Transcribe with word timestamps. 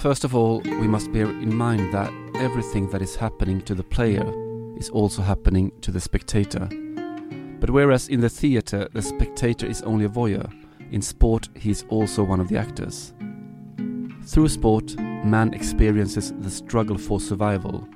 First 0.00 0.24
of 0.24 0.34
all, 0.34 0.60
we 0.60 0.88
must 0.88 1.12
bear 1.12 1.26
in 1.26 1.54
mind 1.54 1.92
that 1.92 2.10
everything 2.36 2.88
that 2.88 3.02
is 3.02 3.16
happening 3.16 3.60
to 3.60 3.74
the 3.74 3.82
player 3.82 4.24
is 4.78 4.88
also 4.88 5.20
happening 5.20 5.72
to 5.82 5.90
the 5.90 6.00
spectator. 6.00 6.70
But 7.60 7.68
whereas 7.68 8.08
in 8.08 8.20
the 8.20 8.30
theatre 8.30 8.88
the 8.94 9.02
spectator 9.02 9.66
is 9.66 9.82
only 9.82 10.06
a 10.06 10.08
voyeur, 10.08 10.50
in 10.90 11.02
sport 11.02 11.50
he 11.54 11.70
is 11.70 11.84
also 11.90 12.24
one 12.24 12.40
of 12.40 12.48
the 12.48 12.56
actors. 12.56 13.12
Through 14.24 14.48
sport, 14.48 14.98
man 14.98 15.52
experiences 15.52 16.32
the 16.40 16.50
struggle 16.50 16.96
for 16.96 17.20
survival, 17.20 17.86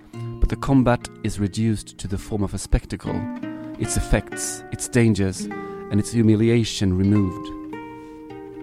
but 0.40 0.50
the 0.50 0.56
combat 0.56 1.08
is 1.22 1.40
reduced 1.40 1.96
to 1.96 2.06
the 2.06 2.18
form 2.18 2.42
of 2.42 2.52
a 2.52 2.58
spectacle, 2.58 3.18
its 3.78 3.96
effects, 3.96 4.62
its 4.72 4.88
dangers, 4.88 5.46
and 5.46 5.98
its 5.98 6.12
humiliation 6.12 6.98
removed. 6.98 7.48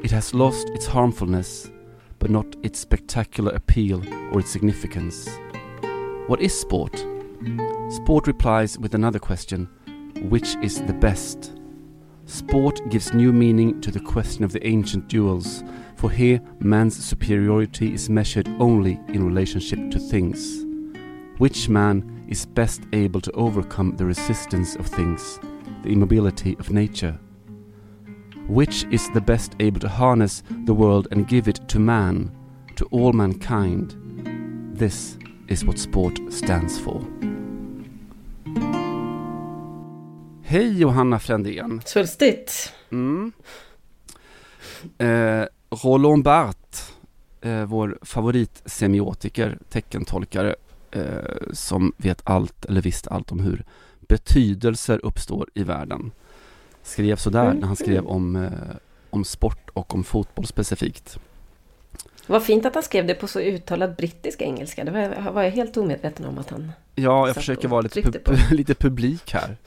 It 0.06 0.12
has 0.12 0.36
lost 0.36 0.70
its 0.70 0.86
harmfulness, 0.86 1.72
but 2.22 2.30
not 2.30 2.56
its 2.62 2.80
spectacular 2.80 3.52
appeal 3.52 4.00
or 4.32 4.40
its 4.40 4.52
significance. 4.52 5.28
What 6.28 6.40
is 6.40 6.58
sport? 6.58 7.04
Sport 7.90 8.28
replies 8.28 8.78
with 8.78 8.94
another 8.94 9.20
question 9.20 9.68
which 10.30 10.56
is 10.62 10.84
the 10.84 10.94
best? 10.94 11.54
Sport 12.26 12.80
gives 12.90 13.12
new 13.12 13.34
meaning 13.34 13.82
to 13.82 13.90
the 13.90 14.00
question 14.00 14.44
of 14.44 14.52
the 14.52 14.66
ancient 14.68 15.08
duels, 15.08 15.64
for 15.96 16.12
here 16.12 16.40
man's 16.60 17.04
superiority 17.04 17.92
is 17.92 18.08
measured 18.08 18.48
only 18.60 19.00
in 19.08 19.26
relationship 19.26 19.90
to 19.90 19.98
things. 19.98 20.64
Which 21.40 21.70
man 21.70 22.24
is 22.28 22.46
best 22.46 22.84
able 22.94 23.22
to 23.22 23.32
overcome 23.32 23.96
the 23.98 24.06
resistance 24.06 24.76
of 24.76 24.86
things, 24.86 25.40
the 25.82 25.90
immobility 25.90 26.56
of 26.60 26.70
nature? 26.70 27.20
Which 28.52 28.86
is 28.92 29.10
the 29.14 29.22
best 29.22 29.56
able 29.60 29.80
to 29.80 29.88
harness 29.88 30.44
the 30.66 30.74
world 30.74 31.08
and 31.12 31.28
give 31.28 31.48
it 31.48 31.70
to 31.70 31.80
man, 31.80 32.32
to 32.76 32.86
all 32.92 33.14
mankind? 33.14 33.96
This 34.76 35.18
is 35.48 35.64
what 35.64 35.80
sport 35.80 36.20
stands 36.30 36.80
for. 36.80 37.02
Hej 40.44 40.80
Johanna 40.80 41.20
Frändén. 41.20 41.82
Svulstigt. 41.86 42.74
Mm. 42.90 43.32
Eh, 44.98 45.46
Roland 45.70 46.24
Barthes, 46.24 46.94
eh, 47.42 47.66
vår 47.66 48.00
favoritsemiotiker, 48.02 49.60
teckentolkare, 49.70 50.56
eh, 50.92 51.52
som 51.52 51.94
vet 51.98 52.22
allt 52.24 52.66
eller 52.66 52.82
visste 52.82 53.10
allt 53.10 53.32
om 53.32 53.40
hur 53.40 53.64
betydelser 54.00 55.06
uppstår 55.06 55.50
i 55.54 55.64
världen. 55.64 56.12
Skrev 56.84 57.16
sådär 57.16 57.46
Mm. 57.46 57.58
när 57.58 57.68
han 57.68 57.76
skrev 57.76 58.06
om, 58.08 58.36
eh, 58.36 58.52
om 59.10 59.24
sport 59.24 59.70
och 59.74 59.96
om 59.96 60.04
fotboll 60.04 60.46
specifikt. 60.46 61.20
Vad 62.28 62.44
fint 62.44 62.66
att 62.66 62.74
han 62.74 62.84
skrev 62.84 63.08
det 63.08 63.14
på 63.14 63.28
så 63.28 63.40
uttalad 63.40 63.96
brittisk 63.96 64.42
engelska. 64.42 64.84
Det 64.84 64.92
var, 64.92 65.32
var 65.32 65.44
jag 65.44 65.52
helt 65.52 65.78
omedveten 65.78 66.26
om 66.26 66.38
att 66.38 66.50
han... 66.50 66.72
Ja, 66.96 67.28
jag 67.28 67.36
försöker 67.36 67.68
vara 67.68 67.82
lite, 67.82 68.02
pub- 68.02 68.52
lite 68.54 68.76
publik 68.76 69.34
här. 69.34 69.58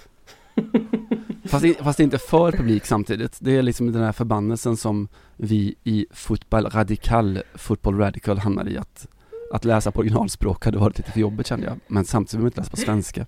Fast, 1.45 1.65
fast 1.79 2.01
inte 2.01 2.19
för 2.19 2.53
publik 2.53 2.87
samtidigt. 2.87 3.37
Det 3.41 3.57
är 3.57 3.63
liksom 3.63 3.93
den 3.93 4.03
här 4.03 4.13
förbannelsen 4.13 4.77
som 4.77 5.09
vi 5.37 5.75
i 5.85 6.07
Fotboll 6.11 6.67
Radical, 6.67 7.43
Football 7.55 7.99
Radical 7.99 8.39
hamnar 8.39 8.69
i 8.69 8.79
att, 8.79 9.07
att 9.53 9.65
läsa 9.65 9.91
på 9.91 10.01
originalspråk 10.01 10.65
hade 10.65 10.79
varit 10.79 10.99
lite 10.99 11.13
för 11.13 11.21
jobbigt 11.21 11.47
kände 11.47 11.67
jag. 11.67 11.81
Men 11.87 12.05
samtidigt 12.05 12.35
vill 12.35 12.41
man 12.41 12.47
inte 12.47 12.61
läsa 12.61 12.71
på 12.71 12.77
svenska. 12.77 13.27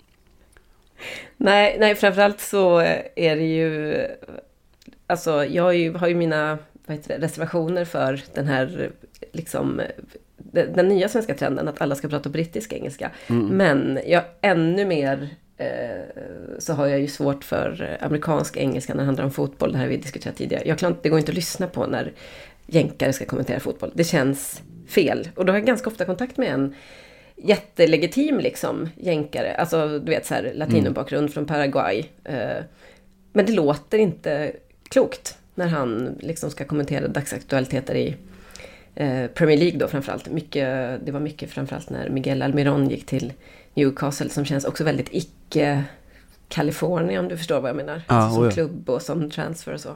Nej, 1.37 1.77
nej, 1.79 1.95
framförallt 1.95 2.41
så 2.41 2.79
är 3.15 3.35
det 3.35 3.45
ju... 3.45 3.97
Alltså, 5.07 5.45
jag 5.45 5.63
har 5.63 5.71
ju, 5.71 5.93
har 5.93 6.07
ju 6.07 6.15
mina 6.15 6.57
det, 6.87 7.17
reservationer 7.17 7.85
för 7.85 8.21
den 8.33 8.47
här, 8.47 8.91
liksom, 9.31 9.81
den, 10.37 10.73
den 10.73 10.87
nya 10.87 11.09
svenska 11.09 11.33
trenden 11.33 11.67
att 11.67 11.81
alla 11.81 11.95
ska 11.95 12.07
prata 12.07 12.29
brittisk 12.29 12.73
engelska. 12.73 13.11
Mm. 13.27 13.45
Men 13.45 13.99
jag 14.05 14.23
ännu 14.41 14.85
mer 14.85 15.29
eh, 15.57 16.57
så 16.59 16.73
har 16.73 16.87
jag 16.87 16.99
ju 16.99 17.07
svårt 17.07 17.43
för 17.43 17.97
amerikansk 18.01 18.57
engelska 18.57 18.93
när 18.93 19.01
det 19.01 19.05
handlar 19.05 19.25
om 19.25 19.31
fotboll. 19.31 19.71
Det 19.71 19.77
här 19.77 19.87
vi 19.87 19.97
diskuterat 19.97 20.35
tidigare. 20.35 20.63
Jag 20.65 20.77
kan, 20.77 20.95
det 21.01 21.09
går 21.09 21.19
inte 21.19 21.31
att 21.31 21.35
lyssna 21.35 21.67
på 21.67 21.85
när 21.87 22.13
jänkare 22.65 23.13
ska 23.13 23.25
kommentera 23.25 23.59
fotboll. 23.59 23.91
Det 23.93 24.03
känns 24.03 24.61
fel. 24.87 25.29
Och 25.35 25.45
då 25.45 25.53
har 25.53 25.57
jag 25.57 25.67
ganska 25.67 25.89
ofta 25.89 26.05
kontakt 26.05 26.37
med 26.37 26.53
en 26.53 26.75
jättelegitim 27.37 28.39
liksom 28.39 28.89
jänkare. 28.95 29.55
Alltså 29.55 29.99
du 29.99 30.11
vet 30.11 30.25
så 30.25 30.33
här 30.33 30.51
latinobakgrund 30.55 31.33
från 31.33 31.45
Paraguay. 31.45 32.05
Eh, 32.23 32.63
men 33.33 33.45
det 33.45 33.51
låter 33.51 33.97
inte 33.97 34.51
klokt 34.89 35.37
när 35.55 35.67
han 35.67 36.17
liksom 36.19 36.51
ska 36.51 36.65
kommentera 36.65 37.07
dagsaktualiteter 37.07 37.95
i 37.95 38.15
eh, 38.95 39.27
Premier 39.27 39.57
League 39.57 39.79
då 39.79 39.87
framförallt. 39.87 40.29
Mycket, 40.29 40.65
det 41.05 41.11
var 41.11 41.19
mycket 41.19 41.49
framförallt 41.49 41.89
när 41.89 42.09
Miguel 42.09 42.41
Almiron 42.41 42.89
gick 42.89 43.05
till 43.05 43.33
Newcastle 43.73 44.29
som 44.29 44.45
känns 44.45 44.65
också 44.65 44.83
väldigt 44.83 45.09
icke 45.11 45.83
California 46.49 47.19
om 47.19 47.27
du 47.27 47.37
förstår 47.37 47.61
vad 47.61 47.69
jag 47.69 47.75
menar. 47.75 48.01
Ja, 48.07 48.15
alltså, 48.15 48.35
som 48.35 48.43
oja. 48.43 48.51
klubb 48.51 48.89
och 48.89 49.01
som 49.01 49.29
transfer 49.29 49.73
och 49.73 49.79
så. 49.79 49.95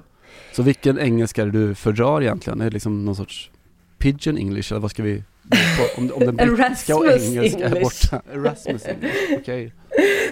Så 0.54 0.64
vilken 0.64 1.00
engelska 1.00 1.42
är 1.42 1.46
det 1.46 1.52
du 1.52 1.76
fördrar 1.76 2.22
egentligen? 2.22 2.62
Är 2.62 2.66
det 2.66 2.72
liksom 2.72 3.06
någon 3.06 3.16
sorts 3.16 3.52
pigeon 3.98 4.38
english 4.38 4.72
eller 4.72 4.82
vad 4.82 4.92
ska 4.92 5.04
vi 5.04 5.24
på? 5.52 6.02
Om, 6.02 6.12
om 6.16 6.36
den 6.38 6.56
brittiska 6.56 6.96
och 6.96 7.06
Erasmus 7.06 7.36
engelska 7.36 7.66
är 7.66 7.82
borta. 7.82 8.22
Erasmus 8.34 8.86
English, 8.86 9.16
okej. 9.40 9.74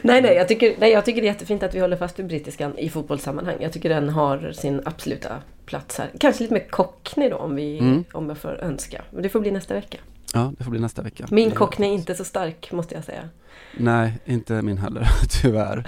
Nej, 0.02 0.22
nej 0.22 0.34
jag, 0.36 0.48
tycker, 0.48 0.76
nej, 0.80 0.92
jag 0.92 1.06
tycker 1.06 1.22
det 1.22 1.28
är 1.28 1.32
jättefint 1.34 1.64
att 1.64 1.76
vi 1.76 1.80
håller 1.80 1.98
fast 1.98 2.20
vid 2.20 2.28
brittiskan 2.28 2.78
i 2.78 2.90
fotbollssammanhang. 2.90 3.56
Jag 3.60 3.74
tycker 3.74 3.90
den 3.90 4.10
har 4.10 4.52
sin 4.52 4.82
absoluta 4.86 5.30
plats 5.66 5.98
här. 5.98 6.10
Kanske 6.20 6.44
lite 6.44 6.54
mer 6.54 6.68
cockney 6.70 7.30
då 7.30 7.36
om, 7.38 7.56
vi, 7.56 7.80
Mm. 7.80 8.04
om 8.14 8.30
jag 8.30 8.38
får 8.38 8.60
önska. 8.64 9.02
Men 9.12 9.24
det 9.24 9.30
får 9.30 9.40
bli 9.40 9.52
nästa 9.52 9.74
vecka. 9.74 9.98
Ja, 10.34 10.54
det 10.58 10.64
får 10.64 10.72
bli 10.72 10.80
nästa 10.80 11.02
vecka. 11.02 11.28
Min 11.32 11.52
cockney 11.52 11.90
är 11.90 11.94
inte 11.94 12.16
så 12.16 12.24
stark 12.24 12.72
måste 12.72 12.96
jag 12.96 13.04
säga. 13.04 13.30
Nej, 13.78 14.14
inte 14.26 14.62
min 14.62 14.78
heller, 14.78 15.08
tyvärr. 15.42 15.88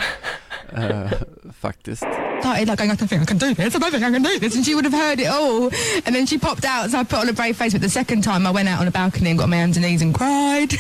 Eh, 0.76 1.12
faktiskt. 1.60 2.04
Started 2.42 2.68
like 2.68 2.78
going, 2.80 2.92
I 2.92 2.96
think 2.96 3.22
I 3.22 3.26
can 3.26 3.38
do 3.38 3.54
this, 3.54 3.76
I 3.76 3.80
don't 3.80 3.92
think 3.92 4.04
I 4.04 4.12
can 4.12 4.24
do 4.24 4.40
this, 4.40 4.56
and 4.56 4.66
she 4.66 4.76
would 4.76 4.86
have 4.86 5.00
heard 5.04 5.20
it 5.20 5.28
all. 5.28 5.64
And 6.06 6.16
then 6.16 6.26
she 6.28 6.38
popped 6.40 6.66
out, 6.66 6.90
so 6.92 7.00
I 7.00 7.04
put 7.04 7.20
on 7.20 7.30
a 7.30 7.34
brave 7.34 7.54
face. 7.54 7.74
But 7.74 7.82
the 7.82 7.90
second 7.90 8.24
time 8.24 8.42
I 8.50 8.52
went 8.52 8.70
out 8.70 8.82
on 8.82 8.88
a 8.88 8.92
balcony 8.92 9.30
and 9.32 9.40
got 9.40 9.46
on 9.46 9.50
my 9.50 9.58
hands 9.58 9.78
and 9.78 9.86
knees 9.86 10.02
and 10.02 10.14
cried. 10.14 10.74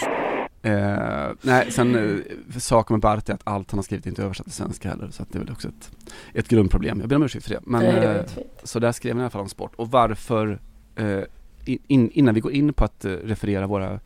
Eh, 0.63 1.31
nej, 1.41 1.71
sen 1.71 1.95
eh, 1.95 2.59
saken 2.59 2.94
med 2.94 3.01
Bart 3.01 3.29
är 3.29 3.33
att 3.33 3.41
allt 3.44 3.71
han 3.71 3.77
har 3.77 3.83
skrivit 3.83 4.05
är 4.05 4.09
inte 4.09 4.23
översatt 4.23 4.45
till 4.45 4.55
svenska 4.55 4.89
heller, 4.89 5.09
så 5.11 5.23
att 5.23 5.31
det 5.31 5.38
är 5.38 5.44
väl 5.44 5.51
också 5.51 5.67
ett, 5.67 5.91
ett 6.33 6.47
grundproblem. 6.47 7.00
Jag 7.00 7.09
ber 7.09 7.16
om 7.16 7.23
ursäkt 7.23 7.45
för 7.45 7.51
det. 7.51 7.59
Men, 7.63 7.83
nej, 7.83 8.00
det 8.00 8.19
eh, 8.19 8.25
så 8.63 8.79
där 8.79 8.91
skrev 8.91 9.13
han 9.13 9.19
i 9.19 9.23
alla 9.23 9.29
fall 9.29 9.41
om 9.41 9.50
sport. 9.50 9.71
Och 9.75 9.91
varför, 9.91 10.59
eh, 10.95 11.19
in, 11.65 12.12
innan 12.12 12.36
vi 12.36 12.39
går 12.41 12.51
in 12.51 12.74
på 12.74 12.86
att 12.86 13.06
eh, 13.06 13.12
referera 13.12 13.68
våra 13.68 14.00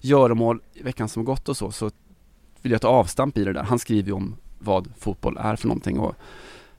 göromål 0.00 0.60
i 0.74 0.82
veckan 0.82 1.08
som 1.08 1.24
gått 1.24 1.48
och 1.48 1.56
så, 1.56 1.72
så 1.72 1.90
vill 2.62 2.72
jag 2.72 2.80
ta 2.80 2.88
avstamp 2.88 3.38
i 3.38 3.44
det 3.44 3.52
där. 3.52 3.62
Han 3.62 3.78
skriver 3.78 4.08
ju 4.08 4.12
om 4.12 4.36
vad 4.58 4.88
fotboll 4.98 5.36
är 5.40 5.56
för 5.56 5.68
någonting 5.68 5.98
och 5.98 6.14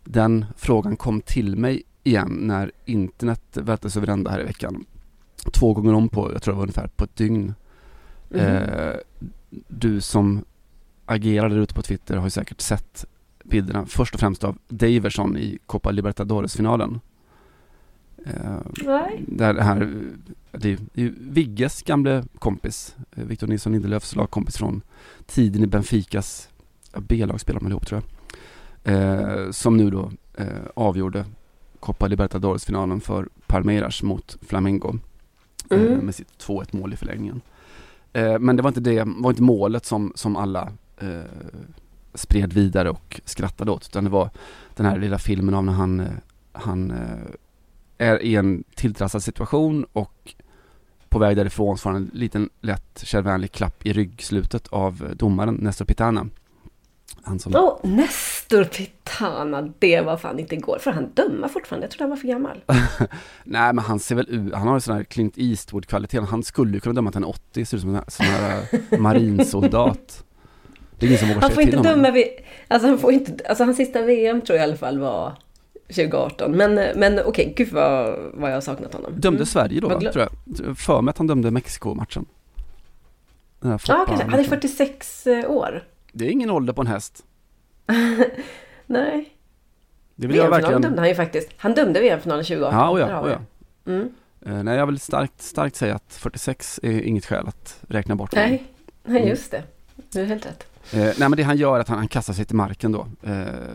den 0.03 0.45
frågan 0.57 0.95
kom 0.95 1.21
till 1.21 1.55
mig 1.55 1.83
igen 2.03 2.39
när 2.41 2.71
internet 2.85 3.41
vältes 3.53 3.97
över 3.97 4.07
ända 4.07 4.31
här 4.31 4.41
i 4.41 4.43
veckan. 4.43 4.85
Två 5.51 5.73
gånger 5.73 5.93
om 5.93 6.09
på, 6.09 6.31
jag 6.33 6.41
tror 6.41 6.53
det 6.53 6.57
var 6.57 6.63
ungefär 6.63 6.87
på 6.87 7.03
ett 7.03 7.15
dygn. 7.15 7.53
Mhm. 8.29 8.39
Eh, 8.39 8.93
du 9.67 10.01
som 10.01 10.45
agerar 11.05 11.49
där 11.49 11.57
ute 11.57 11.73
på 11.73 11.81
Twitter 11.81 12.17
har 12.17 12.23
ju 12.23 12.29
säkert 12.29 12.61
sett 12.61 13.05
bilderna 13.43 13.85
först 13.85 14.13
och 14.13 14.19
främst 14.19 14.43
av 14.43 14.57
Daverson 14.67 15.37
i 15.37 15.59
Copa 15.65 15.91
Libertadores-finalen. 15.91 16.99
Eh, 18.25 18.57
Nej. 18.85 19.23
där 19.27 19.53
det 19.53 19.63
här, 19.63 19.93
det 20.51 20.69
är 20.69 20.77
ju 20.93 21.13
Vigges 21.19 21.81
gamle 21.81 22.23
kompis, 22.39 22.95
eh, 23.11 23.25
Victor 23.25 23.47
Nilsson 23.47 23.73
Lindelöfs 23.73 24.15
lagkompis 24.15 24.57
från 24.57 24.81
tiden 25.25 25.63
i 25.63 25.67
Benficas 25.67 26.49
B-lag 26.97 27.39
spelade 27.39 27.65
de 27.65 27.71
ihop 27.71 27.87
tror 27.87 28.01
jag. 28.01 28.22
Eh, 28.83 29.51
som 29.51 29.77
nu 29.77 29.89
då 29.89 30.11
eh, 30.37 30.47
avgjorde 30.73 31.25
Copa 31.79 32.07
Libertadores-finalen 32.07 33.01
för 33.01 33.29
Palmeiras 33.47 34.03
mot 34.03 34.37
Flamengo. 34.41 34.93
Mm. 35.69 35.93
Eh, 35.93 35.97
med 35.97 36.15
sitt 36.15 36.45
2-1 36.47 36.75
mål 36.77 36.93
i 36.93 36.95
förlängningen. 36.95 37.41
Eh, 38.13 38.39
men 38.39 38.55
det 38.55 38.61
var 38.61 38.69
inte 38.69 38.79
det, 38.79 39.03
var 39.05 39.29
inte 39.29 39.43
målet 39.43 39.85
som, 39.85 40.11
som 40.15 40.35
alla 40.35 40.71
eh, 40.97 41.21
spred 42.13 42.53
vidare 42.53 42.89
och 42.89 43.21
skrattade 43.25 43.71
åt. 43.71 43.87
Utan 43.87 44.03
det 44.03 44.09
var 44.09 44.29
den 44.75 44.85
här 44.85 44.99
lilla 44.99 45.17
filmen 45.17 45.55
av 45.55 45.63
när 45.63 45.73
han, 45.73 45.99
eh, 45.99 46.07
han 46.51 46.91
eh, 46.91 48.07
är 48.07 48.23
i 48.23 48.35
en 48.35 48.63
tilltrassad 48.75 49.23
situation 49.23 49.85
och 49.93 50.33
på 51.09 51.19
väg 51.19 51.37
därifrån 51.37 51.77
så 51.77 51.81
får 51.81 51.89
han 51.89 52.01
en 52.01 52.11
liten 52.13 52.49
lätt 52.61 53.03
kärvänlig 53.03 53.51
klapp 53.51 53.85
i 53.85 53.93
ryggslutet 53.93 54.67
av 54.67 55.05
eh, 55.09 55.15
domaren 55.15 55.55
Nestor 55.55 55.85
Pitana. 55.85 56.27
Han 57.25 57.39
som, 57.39 57.55
Åh, 57.55 57.79
Nestor 57.83 58.63
Pitana, 58.63 59.73
det 59.79 60.01
var 60.01 60.17
fan 60.17 60.39
inte 60.39 60.55
igår. 60.55 60.77
Får 60.81 60.91
han 60.91 61.09
döma 61.13 61.49
fortfarande? 61.49 61.85
Jag 61.85 61.91
trodde 61.91 62.03
han 62.03 62.09
var 62.09 62.17
för 62.17 62.27
gammal. 62.27 62.63
nej 63.43 63.73
men 63.73 63.79
han 63.79 63.99
ser 63.99 64.15
väl 64.15 64.29
ut, 64.29 64.53
han 64.53 64.67
har 64.67 64.75
ju 64.75 64.81
sån 64.81 64.95
här 64.95 65.03
Clint 65.03 65.37
Eastwood-kvalitet. 65.37 66.19
Han 66.19 66.43
skulle 66.43 66.73
ju 66.73 66.79
kunna 66.79 66.93
döma 66.93 67.11
till 67.11 67.17
en 67.17 67.23
80, 67.23 67.65
ser 67.65 67.77
ut 67.77 67.81
som 67.81 67.95
en 67.95 68.03
sån 68.07 68.25
här 68.25 68.63
eh, 68.71 68.99
marinsoldat. 68.99 70.23
Det 70.99 71.05
är 71.05 71.07
ingen 71.07 71.19
som 71.19 71.27
vågar 71.27 71.41
säga 71.41 71.55
till 71.55 71.77
honom. 71.77 71.93
döma 71.93 72.11
vid... 72.11 72.25
Alltså 72.67 72.87
han 72.87 72.97
får 72.97 73.11
inte... 73.11 73.47
Alltså 73.49 73.63
hans 73.63 73.77
sista 73.77 74.01
VM 74.01 74.41
tror 74.41 74.57
jag 74.57 74.67
i 74.67 74.69
alla 74.69 74.77
fall 74.77 74.99
var 74.99 75.33
2018. 75.87 76.51
Men, 76.51 76.75
men 76.75 77.19
okej, 77.25 77.53
gud 77.57 77.71
vad, 77.71 78.19
vad 78.33 78.49
jag 78.49 78.55
har 78.55 78.61
saknat 78.61 78.93
honom. 78.93 79.11
Dömde 79.11 79.37
Mm. 79.37 79.45
Sverige 79.45 79.81
då 79.81 79.89
va, 79.89 79.99
tror 79.99 80.17
jag. 80.17 80.77
För 80.77 81.01
mig 81.01 81.09
att 81.09 81.17
han 81.17 81.27
dömde 81.27 81.51
Mexiko-matchen. 81.51 82.25
Ja, 83.61 83.69
kanske. 83.69 83.93
Han 83.93 84.01
är 84.01 84.17
fotbollsmatchen. 84.17 84.45
46 84.49 85.27
år. 85.47 85.83
Det 86.15 86.25
är 86.25 86.29
ingen 86.29 86.49
ålder 86.49 86.73
på 86.73 86.81
en 86.81 86.87
häst. 86.87 87.23
Nej. 88.87 89.29
Det 90.15 90.27
vill 90.27 90.35
jag 90.37 90.49
verkligen... 90.49 90.81
dömde 90.81 90.99
han 91.01 91.09
ju 91.09 91.15
faktiskt. 91.15 91.49
Han 91.57 91.73
dömde 91.73 91.99
VM-finalen 91.99 92.45
2018. 92.45 92.79
Ja, 92.79 92.91
oh 92.91 92.97
Där 92.99 93.09
ja, 93.09 93.15
har 93.15 93.23
oh 93.23 93.27
vi 93.27 93.31
ja. 93.33 93.39
det. 93.83 93.91
Mm. 93.91 94.09
Eh, 94.45 94.63
nej, 94.63 94.77
jag 94.77 94.85
vill 94.85 94.99
starkt, 94.99 95.41
starkt 95.41 95.75
säga 95.75 95.95
att 95.95 96.13
46 96.13 96.79
är 96.83 97.01
inget 97.01 97.25
skäl 97.25 97.47
att 97.47 97.77
räkna 97.87 98.15
bort 98.15 98.33
honom. 98.33 98.49
Nej, 98.49 98.63
nej 99.03 99.17
Mm. 99.17 99.29
just 99.29 99.51
det. 99.51 99.63
Du 100.11 100.19
har 100.19 100.25
helt 100.25 100.45
rätt. 100.45 100.67
Eh, 100.93 100.99
nej 100.99 101.15
men 101.19 101.31
det 101.31 101.43
han 101.43 101.57
gör 101.57 101.75
är 101.75 101.79
att 101.79 101.87
han, 101.87 101.97
han 101.97 102.07
kastar 102.07 102.33
sig 102.33 102.45
till 102.45 102.55
marken 102.55 102.91
då. 102.91 102.99
Eh, 103.23 103.29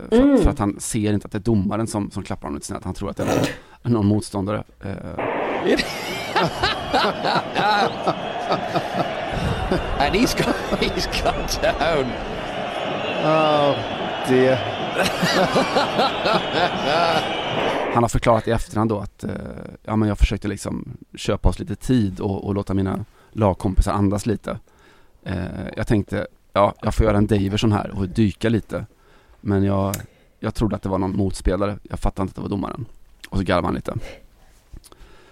för, 0.09 0.21
Mm. 0.21 0.37
för 0.37 0.49
att 0.49 0.59
han 0.59 0.79
ser 0.79 1.13
inte 1.13 1.25
att 1.25 1.31
det 1.31 1.37
är 1.37 1.39
domaren 1.39 1.87
som, 1.87 2.11
som 2.11 2.23
klappar 2.23 2.41
honom 2.43 2.55
lite 2.55 2.67
snett. 2.67 2.83
Han 2.83 2.93
tror 2.93 3.09
att 3.09 3.17
det 3.17 3.23
är 3.23 3.49
någon, 3.83 3.93
någon 3.93 4.05
motståndare. 4.05 4.63
And 9.99 10.15
he's 10.15 10.33
got 10.33 10.55
he's 10.79 11.07
got 11.23 11.61
down. 11.61 12.05
Oh 13.23 13.75
dear. 14.27 14.59
han 17.93 18.03
har 18.03 18.09
förklarat 18.09 18.47
i 18.47 18.51
efterhand 18.51 18.89
då 18.89 18.99
att 18.99 19.23
eh, 19.23 19.31
ja, 19.83 19.95
men 19.95 20.09
jag 20.09 20.17
försökte 20.17 20.47
liksom 20.47 20.97
köpa 21.15 21.49
oss 21.49 21.59
lite 21.59 21.75
tid 21.75 22.19
och, 22.19 22.45
och 22.45 22.55
låta 22.55 22.73
mina 22.73 23.05
lagkompisar 23.31 23.91
andas 23.91 24.25
lite. 24.25 24.59
Eh, 25.23 25.35
jag 25.75 25.87
tänkte, 25.87 26.27
ja, 26.53 26.73
jag 26.81 26.95
får 26.95 27.05
göra 27.05 27.17
en 27.17 27.27
Daverson 27.27 27.71
här 27.71 27.91
och 27.97 28.09
dyka 28.09 28.49
lite. 28.49 28.85
Men 29.41 29.63
jag, 29.63 29.95
jag 30.39 30.55
trodde 30.55 30.75
att 30.75 30.81
det 30.81 30.89
var 30.89 30.97
någon 30.97 31.17
motspelare. 31.17 31.77
Jag 31.83 31.99
fattade 31.99 32.23
inte 32.23 32.31
att 32.31 32.35
det 32.35 32.41
var 32.41 32.49
domaren. 32.49 32.85
Och 33.29 33.37
så 33.37 33.43
garvade 33.43 33.67
han 33.67 33.75
lite. 33.75 33.93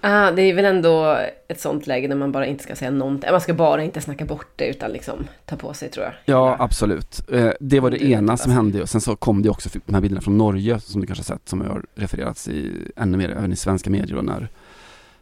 Ah, 0.10 0.32
det 0.32 0.42
är 0.42 0.54
väl 0.54 0.66
ändå 0.66 1.20
ett 1.48 1.60
sånt 1.60 1.88
läge 1.88 2.08
när 2.08 2.16
man 2.16 2.32
bara 2.32 2.46
inte 2.46 2.64
ska 2.64 2.76
säga 2.76 2.92
någonting. 2.92 3.32
Man 3.32 3.42
ska 3.42 3.54
bara 3.54 3.84
inte 3.84 4.02
snacka 4.02 4.26
bort 4.26 4.48
det 4.56 4.68
utan 4.68 4.92
liksom 4.92 5.28
ta 5.46 5.56
på 5.56 5.74
sig 5.74 5.90
tror 5.90 6.06
jag. 6.06 6.14
Ja, 6.26 6.56
absolut. 6.60 7.30
Eh, 7.32 7.50
det 7.60 7.80
var 7.80 7.90
det 7.92 7.98
Du 7.98 8.04
vet 8.08 8.18
ena 8.18 8.38
som 8.38 8.52
hände 8.52 8.82
och 8.82 8.90
sen 8.90 9.02
så 9.02 9.16
kom 9.16 9.42
det 9.42 9.50
också 9.50 9.70
de 9.86 9.94
här 9.94 10.02
bilderna 10.02 10.22
från 10.22 10.38
Norge 10.38 10.80
som 10.80 11.02
du 11.02 11.08
kanske 11.08 11.34
har 11.34 11.38
sett 11.38 11.50
som 11.50 11.62
har 11.62 11.84
refererats 11.96 12.48
i 12.48 12.72
ännu 12.96 13.18
mer, 13.18 13.30
även 13.30 13.54
i 13.54 13.56
svenska 13.56 13.90
medier 13.90 14.16
då 14.16 14.22
när, 14.22 14.40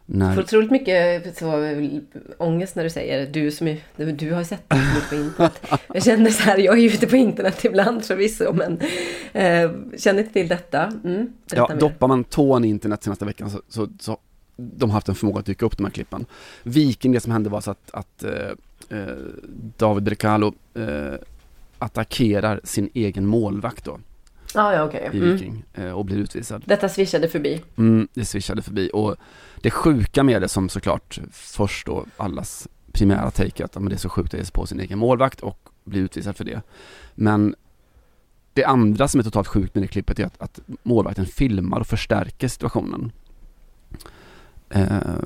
Får 0.06 0.18
när 0.18 0.40
otroligt 0.40 0.70
mycket 0.70 1.36
så, 1.38 1.74
ångest 2.38 2.76
när 2.76 2.84
du 2.84 2.90
säger 2.90 3.26
du 3.26 3.50
som 3.50 3.68
är, 3.68 3.78
du, 3.96 4.32
har 4.32 4.44
sett 4.44 4.68
det 4.68 5.08
på 5.08 5.14
internet. 5.14 5.66
Jag 5.94 6.04
känner 6.04 6.30
så 6.30 6.42
här, 6.42 6.58
jag 6.58 6.78
är 6.78 6.82
ju 6.82 6.88
ute 6.88 7.06
på 7.06 7.16
internet 7.16 7.64
ibland 7.64 8.04
förvisso 8.04 8.52
men 8.52 8.80
eh, 9.32 9.70
känner 9.98 10.20
inte 10.20 10.32
till 10.32 10.48
detta. 10.48 10.92
Mm, 11.04 11.32
Ja, 11.54 11.68
mer. 11.68 11.76
doppar 11.76 12.08
man 12.08 12.24
tån 12.24 12.64
i 12.64 12.68
internet 12.68 13.02
senaste 13.02 13.24
veckan 13.24 13.50
så, 13.50 13.62
så, 13.68 13.88
så 14.00 14.18
de 14.56 14.90
har 14.90 14.94
haft 14.94 15.08
en 15.08 15.14
förmåga 15.14 15.38
att 15.38 15.46
dyka 15.46 15.66
upp 15.66 15.76
de 15.76 15.84
här 15.84 15.90
klippen. 15.90 16.26
Viking, 16.62 17.12
det 17.12 17.20
som 17.20 17.32
hände 17.32 17.50
var 17.50 17.60
så 17.60 17.70
att, 17.70 17.90
att 17.90 18.24
eh, 18.24 18.50
eh, 18.98 19.16
David 19.76 20.02
Brekalo 20.02 20.54
eh, 20.74 21.14
attackerar 21.78 22.60
sin 22.64 22.90
egen 22.94 23.26
målvakt 23.26 23.84
då 23.84 23.98
Ah, 24.54 24.72
ja, 24.72 24.84
okej. 24.84 25.10
i 25.12 25.16
Mm. 25.16 25.32
Viking 25.32 25.64
eh, 25.74 25.90
och 25.90 26.04
blir 26.04 26.16
utvisad. 26.16 26.62
Detta 26.66 26.88
swishade 26.88 27.28
förbi. 27.28 27.62
Mm, 27.76 28.08
det 28.14 28.24
swishade 28.24 28.62
förbi 28.62 28.90
och 28.92 29.16
det 29.60 29.70
sjuka 29.70 30.22
med 30.22 30.42
det 30.42 30.48
som 30.48 30.68
såklart 30.68 31.20
först 31.32 31.86
då 31.86 32.06
allas 32.16 32.68
primära 32.92 33.30
take 33.30 33.64
att 33.64 33.74
men 33.74 33.88
det 33.88 33.94
är 33.94 33.98
så 33.98 34.08
sjukt 34.08 34.34
att 34.34 34.40
ge 34.40 34.44
sig 34.44 34.52
på 34.52 34.66
sin 34.66 34.80
egen 34.80 34.98
målvakt 34.98 35.40
och 35.40 35.68
bli 35.84 36.00
utvisad 36.00 36.36
för 36.36 36.44
det. 36.44 36.62
Men 37.14 37.54
det 38.52 38.64
andra 38.64 39.08
som 39.08 39.20
är 39.20 39.24
totalt 39.24 39.46
sjukt 39.46 39.74
med 39.74 39.84
det 39.84 39.88
klippet 39.88 40.18
är 40.18 40.24
att, 40.24 40.42
att 40.42 40.60
målvakten 40.82 41.26
filmar 41.26 41.80
och 41.80 41.86
förstärker 41.86 42.48
situationen. 42.48 43.12
Eh, 44.70 45.18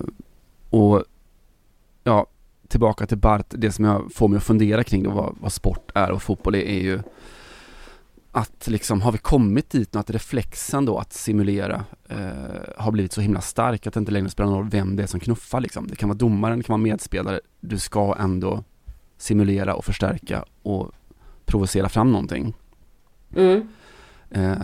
och 0.70 1.04
ja, 2.04 2.26
tillbaka 2.68 3.06
till 3.06 3.18
Bart, 3.18 3.46
det 3.48 3.72
som 3.72 3.84
jag 3.84 4.12
får 4.14 4.28
mig 4.28 4.36
att 4.36 4.42
fundera 4.42 4.84
kring 4.84 5.02
då 5.02 5.10
vad, 5.10 5.36
vad 5.40 5.52
sport 5.52 5.90
är 5.94 6.10
och 6.10 6.22
fotboll 6.22 6.54
är, 6.54 6.62
är 6.62 6.80
ju 6.80 7.00
att 8.32 8.68
liksom, 8.68 9.00
har 9.00 9.12
vi 9.12 9.18
kommit 9.18 9.70
dit 9.70 9.94
nu 9.94 10.00
att 10.00 10.10
reflexen 10.10 10.84
då 10.84 10.98
att 10.98 11.12
simulera 11.12 11.84
eh, 12.08 12.18
har 12.76 12.92
blivit 12.92 13.12
så 13.12 13.20
himla 13.20 13.40
stark 13.40 13.86
att 13.86 13.94
det 13.94 14.00
inte 14.00 14.12
längre 14.12 14.28
spelar 14.28 14.50
någon 14.50 14.58
roll 14.58 14.70
vem 14.70 14.96
det 14.96 15.02
är 15.02 15.06
som 15.06 15.20
knuffar 15.20 15.60
liksom. 15.60 15.86
Det 15.86 15.96
kan 15.96 16.08
vara 16.08 16.18
domaren, 16.18 16.58
det 16.58 16.64
kan 16.64 16.72
vara 16.72 16.82
medspelare. 16.82 17.40
Du 17.60 17.78
ska 17.78 18.16
ändå 18.18 18.64
simulera 19.16 19.74
och 19.74 19.84
förstärka 19.84 20.44
och 20.62 20.92
provocera 21.44 21.88
fram 21.88 22.12
någonting. 22.12 22.54
Mm. 23.36 23.68
Eh, 24.30 24.54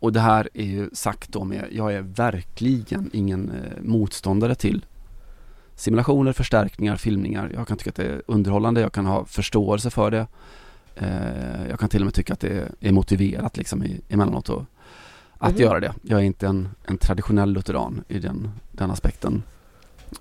och 0.00 0.12
det 0.12 0.20
här 0.20 0.48
är 0.54 0.64
ju 0.64 0.90
sagt 0.92 1.32
då 1.32 1.44
med, 1.44 1.64
jag 1.72 1.94
är 1.94 2.00
verkligen 2.00 3.10
ingen 3.12 3.50
eh, 3.50 3.82
motståndare 3.82 4.54
till 4.54 4.84
simulationer, 5.74 6.32
förstärkningar, 6.32 6.96
filmningar. 6.96 7.50
Jag 7.54 7.68
kan 7.68 7.76
tycka 7.76 7.90
att 7.90 7.96
det 7.96 8.04
är 8.06 8.22
underhållande, 8.26 8.80
jag 8.80 8.92
kan 8.92 9.06
ha 9.06 9.24
förståelse 9.24 9.90
för 9.90 10.10
det. 10.10 10.26
Eh, 10.96 11.68
jag 11.70 11.80
kan 11.80 11.88
till 11.88 12.02
och 12.02 12.06
med 12.06 12.14
tycka 12.14 12.32
att 12.32 12.40
det 12.40 12.68
är 12.80 12.92
motiverat 12.92 13.56
liksom 13.56 13.84
i, 13.84 14.00
emellanåt 14.08 14.48
och, 14.48 14.64
att 15.38 15.52
Mhm. 15.52 15.60
göra 15.60 15.80
det. 15.80 15.94
Jag 16.02 16.20
är 16.20 16.24
inte 16.24 16.46
en, 16.46 16.68
en 16.84 16.98
traditionell 16.98 17.52
lutheran 17.52 18.04
i 18.08 18.18
den, 18.18 18.50
den 18.72 18.90
aspekten. 18.90 19.42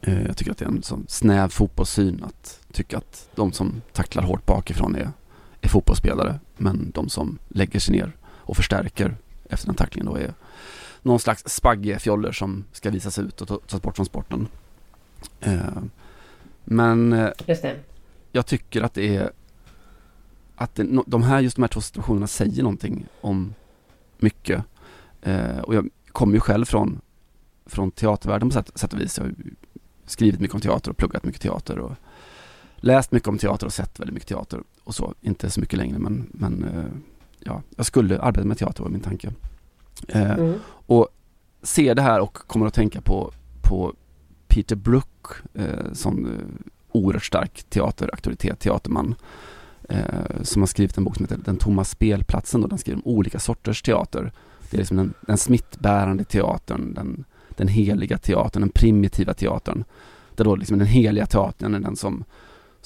Eh, 0.02 0.26
jag 0.26 0.38
tycker 0.38 0.52
att 0.52 0.58
det 0.58 0.66
är 0.66 0.70
en 0.70 0.84
sån 0.84 1.06
snäv 1.08 1.50
fotbollssyn 1.50 2.24
att 2.24 2.60
tycka 2.72 2.98
att 2.98 3.30
de 3.36 3.52
som 3.52 3.82
tacklar 3.94 4.24
hårt 4.24 4.46
bakifrån 4.46 4.96
är, 4.96 5.12
är 5.62 5.70
fotbollsspelare 5.70 6.40
men 6.58 6.92
de 6.94 7.10
som 7.10 7.38
lägger 7.50 7.80
sig 7.80 7.96
ner 7.96 8.12
och 8.50 8.56
förstärker 8.58 9.16
efter 9.50 9.68
den 9.68 9.76
tacklingen 9.76 10.06
då 10.14 10.16
är 10.20 10.34
någon 11.02 11.20
slags 11.20 11.44
spaggefjoller 11.48 12.32
som 12.32 12.64
ska 12.72 12.90
visas 12.90 13.20
ut 13.20 13.42
och 13.42 13.48
ta- 13.48 13.60
tas 13.68 13.82
bort 13.82 13.96
från 13.96 14.06
sporten. 14.06 14.48
Eh, 15.40 15.78
men 16.64 17.14
eh, 17.14 17.30
jag 18.32 18.46
tycker 18.46 18.82
att 18.82 18.94
det 18.94 19.16
är 19.16 19.32
att 20.56 20.76
det, 20.76 21.02
de 21.08 21.24
här, 21.24 21.40
just 21.40 21.56
de 21.56 21.62
här 21.62 21.68
två 21.68 21.82
situationerna 21.82 22.28
säger 22.28 22.64
någonting 22.64 23.06
om 23.22 23.54
mycket. 24.18 24.64
Eh, 25.22 25.60
och 25.60 25.76
jag 25.76 25.90
kommer 26.12 26.34
ju 26.34 26.40
själv 26.40 26.66
från, 26.66 27.02
från 27.66 27.92
teatervärlden 27.92 28.50
på 28.50 28.54
sätt, 28.54 28.72
sätt 28.76 28.94
och 28.94 29.00
vis. 29.00 29.18
Jag 29.18 29.26
har 29.26 29.34
skrivit 30.06 30.40
mycket 30.40 30.56
om 30.56 30.62
teater 30.62 30.92
och 30.92 30.98
pluggat 30.98 31.24
mycket 31.24 31.42
teater 31.42 31.80
och 31.80 31.92
läst 32.76 33.12
mycket 33.12 33.28
om 33.28 33.38
teater 33.38 33.66
och 33.66 33.74
sett 33.74 34.00
väldigt 34.00 34.14
mycket 34.14 34.30
teater 34.30 34.64
och 34.84 34.96
så. 34.96 35.14
Inte 35.22 35.50
så 35.50 35.60
mycket 35.60 35.78
längre 35.78 36.00
men, 36.00 36.30
men 36.32 36.66
ja, 37.48 37.62
jag 37.76 37.86
skulle 37.86 38.20
arbeta 38.20 38.48
med 38.48 38.58
teater 38.58 38.84
var 38.84 38.90
min 38.90 39.02
tanke. 39.02 39.32
Eh, 40.08 40.32
Mm. 40.32 40.54
och 40.70 41.08
ser 41.64 41.96
det 41.96 42.02
här 42.02 42.20
och 42.20 42.34
kommer 42.34 42.66
att 42.66 42.74
tänka 42.74 43.02
på, 43.02 43.32
på 43.62 43.94
Peter 44.48 44.76
Brook 44.76 45.28
eh, 45.54 45.94
som 45.94 46.26
eh, 46.26 46.32
oerhört 46.92 47.26
stark 47.26 47.64
teaterauktoritet, 47.70 48.60
teaterman. 48.60 49.16
Eh, 49.90 50.42
som 50.42 50.62
har 50.62 50.68
skrivit 50.68 50.98
en 50.98 51.04
bok 51.04 51.16
som 51.16 51.26
heter 51.26 51.38
Den 51.46 51.58
tomma 51.58 51.84
spelplatsen 51.84 52.64
och 52.64 52.70
den 52.70 52.78
skriver 52.78 52.98
om 53.06 53.12
olika 53.14 53.40
sorters 53.40 53.82
teater. 53.82 54.32
Det 54.70 54.78
är 54.78 54.80
liksom 54.80 54.98
den, 54.98 55.14
den 55.22 55.38
smittbärande 55.38 56.24
teatern, 56.24 56.94
den, 56.94 57.24
den 57.50 57.68
heliga 57.68 58.18
teatern, 58.18 58.62
den 58.62 58.70
primitiva 58.70 59.34
teatern. 59.34 59.84
Där 60.36 60.44
då 60.44 60.56
liksom 60.56 60.78
den 60.80 60.88
heliga 60.88 61.26
teatern 61.26 61.76
är 61.76 61.80
den 61.80 61.96
som, 61.96 62.24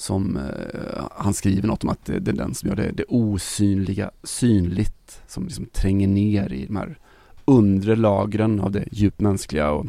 som 0.02 0.36
eh, 0.36 1.04
han 1.10 1.34
skriver 1.34 1.68
något 1.68 1.84
om 1.84 1.90
att 1.90 2.04
det, 2.04 2.18
det 2.18 2.30
är 2.30 2.36
den 2.36 2.54
som 2.54 2.68
gör 2.68 2.76
det, 2.76 2.92
det 2.92 3.04
osynliga 3.08 4.10
synligt, 4.22 5.22
som 5.26 5.44
liksom 5.44 5.66
tränger 5.66 6.08
ner 6.08 6.52
i 6.52 6.66
de 6.66 6.76
här 6.76 6.98
undre 7.44 7.96
lagren 7.96 8.60
av 8.60 8.70
det 8.70 8.84
djupt 8.92 9.20
mänskliga 9.20 9.70
och 9.70 9.86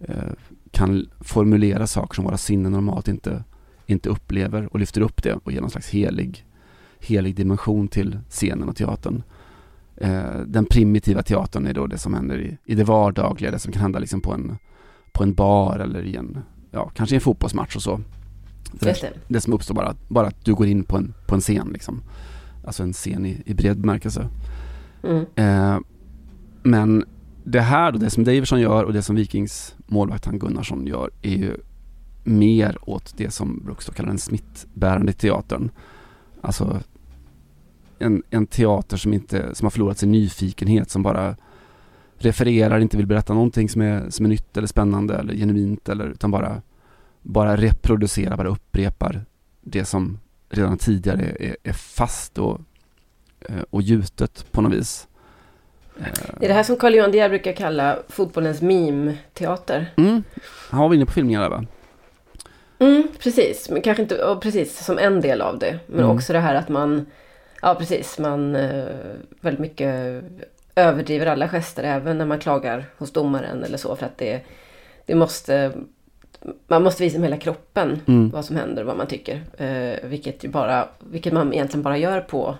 eh, 0.00 0.32
kan 0.70 1.08
formulera 1.20 1.86
saker 1.86 2.14
som 2.14 2.24
våra 2.24 2.36
sinnen 2.36 2.72
normalt 2.72 3.08
inte, 3.08 3.44
inte 3.86 4.08
upplever 4.08 4.72
och 4.72 4.78
lyfter 4.78 5.00
upp 5.00 5.22
det 5.22 5.32
och 5.32 5.52
ger 5.52 5.60
någon 5.60 5.70
slags 5.70 5.88
helig, 5.88 6.46
helig 7.00 7.34
dimension 7.36 7.88
till 7.88 8.18
scenen 8.28 8.68
och 8.68 8.76
teatern. 8.76 9.22
Eh, 9.96 10.40
den 10.46 10.64
primitiva 10.64 11.22
teatern 11.22 11.66
är 11.66 11.74
då 11.74 11.86
det 11.86 11.98
som 11.98 12.14
händer 12.14 12.38
i, 12.40 12.58
i 12.64 12.74
det 12.74 12.84
vardagliga, 12.84 13.50
det 13.50 13.58
som 13.58 13.72
kan 13.72 13.82
hända 13.82 13.98
liksom 13.98 14.20
på 14.20 14.32
en, 14.32 14.56
på 15.12 15.22
en 15.22 15.34
bar 15.34 15.78
eller 15.78 16.02
i 16.02 16.16
en, 16.16 16.38
ja, 16.70 16.90
kanske 16.94 17.14
i 17.14 17.16
en 17.16 17.20
fotbollsmatch 17.20 17.76
och 17.76 17.82
så. 17.82 18.00
Det, 18.72 19.12
det. 19.28 19.40
som 19.40 19.52
uppstår 19.52 19.74
bara, 19.74 19.94
bara 20.08 20.26
att 20.26 20.44
du 20.44 20.54
går 20.54 20.66
in 20.66 20.84
på 20.84 20.96
en, 20.96 21.14
på 21.26 21.34
en 21.34 21.40
scen 21.40 21.70
liksom. 21.72 22.02
Alltså 22.64 22.82
en 22.82 22.92
scen 22.92 23.26
i, 23.26 23.42
i 23.46 23.54
bred 23.54 23.80
bemärkelse. 23.80 24.28
Mm. 25.02 25.26
Eh, 25.34 25.78
men 26.62 27.04
det 27.44 27.60
här 27.60 27.92
då, 27.92 27.98
det 27.98 28.10
som 28.10 28.24
Davidson 28.24 28.60
gör 28.60 28.84
och 28.84 28.92
det 28.92 29.02
som 29.02 29.16
Vikings 29.16 29.74
målvakt 29.86 30.24
han 30.24 30.38
Gunnarsson 30.38 30.86
gör 30.86 31.10
är 31.22 31.36
ju 31.36 31.56
mer 32.24 32.78
åt 32.90 33.14
det 33.16 33.30
som 33.30 33.62
Brooks 33.64 33.86
då 33.86 33.92
kallar 33.92 34.08
den 34.08 34.18
smittbärande 34.18 35.12
teatern. 35.12 35.70
Alltså 36.40 36.80
en, 37.98 38.22
en 38.30 38.46
teater 38.46 38.96
som 38.96 39.12
inte, 39.12 39.54
som 39.54 39.64
har 39.64 39.70
förlorat 39.70 39.98
sin 39.98 40.12
nyfikenhet, 40.12 40.90
som 40.90 41.02
bara 41.02 41.36
refererar, 42.18 42.78
inte 42.78 42.96
vill 42.96 43.06
berätta 43.06 43.34
någonting 43.34 43.68
som 43.68 43.82
är, 43.82 44.10
som 44.10 44.24
är 44.24 44.30
nytt 44.30 44.56
eller 44.56 44.66
spännande 44.66 45.14
eller 45.14 45.34
genuint 45.34 45.88
eller 45.88 46.06
utan 46.06 46.30
bara, 46.30 46.62
bara 47.28 47.56
reproducerar, 47.56 48.36
bara 48.36 48.48
upprepar 48.48 49.24
det 49.60 49.84
som 49.84 50.18
redan 50.50 50.78
tidigare 50.78 51.36
är, 51.38 51.56
är 51.62 51.72
fast 51.72 52.38
och, 52.38 52.60
eh, 53.48 53.62
och 53.70 53.82
gjutet 53.82 54.52
på 54.52 54.60
något 54.60 54.72
vis. 54.72 55.08
Det 56.38 56.44
är 56.44 56.48
det 56.48 56.54
här 56.54 56.62
som 56.62 56.76
Carl 56.76 56.94
Johan 56.94 57.10
De 57.12 57.18
Geer 57.18 57.28
brukar 57.28 57.52
kalla 57.52 57.98
fotbollens 58.08 58.62
meme-teater. 58.62 59.86
Mm. 59.96 60.22
Han 60.70 60.80
var 60.80 60.94
inne 60.94 61.06
på 61.06 61.12
filmningar 61.12 61.40
där 61.40 61.48
va? 61.50 61.64
Mm, 62.78 63.08
precis, 63.18 63.70
men 63.70 63.82
kanske 63.82 64.02
inte, 64.02 64.38
precis 64.42 64.84
som 64.84 64.98
en 64.98 65.20
del 65.20 65.40
av 65.40 65.58
det. 65.58 65.78
Men 65.86 66.00
Mm. 66.00 66.10
också 66.16 66.32
det 66.32 66.40
här 66.40 66.54
att 66.54 66.68
man, 66.68 67.06
ja 67.62 67.74
precis, 67.74 68.18
man 68.18 68.56
eh, 68.56 68.84
väldigt 69.40 69.60
mycket 69.60 70.24
överdriver 70.74 71.26
alla 71.26 71.48
gester 71.48 71.82
även 71.82 72.18
när 72.18 72.26
man 72.26 72.38
klagar 72.38 72.84
hos 72.98 73.12
domaren 73.12 73.64
eller 73.64 73.78
så 73.78 73.96
för 73.96 74.06
att 74.06 74.18
det, 74.18 74.40
det 75.06 75.14
måste, 75.14 75.72
man 76.66 76.82
måste 76.82 77.02
visa 77.02 77.18
med 77.18 77.28
hela 77.30 77.40
kroppen 77.40 78.00
Mm. 78.06 78.30
vad 78.30 78.44
som 78.44 78.56
händer 78.56 78.82
och 78.82 78.86
vad 78.88 78.96
man 78.96 79.06
tycker. 79.06 79.42
Eh, 79.58 80.08
vilket, 80.08 80.42
bara, 80.50 80.88
vilket 81.10 81.32
man 81.32 81.52
egentligen 81.52 81.82
bara 81.82 81.96
gör 81.98 82.20
på 82.20 82.54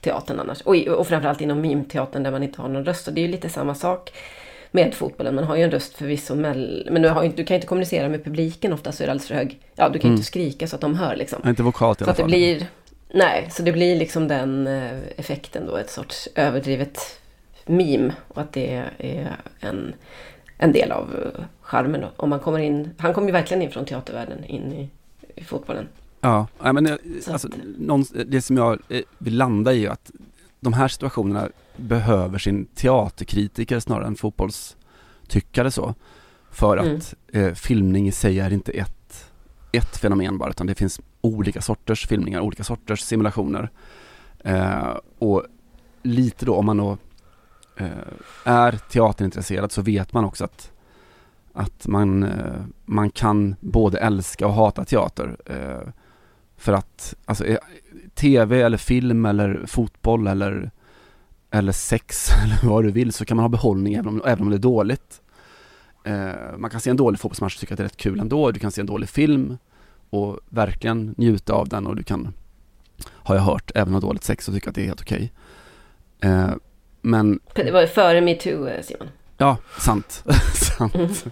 teatern 0.00 0.40
annars. 0.40 0.60
Och, 0.60 0.76
och 0.76 1.06
framförallt 1.06 1.40
inom 1.40 1.60
mimteatern 1.60 2.22
där 2.22 2.30
man 2.30 2.42
inte 2.42 2.62
har 2.62 2.68
någon 2.68 2.84
röst. 2.84 3.08
Och 3.08 3.14
det 3.14 3.20
är 3.20 3.26
ju 3.26 3.28
lite 3.32 3.48
samma 3.48 3.74
sak 3.74 4.12
med 4.70 4.94
fotbollen. 4.94 5.34
Man 5.34 5.44
har 5.44 5.56
ju 5.56 5.62
en 5.62 5.70
röst 5.70 5.94
förvisso, 5.94 6.34
men 6.34 7.02
du, 7.02 7.08
har 7.08 7.22
du 7.22 7.44
kan 7.44 7.54
ju 7.54 7.54
inte 7.54 7.66
kommunicera 7.66 8.08
med 8.08 8.24
publiken 8.24 8.72
ofta 8.72 8.92
så 8.92 9.02
är 9.02 9.06
det 9.06 9.10
alldeles 9.12 9.28
för 9.28 9.34
hög. 9.34 9.58
Ja, 9.74 9.88
du 9.88 9.98
kan 9.98 10.02
ju 10.02 10.06
Mm. 10.08 10.14
inte 10.16 10.26
skrika 10.26 10.66
så 10.66 10.74
att 10.76 10.80
de 10.82 10.94
hör 10.94 11.16
liksom. 11.16 11.48
Inte 11.48 11.62
vokalt 11.62 12.00
i 12.00 12.04
Så 12.04 12.04
alla 12.04 12.10
att 12.10 12.16
det 12.16 12.22
fall. 12.22 12.30
blir, 12.30 12.66
nej, 13.14 13.48
så 13.50 13.62
det 13.62 13.72
blir 13.72 13.96
liksom 13.96 14.28
den 14.28 14.66
eh, 14.66 14.98
effekten 15.16 15.66
då, 15.66 15.76
ett 15.76 15.90
sorts 15.90 16.28
överdrivet 16.34 16.98
meme. 17.66 18.12
Och 18.28 18.40
att 18.40 18.52
det 18.52 18.84
är 18.98 19.36
en, 19.60 19.94
en 20.58 20.72
del 20.72 20.92
av 20.92 21.32
eh, 21.36 21.44
charmen. 21.70 22.04
Om 22.16 22.30
man 22.30 22.40
kommer 22.40 22.58
in, 22.58 22.90
han 22.98 23.14
kommer 23.14 23.28
ju 23.28 23.32
verkligen 23.32 23.62
in 23.62 23.70
från 23.70 23.84
teatervärlden 23.84 24.44
in 24.44 24.72
i, 24.72 24.90
i 25.36 25.44
fotbollen. 25.44 25.88
Ja, 26.20 26.46
men 26.58 26.86
eh, 26.86 26.96
Så 27.22 27.32
alltså, 27.32 27.48
någon, 27.78 28.04
det 28.26 28.42
som 28.42 28.56
jag 28.56 28.78
eh, 28.88 29.02
vill 29.18 29.36
landa 29.36 29.72
i 29.72 29.86
är 29.86 29.90
att 29.90 30.10
de 30.60 30.72
här 30.72 30.88
situationerna 30.88 31.48
behöver 31.76 32.38
sin 32.38 32.66
teaterkritiker 32.66 33.80
snarare 33.80 34.06
än 34.06 34.16
fotbollstyckare 34.16 35.70
så. 35.70 35.94
För 36.50 36.76
Mm. 36.76 36.96
att 36.96 37.14
eh, 37.32 37.52
filmning 37.52 38.08
i 38.08 38.12
sig 38.12 38.40
är 38.40 38.52
inte 38.52 38.72
ett, 38.72 39.30
ett 39.72 39.96
fenomen 39.96 40.38
bara, 40.38 40.50
utan 40.50 40.66
det 40.66 40.74
finns 40.74 41.00
olika 41.20 41.60
sorters 41.60 42.06
filmningar, 42.06 42.40
olika 42.40 42.64
sorters 42.64 43.00
simulationer. 43.00 43.70
Eh, 44.44 44.96
och 45.18 45.44
lite 46.02 46.46
då, 46.46 46.54
om 46.54 46.66
man 46.66 46.76
då 46.76 46.98
eh, 47.76 47.86
är 48.44 48.72
teaterintresserad 48.72 49.72
så 49.72 49.82
vet 49.82 50.12
man 50.12 50.24
också 50.24 50.44
att 50.44 50.70
att 51.52 51.86
man, 51.86 52.22
eh, 52.22 52.62
man 52.84 53.10
kan 53.10 53.56
både 53.60 53.98
älska 53.98 54.46
och 54.46 54.52
hata 54.52 54.84
teater. 54.84 55.36
Eh, 55.46 55.92
för 56.56 56.72
att 56.72 57.14
alltså, 57.24 57.46
eh, 57.46 57.58
tv 58.14 58.62
eller 58.62 58.78
film 58.78 59.26
eller 59.26 59.66
fotboll 59.66 60.26
eller, 60.26 60.70
eller 61.50 61.72
sex 61.72 62.28
eller 62.44 62.68
vad 62.68 62.84
du 62.84 62.90
vill 62.90 63.12
så 63.12 63.24
kan 63.24 63.36
man 63.36 63.44
ha 63.44 63.48
behållning 63.48 63.94
även 63.94 64.08
om, 64.08 64.22
även 64.24 64.42
om 64.42 64.50
det 64.50 64.56
är 64.56 64.58
dåligt. 64.58 65.22
Man 66.56 66.70
kan 66.70 66.80
se 66.80 66.90
en 66.90 66.96
dålig 66.96 67.20
fotbollsmatch 67.20 67.54
och 67.54 67.60
tycka 67.60 67.74
att 67.74 67.78
det 67.78 67.82
är 67.82 67.84
rätt 67.84 67.96
kul 67.96 68.20
ändå. 68.20 68.50
Du 68.50 68.60
kan 68.60 68.70
se 68.70 68.80
en 68.80 68.86
dålig 68.86 69.08
film 69.08 69.58
och 70.10 70.40
verkligen 70.48 71.14
njuta 71.18 71.52
av 71.52 71.68
den 71.68 71.86
och 71.86 71.96
du 71.96 72.02
kan, 72.02 72.34
har 73.06 73.34
jag 73.34 73.42
hört, 73.42 73.70
även 73.74 73.94
ha 73.94 74.00
dåligt 74.00 74.24
sex 74.24 74.48
och 74.48 74.54
tycka 74.54 74.70
att 74.70 74.76
det 74.76 74.82
är 74.82 74.86
helt 74.86 75.00
okej. 75.00 75.32
Okay. 76.18 76.54
men 77.00 77.40
Det 77.54 77.70
var 77.70 77.80
ju 77.80 77.86
före 77.86 78.20
metoo, 78.20 78.68
Simon. 78.82 79.08
Ja, 79.40 79.56
sant. 79.78 80.24
sant. 80.54 81.24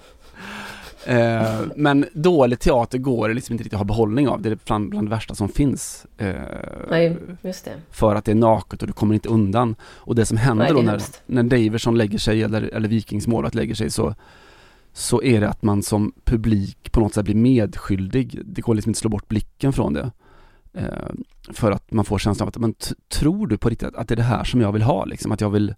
Eh, 1.07 1.61
men 1.77 2.07
dålig 2.13 2.59
teater 2.61 2.99
går 2.99 3.29
det 3.29 3.35
liksom 3.35 3.53
inte 3.53 3.65
riktigt 3.65 3.75
att 3.75 3.81
ha 3.81 3.85
behållning 3.85 4.29
av. 4.29 4.43
Det 4.43 4.49
är 4.49 4.59
bland, 4.67 4.91
bland 4.91 5.07
det 5.07 5.11
värsta 5.11 5.35
som 5.35 5.49
finns. 5.49 6.07
Eh, 6.19 6.35
Nej, 6.91 7.17
just 7.43 7.65
det. 7.65 7.73
för 7.91 8.15
att 8.15 8.25
det 8.25 8.31
är 8.31 8.35
naket 8.35 8.83
och 8.83 8.87
du 8.87 8.93
kommer 8.93 9.15
inte 9.15 9.29
undan. 9.29 9.77
Och 9.83 10.15
det 10.15 10.27
som 10.27 10.37
händer 10.37 10.65
Nej, 10.65 10.69
det 10.69 10.75
då 10.75 10.81
är 10.81 10.85
när, 10.85 10.93
hemskt. 10.93 11.23
när 11.27 11.43
Daverson 11.43 11.99
lägger 11.99 12.19
sig 12.19 12.43
eller, 12.43 12.63
eller 12.63 12.89
Vikings 12.89 13.27
målvakt 13.27 13.55
lägger 13.55 13.75
sig 13.75 13.91
så, 13.91 14.15
så 14.93 15.23
är 15.23 15.41
det 15.41 15.49
att 15.49 15.63
man 15.63 15.83
som 15.83 16.13
publik 16.25 16.93
på 16.93 17.01
något 17.01 17.15
sätt 17.15 17.25
blir 17.25 17.35
medskyldig. 17.35 18.41
Det 18.45 18.61
går 18.61 18.75
liksom 18.75 18.91
inte 18.91 18.97
att 18.97 19.01
slå 19.01 19.11
bort 19.11 19.29
blicken 19.29 19.73
från 19.73 19.93
det. 19.93 20.11
Eh, 20.75 20.85
för 21.53 21.73
att 21.73 21.93
man 21.93 22.05
får 22.05 22.19
känslan 22.19 22.45
av 22.45 22.49
att, 22.49 22.57
men 22.57 22.75
tror 23.13 23.47
du 23.47 23.59
på 23.59 23.69
riktigt 23.69 23.89
att, 23.89 23.97
att 23.97 24.09
det 24.09 24.15
är 24.15 24.17
det 24.17 24.23
här 24.23 24.45
som 24.45 24.61
jag 24.61 24.73
vill 24.73 24.83
ha 24.83 25.05
liksom? 25.05 25.33
Att 25.33 25.41
jag 25.41 25.51
vill, 25.51 25.75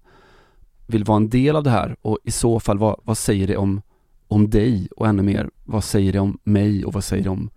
vill 0.90 1.04
vara 1.04 1.16
en 1.16 1.28
del 1.28 1.56
av 1.56 1.62
det 1.62 1.70
här 1.70 1.96
och 2.02 2.18
i 2.24 2.30
så 2.30 2.60
fall 2.60 2.78
vad, 2.78 3.00
vad 3.04 3.18
säger 3.18 3.46
det 3.46 3.56
om, 3.56 3.82
om 4.28 4.50
dig 4.50 4.88
och 4.96 5.06
ännu 5.06 5.22
mer, 5.22 5.50
vad 5.64 5.84
säger 5.84 6.12
det 6.12 6.18
om 6.18 6.38
mig 6.44 6.84
och 6.84 6.92
vad 6.92 7.04
säger 7.04 7.24
det 7.24 7.30
om, 7.30 7.50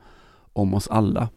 om 0.53 0.73
oss 0.73 0.87
alla? 0.87 1.29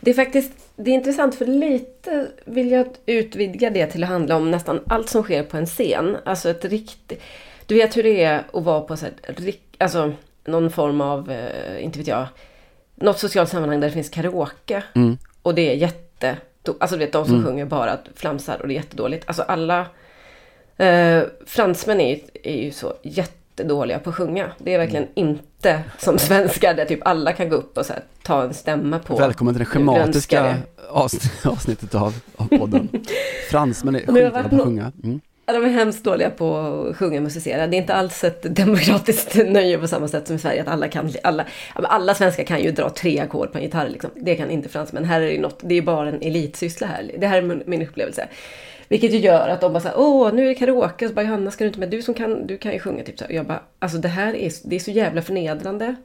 Det 0.00 0.10
är 0.10 0.14
faktiskt 0.14 0.52
det 0.76 0.90
är 0.90 0.94
intressant 0.94 1.34
för 1.34 1.46
lite 1.46 2.26
vill 2.44 2.70
jag 2.70 2.86
utvidga 3.06 3.70
det 3.70 3.86
till 3.86 4.02
att 4.02 4.08
handla 4.08 4.36
om 4.36 4.50
nästan 4.50 4.80
allt 4.86 5.08
som 5.08 5.22
sker 5.22 5.42
på 5.42 5.56
en 5.56 5.66
scen. 5.66 6.16
Alltså 6.24 6.50
ett 6.50 6.64
riktigt... 6.64 7.22
Du 7.66 7.74
vet 7.74 7.96
hur 7.96 8.02
det 8.02 8.24
är 8.24 8.44
att 8.52 8.64
vara 8.64 8.80
på 8.80 8.96
så 8.96 9.06
här, 9.06 9.14
alltså, 9.78 10.12
någon 10.44 10.70
form 10.70 11.00
av, 11.00 11.30
eh, 11.30 11.84
inte 11.84 11.98
vet 11.98 12.08
jag, 12.08 12.26
något 12.94 13.18
socialt 13.18 13.48
sammanhang 13.48 13.80
där 13.80 13.88
det 13.88 13.94
finns 13.94 14.08
karaoke. 14.08 14.82
Mm. 14.94 15.18
Och 15.42 15.54
det 15.54 15.72
är 15.72 15.74
jätte... 15.74 16.36
Alltså 16.80 16.96
du 16.96 17.04
vet 17.04 17.12
de 17.12 17.24
som 17.24 17.34
Mm. 17.34 17.46
sjunger 17.46 17.64
bara 17.64 17.98
flamsar 18.14 18.58
och 18.62 18.68
det 18.68 18.74
är 18.74 18.76
jättedåligt. 18.76 19.24
Alltså 19.26 19.42
alla... 19.42 19.86
Eh, 20.76 21.22
fransmän 21.46 22.00
är 22.00 22.14
ju, 22.14 22.20
är 22.42 22.62
ju 22.64 22.70
så 22.72 22.94
jättedåliga 23.02 23.98
på 23.98 24.10
att 24.10 24.16
sjunga. 24.16 24.50
Det 24.58 24.74
är 24.74 24.78
verkligen 24.78 25.06
Mm. 25.14 25.28
inte 25.28 25.82
som 25.98 26.18
svenskar 26.18 26.74
där 26.74 26.84
typ 26.84 27.00
alla 27.04 27.32
kan 27.32 27.48
gå 27.48 27.56
upp 27.56 27.78
och 27.78 27.86
här, 27.86 28.02
ta 28.22 28.42
en 28.42 28.54
stämma 28.54 28.98
på. 28.98 29.16
Välkommen 29.16 29.54
till 29.54 29.58
det 29.58 29.64
schematiska 29.64 30.54
avsnittet 31.44 31.94
av, 31.94 32.14
av 32.36 32.48
podden. 32.58 32.88
Fransmän 33.50 33.94
är 33.96 34.30
varit 34.30 34.50
på 34.50 34.56
att 34.56 34.62
sjunga. 34.62 34.92
Mm. 35.04 35.20
Ja, 35.46 35.52
de 35.52 35.64
är 35.64 35.68
hemskt 35.68 36.04
dåliga 36.04 36.30
på 36.30 36.56
att 36.58 36.96
sjunga 36.96 37.16
och 37.16 37.22
musicera. 37.22 37.66
Det 37.66 37.76
är 37.76 37.78
inte 37.78 37.94
alls 37.94 38.24
ett 38.24 38.56
demokratiskt 38.56 39.34
nöje 39.46 39.78
på 39.78 39.88
samma 39.88 40.08
sätt 40.08 40.26
som 40.26 40.36
i 40.36 40.38
Sverige. 40.38 40.62
Att 40.62 40.68
alla, 40.68 40.88
kan, 40.88 41.12
alla, 41.22 41.46
alla 41.74 42.14
svenskar 42.14 42.44
kan 42.44 42.62
ju 42.62 42.72
dra 42.72 42.90
tre 42.90 43.20
ackord 43.20 43.52
på 43.52 43.58
en 43.58 43.64
gitarr. 43.64 43.88
Liksom. 43.88 44.10
Det 44.14 44.34
kan 44.36 44.50
inte 44.50 44.68
fransmän. 44.68 45.04
Här 45.04 45.20
är 45.20 45.32
det 45.32 45.40
något, 45.40 45.60
det 45.62 45.74
är 45.74 45.82
bara 45.82 46.08
en 46.08 46.22
elitsyssla 46.22 46.86
här. 46.86 47.10
Det 47.18 47.26
här 47.26 47.38
är 47.38 47.62
min 47.66 47.82
upplevelse. 47.82 48.28
Vilket 48.88 49.12
ju 49.12 49.18
gör 49.18 49.48
att 49.48 49.60
de 49.60 49.72
bara 49.72 49.80
såhär, 49.80 49.98
åh 49.98 50.32
nu 50.34 50.44
är 50.44 50.48
det 50.48 50.54
karaoke. 50.54 51.04
Och 51.04 51.08
så 51.08 51.14
bara, 51.14 51.24
Johanna 51.24 51.50
ska 51.50 51.64
du 51.64 51.68
inte 51.68 51.80
med? 51.80 51.90
Du 51.90 52.02
som 52.02 52.14
kan, 52.14 52.46
du 52.46 52.58
kan 52.58 52.72
ju 52.72 52.78
sjunga 52.78 53.04
typ 53.04 53.18
så 53.18 53.24
här. 53.24 53.30
Och 53.30 53.36
jag 53.36 53.46
bara, 53.46 53.62
alltså 53.78 53.98
det 53.98 54.08
här 54.08 54.34
är, 54.34 54.52
det 54.64 54.76
är 54.76 54.80
så 54.80 54.90
jävla 54.90 55.22
förnedrande. 55.22 55.96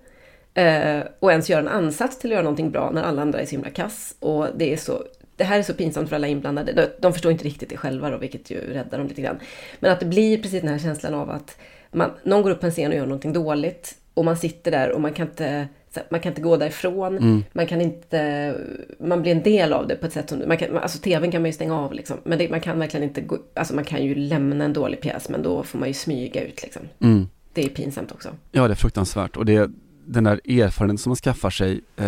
Eh, 0.53 0.99
och 1.19 1.31
ens 1.31 1.49
göra 1.49 1.59
en 1.59 1.67
ansats 1.67 2.19
till 2.19 2.29
att 2.29 2.33
göra 2.33 2.43
någonting 2.43 2.71
bra 2.71 2.91
när 2.91 3.03
alla 3.03 3.21
andra 3.21 3.39
är 3.39 3.45
så 3.45 3.51
himla 3.51 3.69
kass. 3.69 4.15
Och 4.19 4.47
det 4.55 4.73
är 4.73 4.77
så, 4.77 5.03
det 5.35 5.43
här 5.43 5.59
är 5.59 5.63
så 5.63 5.73
pinsamt 5.73 6.09
för 6.09 6.15
alla 6.15 6.27
inblandade. 6.27 6.73
De, 6.73 6.87
de 6.99 7.13
förstår 7.13 7.31
inte 7.31 7.43
riktigt 7.45 7.69
det 7.69 7.77
själva 7.77 8.09
då, 8.09 8.17
vilket 8.17 8.51
ju 8.51 8.73
räddar 8.73 8.97
dem 8.97 9.07
lite 9.07 9.21
grann. 9.21 9.39
Men 9.79 9.91
att 9.91 9.99
det 9.99 10.05
blir 10.05 10.37
precis 10.37 10.61
den 10.61 10.69
här 10.69 10.79
känslan 10.79 11.13
av 11.13 11.29
att 11.29 11.57
man, 11.91 12.11
någon 12.23 12.41
går 12.41 12.51
upp 12.51 12.59
på 12.59 12.65
en 12.65 12.71
scen 12.71 12.91
och 12.91 12.97
gör 12.97 13.05
någonting 13.05 13.33
dåligt. 13.33 13.95
Och 14.13 14.25
man 14.25 14.37
sitter 14.37 14.71
där 14.71 14.91
och 14.91 15.01
man 15.01 15.13
kan 15.13 15.27
inte, 15.27 15.67
man 16.09 16.19
kan 16.19 16.31
inte 16.31 16.41
gå 16.41 16.57
därifrån. 16.57 17.43
Man 17.53 17.67
kan 17.67 17.81
inte, 17.81 18.55
man 18.99 19.21
blir 19.21 19.31
en 19.31 19.43
del 19.43 19.73
av 19.73 19.87
det 19.87 19.95
på 19.95 20.05
ett 20.05 20.13
sätt 20.13 20.29
som, 20.29 20.43
man 20.47 20.57
kan, 20.57 20.77
alltså 20.77 20.97
tvn 20.97 21.31
kan 21.31 21.41
man 21.41 21.49
ju 21.49 21.53
stänga 21.53 21.79
av 21.79 21.93
liksom. 21.93 22.17
Men 22.23 22.37
det, 22.37 22.49
man 22.49 22.61
kan 22.61 22.79
verkligen 22.79 23.03
inte 23.03 23.21
gå, 23.21 23.37
alltså 23.53 23.75
man 23.75 23.83
kan 23.83 24.03
ju 24.03 24.15
lämna 24.15 24.65
en 24.65 24.73
dålig 24.73 25.01
pjäs 25.01 25.29
men 25.29 25.43
då 25.43 25.63
får 25.63 25.79
man 25.79 25.87
ju 25.87 25.93
smyga 25.93 26.43
ut 26.43 26.63
liksom. 26.63 26.81
Mm. 26.99 27.27
Det 27.53 27.63
är 27.63 27.69
pinsamt 27.69 28.11
också. 28.11 28.29
Ja, 28.51 28.67
det 28.67 28.73
är 28.73 28.75
fruktansvärt 28.75 29.37
och 29.37 29.45
det 29.45 29.71
den 30.05 30.23
där 30.23 30.41
erfarenheten 30.61 30.97
som 30.97 31.09
man 31.09 31.15
skaffar 31.15 31.49
sig 31.49 31.81
eh, 31.97 32.05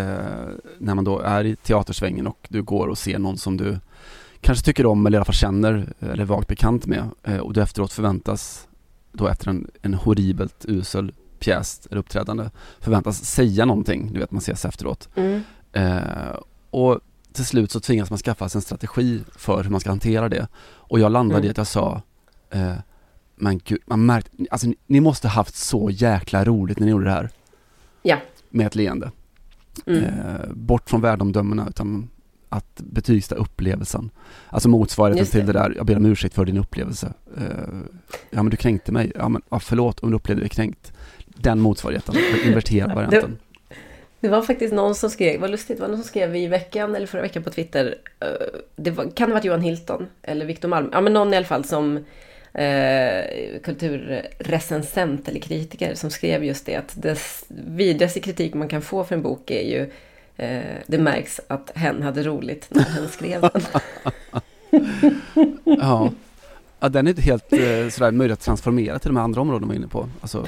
när 0.78 0.94
man 0.94 1.04
då 1.04 1.20
är 1.20 1.44
i 1.44 1.56
teatersvängen 1.56 2.26
och 2.26 2.46
du 2.48 2.62
går 2.62 2.88
och 2.88 2.98
ser 2.98 3.18
någon 3.18 3.38
som 3.38 3.56
du 3.56 3.78
kanske 4.40 4.64
tycker 4.64 4.86
om 4.86 5.06
eller 5.06 5.16
i 5.16 5.18
alla 5.18 5.24
fall 5.24 5.34
känner 5.34 5.92
eller 6.00 6.20
är 6.20 6.24
vagt 6.24 6.48
bekant 6.48 6.86
med 6.86 7.08
eh, 7.22 7.38
och 7.38 7.52
du 7.52 7.62
efteråt 7.62 7.92
förväntas 7.92 8.68
då 9.12 9.28
efter 9.28 9.48
en, 9.50 9.70
en 9.82 9.94
horribelt 9.94 10.64
usel 10.68 11.12
pjäs 11.44 11.86
eller 11.90 11.98
uppträdande 12.00 12.50
förväntas 12.80 13.24
säga 13.24 13.64
någonting, 13.64 14.12
du 14.12 14.20
vet 14.20 14.30
man 14.30 14.38
ses 14.38 14.64
efteråt. 14.64 15.08
Mm. 15.14 15.42
Eh, 15.72 16.36
och 16.70 17.00
till 17.32 17.44
slut 17.44 17.70
så 17.70 17.80
tvingas 17.80 18.10
man 18.10 18.18
skaffa 18.18 18.48
sig 18.48 18.58
en 18.58 18.62
strategi 18.62 19.22
för 19.36 19.62
hur 19.62 19.70
man 19.70 19.80
ska 19.80 19.90
hantera 19.90 20.28
det. 20.28 20.48
Och 20.66 21.00
jag 21.00 21.12
landade 21.12 21.38
Mm. 21.38 21.46
i 21.46 21.50
att 21.50 21.56
jag 21.56 21.66
sa, 21.66 22.02
eh, 22.50 22.72
men 23.36 23.58
gud, 23.64 23.78
man 23.86 24.06
märkte, 24.06 24.30
alltså 24.50 24.66
ni- 24.66 24.76
ni 24.86 25.00
måste 25.00 25.28
haft 25.28 25.54
så 25.54 25.90
jäkla 25.90 26.44
roligt 26.44 26.78
när 26.78 26.84
ni 26.86 26.90
gjorde 26.90 27.04
det 27.04 27.10
här. 27.10 27.30
Ja. 28.02 28.16
Med 28.50 28.66
ett 28.66 28.74
leende. 28.74 29.10
Mm. 29.86 30.04
Eh, 30.04 30.46
bort 30.52 30.90
från 30.90 31.00
värdeomdömena 31.00 31.66
utan 31.68 32.08
att 32.48 32.80
betygsätta 32.80 33.34
upplevelsen. 33.34 34.10
Alltså 34.48 34.68
motsvarigheten 34.68 35.26
till 35.30 35.46
det 35.46 35.52
där, 35.52 35.74
jag 35.76 35.86
ber 35.86 35.96
om 35.96 36.06
ursäkt 36.06 36.34
för 36.34 36.44
din 36.44 36.58
upplevelse. 36.58 37.12
Eh, 37.36 37.44
ja 38.30 38.42
men 38.42 38.50
du 38.50 38.56
kränkte 38.56 38.92
mig, 38.92 39.12
ja 39.14 39.28
men 39.28 39.42
ja, 39.50 39.58
förlåt 39.60 40.00
om 40.00 40.10
du 40.10 40.16
upplevde 40.16 40.42
dig 40.42 40.48
kränkt. 40.50 40.92
Den 41.34 41.60
motsvarigheten, 41.60 42.14
den 42.14 42.48
inverterade 42.48 42.94
varianten. 43.04 43.38
Det 44.20 44.28
var 44.28 44.42
faktiskt 44.42 44.74
någon 44.74 44.94
som 44.94 45.10
skrev, 45.10 45.40
vad 45.40 45.50
lustigt, 45.50 45.76
det 45.76 45.80
var 45.82 45.88
någon 45.88 45.98
som 45.98 46.08
skrev 46.08 46.36
i 46.36 46.46
veckan 46.46 46.94
eller 46.94 47.06
förra 47.06 47.22
veckan 47.22 47.42
på 47.42 47.50
Twitter. 47.50 47.94
eh, 48.20 48.26
Det 48.76 48.90
var, 48.90 49.04
kan 49.04 49.28
det 49.28 49.32
ha 49.34 49.38
varit 49.38 49.44
Johan 49.44 49.60
Hilton 49.60 50.06
eller 50.22 50.46
Victor 50.46 50.68
Malm? 50.68 50.88
Ja 50.92 51.00
men 51.00 51.12
någon 51.12 51.34
i 51.34 51.36
alla 51.36 51.46
fall 51.46 51.64
som 51.64 51.96
eh, 52.52 53.24
kulturrecensent 53.62 55.28
eller 55.28 55.40
kritiker 55.40 55.94
som 55.94 56.10
skrev 56.10 56.44
just 56.44 56.66
det 56.66 56.76
att 56.76 56.94
det 57.02 57.18
vidrigaste 57.48 58.20
kritik 58.20 58.54
man 58.54 58.68
kan 58.68 58.82
få 58.82 59.04
för 59.04 59.14
en 59.14 59.22
bok 59.22 59.50
är 59.50 59.68
ju 59.68 59.90
eh, 60.36 60.62
det 60.86 60.98
märks 60.98 61.40
att 61.48 61.72
hen 61.74 62.02
hade 62.02 62.22
roligt 62.22 62.66
när 62.70 62.82
hen 62.82 63.08
skrev 63.08 63.40
den. 63.40 63.62
Ja 65.64 66.10
ja, 66.84 66.88
den 66.88 67.06
är 67.06 67.10
inte 67.10 67.22
helt 67.22 67.52
eh, 67.52 67.88
sådär 67.90 68.10
möjlig 68.10 68.32
att 68.32 68.40
transformera 68.40 68.98
till 68.98 69.08
de 69.08 69.16
här 69.16 69.24
andra 69.24 69.40
områdena 69.40 69.66
man 69.66 69.74
är 69.76 69.78
inne 69.78 69.88
på. 69.88 70.08
Alltså, 70.20 70.46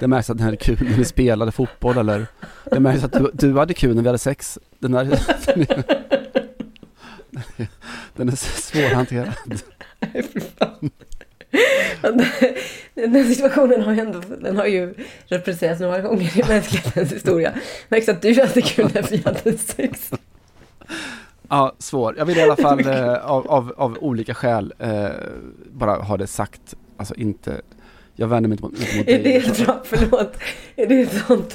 det 0.00 0.06
märks 0.08 0.30
att 0.30 0.36
den 0.38 0.44
här 0.44 0.52
är 0.52 0.56
kul 0.56 0.78
när 0.82 0.96
vi 0.96 1.04
spelade 1.04 1.52
fotboll 1.52 1.98
eller 1.98 2.26
det 2.70 2.80
märks 2.80 3.04
att 3.04 3.12
du, 3.12 3.30
du 3.34 3.58
hade 3.58 3.74
kul 3.74 3.94
när 3.94 4.02
vi 4.02 4.08
hade 4.08 4.18
sex. 4.18 4.58
Den 4.78 4.92
där, 4.92 5.04
den 5.46 5.60
är, 5.68 5.84
den 8.16 8.28
är 8.28 8.36
svårhanterad. 8.36 9.32
Den- 12.02 12.24
Den 12.94 13.14
här 13.14 13.24
situationen 13.24 13.82
har 13.82 13.92
ju 13.94 14.00
ändå, 14.00 14.20
den 14.40 14.56
har 14.56 14.66
ju 14.66 14.94
representerats 15.26 15.80
några 15.80 16.00
gånger 16.00 16.38
i 16.38 16.48
mänsklighetens 16.48 17.12
historia. 17.12 17.52
Märks 17.88 18.08
att 18.08 18.22
du 18.22 18.40
hade 18.40 18.62
kul 18.62 18.90
när 18.94 19.02
vi 19.02 19.16
hade 19.24 19.58
sex. 19.58 20.10
Ja, 21.52 21.72
svår. 21.78 22.14
Jag 22.18 22.24
vill 22.24 22.38
i 22.38 22.42
alla 22.42 22.56
fall 22.56 22.86
eh, 22.86 23.14
av, 23.30 23.50
av, 23.50 23.74
av 23.76 23.98
olika 24.00 24.34
skäl 24.34 24.74
eh, 24.78 25.06
bara 25.72 25.94
ha 25.94 26.16
det 26.16 26.26
sagt. 26.26 26.74
Alltså 26.96 27.14
inte, 27.14 27.60
jag 28.16 28.28
vänder 28.28 28.48
mig 28.48 28.56
inte 28.56 28.64
mot, 28.64 28.80
inte 28.80 28.96
mot 28.96 29.08
Är 29.08 29.18
det 29.18 29.22
dig. 29.22 29.36
ett 29.36 29.64
bra, 29.66 29.80
förlåt, 29.84 30.36
är 30.76 30.86
det 30.86 31.00
ett 31.00 31.26
sånt, 31.26 31.54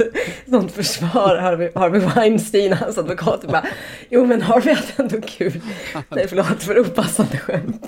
sånt 0.49 0.71
försvar 0.71 1.37
Harvey, 1.37 1.71
Harvey 1.75 2.01
Weinstein, 2.01 2.73
hans 2.73 2.97
advokat, 2.97 3.45
bara, 3.47 3.65
jo 4.09 4.25
men 4.25 4.41
Harvey 4.41 4.73
hade 4.73 4.93
ändå 5.13 5.27
kul. 5.27 5.61
Nej 6.09 6.27
förlåt 6.27 6.63
för 6.63 6.79
opassande 6.79 7.37
skämt. 7.37 7.85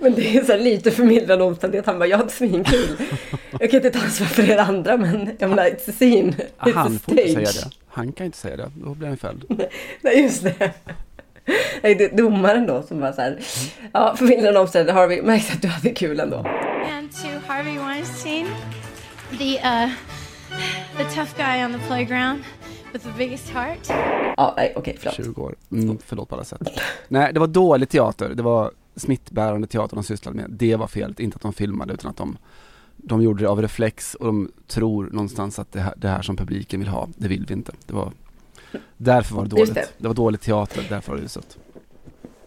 Men 0.00 0.14
det 0.14 0.36
är 0.36 0.44
så 0.44 0.52
här 0.52 0.58
lite 0.58 0.90
förmildrande 0.90 1.44
omständighet. 1.44 1.86
Han 1.86 1.98
bara, 1.98 2.06
jag 2.06 2.18
hade 2.18 2.30
svinkul. 2.30 2.96
Jag 3.60 3.70
kan 3.70 3.76
inte 3.84 3.90
ta 3.90 4.04
ansvar 4.04 4.26
för 4.26 4.50
er 4.50 4.58
andra, 4.58 4.96
men 4.96 5.36
jag 5.38 5.50
menar, 5.50 5.64
it's 5.64 5.90
a 5.90 5.92
scene. 5.92 6.32
It's 6.60 6.72
Han 6.74 6.96
a 6.96 6.98
får 7.04 7.20
inte 7.20 7.32
säga 7.34 7.68
det. 7.68 7.76
Han 7.88 8.12
kan 8.12 8.26
inte 8.26 8.38
säga 8.38 8.56
det. 8.56 8.70
Då 8.74 8.94
blir 8.94 9.08
han 9.08 9.16
fälld. 9.16 9.44
Nej, 10.00 10.22
just 10.22 10.42
det. 10.42 10.72
Nej, 11.82 11.94
det 11.94 12.04
är 12.04 12.16
domaren 12.16 12.66
då 12.66 12.82
som 12.82 13.00
bara 13.00 13.12
så 13.12 13.20
här, 13.20 13.38
ja, 13.92 14.16
förmildrande 14.16 14.60
omständigheter, 14.60 15.00
Harvey, 15.00 15.22
märks 15.22 15.52
att 15.52 15.62
du 15.62 15.68
hade 15.68 15.90
kul 15.90 16.20
ändå. 16.20 16.36
And 16.36 17.12
to 17.12 17.28
Harvey 17.46 17.78
Weinstein, 17.78 18.46
the 19.38 19.54
uh, 19.56 19.90
the 20.96 21.04
tough 21.14 21.36
guy 21.36 21.64
on 21.64 21.72
the 21.72 21.78
playground 21.86 22.42
with 22.92 23.04
the 23.04 23.12
biggest 23.18 23.48
heart. 23.50 23.88
Ja, 24.36 24.54
nej, 24.56 24.72
okej, 24.76 24.96
förlåt. 24.98 25.14
20 25.14 25.42
år. 25.42 25.54
Mm, 25.72 25.98
förlåt 26.06 26.28
på 26.28 26.34
alla 26.34 26.44
sätt. 26.44 26.60
Nej, 27.08 27.32
det 27.32 27.40
var 27.40 27.46
dålig 27.46 27.88
teater. 27.88 28.28
Det 28.28 28.42
var 28.42 28.70
smittbärande 29.00 29.66
teater 29.66 29.96
de 29.96 30.04
sysslade 30.04 30.36
med. 30.36 30.50
Det 30.50 30.76
var 30.76 30.86
felet. 30.86 31.20
Inte 31.20 31.36
att 31.36 31.42
de 31.42 31.52
filmade 31.52 31.94
utan 31.94 32.10
att 32.10 32.16
de, 32.16 32.38
de 32.96 33.22
gjorde 33.22 33.42
det 33.42 33.48
av 33.48 33.62
reflex 33.62 34.14
och 34.14 34.26
de 34.26 34.52
tror 34.66 35.10
någonstans 35.12 35.58
att 35.58 35.72
det 35.72 35.80
här, 35.80 35.94
det 35.96 36.08
här 36.08 36.22
som 36.22 36.36
publiken 36.36 36.80
vill 36.80 36.88
ha, 36.88 37.08
det 37.16 37.28
vill 37.28 37.46
vi 37.46 37.54
inte. 37.54 37.72
Det 37.86 37.92
var, 37.92 38.12
därför 38.96 39.34
var 39.34 39.42
det 39.42 39.50
dåligt. 39.50 39.74
Det. 39.74 40.08
var 40.08 40.14
dålig 40.14 40.40
teater, 40.40 40.86
därför 40.88 41.12
var 41.12 41.18
det 41.18 41.24
uselt. 41.24 41.58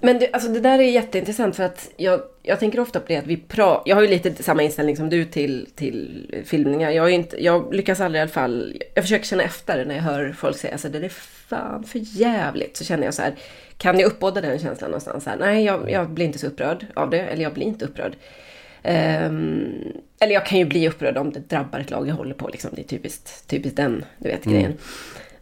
Men 0.05 0.19
det, 0.19 0.29
alltså 0.33 0.49
det 0.49 0.59
där 0.59 0.79
är 0.79 0.83
jätteintressant 0.83 1.55
för 1.55 1.63
att 1.63 1.91
jag, 1.97 2.21
jag 2.41 2.59
tänker 2.59 2.79
ofta 2.79 2.99
på 2.99 3.05
det 3.07 3.15
att 3.15 3.27
vi 3.27 3.37
pratar, 3.37 3.89
jag 3.89 3.95
har 3.95 4.01
ju 4.01 4.07
lite 4.07 4.43
samma 4.43 4.63
inställning 4.63 4.97
som 4.97 5.09
du 5.09 5.25
till, 5.25 5.69
till 5.75 6.43
filmningar. 6.45 6.91
Jag, 6.91 7.05
är 7.05 7.09
inte, 7.09 7.43
jag 7.43 7.73
lyckas 7.73 7.99
aldrig 7.99 8.19
i 8.19 8.21
alla 8.21 8.31
fall, 8.31 8.81
jag 8.95 9.03
försöker 9.03 9.25
känna 9.25 9.43
efter 9.43 9.85
när 9.85 9.95
jag 9.95 10.01
hör 10.01 10.35
folk 10.37 10.57
säga 10.57 10.73
alltså 10.73 10.89
det 10.89 11.05
är 11.05 11.09
fan 11.09 11.83
för 11.83 11.99
jävligt. 12.03 12.77
Så 12.77 12.83
känner 12.83 13.05
jag 13.05 13.13
så 13.13 13.21
här, 13.21 13.35
kan 13.77 13.99
jag 13.99 14.07
uppbåda 14.07 14.41
den 14.41 14.59
känslan 14.59 14.91
någonstans? 14.91 15.23
Så 15.23 15.29
här, 15.29 15.37
nej, 15.37 15.63
jag, 15.65 15.91
jag 15.91 16.09
blir 16.09 16.25
inte 16.25 16.39
så 16.39 16.47
upprörd 16.47 16.85
av 16.93 17.09
det, 17.09 17.19
eller 17.19 17.43
jag 17.43 17.53
blir 17.53 17.65
inte 17.65 17.85
upprörd. 17.85 18.15
Ehm, 18.83 19.73
eller 20.19 20.33
jag 20.33 20.45
kan 20.45 20.59
ju 20.59 20.65
bli 20.65 20.87
upprörd 20.89 21.17
om 21.17 21.31
det 21.31 21.39
drabbar 21.49 21.79
ett 21.79 21.91
lag 21.91 22.07
jag 22.07 22.15
håller 22.15 22.35
på. 22.35 22.47
Liksom. 22.47 22.71
Det 22.73 22.81
är 22.81 22.87
typiskt, 22.87 23.47
typiskt 23.47 23.77
den 23.77 24.05
du 24.17 24.29
vet, 24.29 24.45
Mm. 24.45 24.57
grejen. 24.57 24.77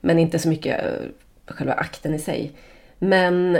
Men 0.02 0.20
inte 0.20 0.40
så 0.40 0.50
mycket 0.50 0.86
eh, 0.86 0.92
själva 1.46 1.74
akten 1.74 2.14
i 2.14 2.20
sig. 2.20 2.52
Men 3.00 3.56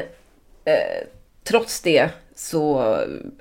eh, 0.66 1.08
trots 1.44 1.82
det 1.82 2.10
så, 2.36 2.96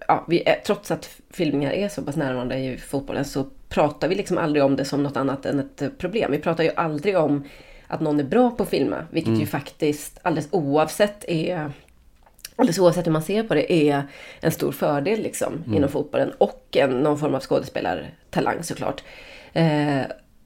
ja, 0.08 0.24
vi 0.28 0.42
är, 0.48 0.60
trots 0.66 0.90
att 0.90 1.10
filmningar 1.30 1.72
är 1.72 1.88
så 1.88 2.02
pass 2.02 2.16
närvarande 2.16 2.56
i 2.58 2.76
fotbollen 2.76 3.24
så 3.24 3.46
pratar 3.68 4.08
vi 4.08 4.14
liksom 4.14 4.38
aldrig 4.38 4.64
om 4.64 4.76
det 4.76 4.84
som 4.84 5.02
något 5.02 5.16
annat 5.16 5.46
än 5.46 5.60
ett 5.60 5.82
eh, 5.82 5.88
problem. 5.98 6.30
Vi 6.32 6.38
pratar 6.38 6.64
ju 6.64 6.70
aldrig 6.76 7.18
om 7.18 7.44
att 7.90 8.00
någon 8.00 8.20
är 8.20 8.24
bra 8.24 8.50
på 8.50 8.62
att 8.62 8.68
filma, 8.68 9.06
vilket 9.10 9.40
ju 9.40 9.46
faktiskt 9.46 10.18
alldeles 10.22 10.48
oavsett 10.50 11.24
är 11.28 11.72
alldeles 12.56 12.78
oavsett 12.78 13.06
hur 13.06 13.12
man 13.12 13.22
ser 13.22 13.42
på 13.42 13.54
det, 13.54 13.72
är 13.72 14.02
en 14.40 14.52
stor 14.52 14.72
fördel 14.72 15.20
liksom, 15.22 15.64
inom 15.74 15.88
fotbollen. 15.88 16.32
Och 16.38 16.76
en, 16.76 16.90
någon 16.90 17.18
form 17.18 17.34
av 17.34 17.40
skådespelartalang 17.40 18.62
såklart. 18.62 19.02
Eh, 19.52 20.02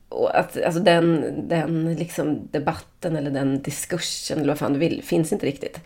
och 0.08 0.38
att, 0.38 0.62
alltså 0.62 0.80
den, 0.80 1.34
den 1.48 1.94
liksom 1.94 2.48
debatten 2.50 3.16
eller 3.16 3.30
den 3.30 3.62
diskursen, 3.62 4.38
eller 4.38 4.48
vad 4.48 4.58
fan 4.58 4.72
du 4.72 4.78
vill, 4.78 5.02
finns 5.02 5.32
inte 5.32 5.46
riktigt. 5.46 5.80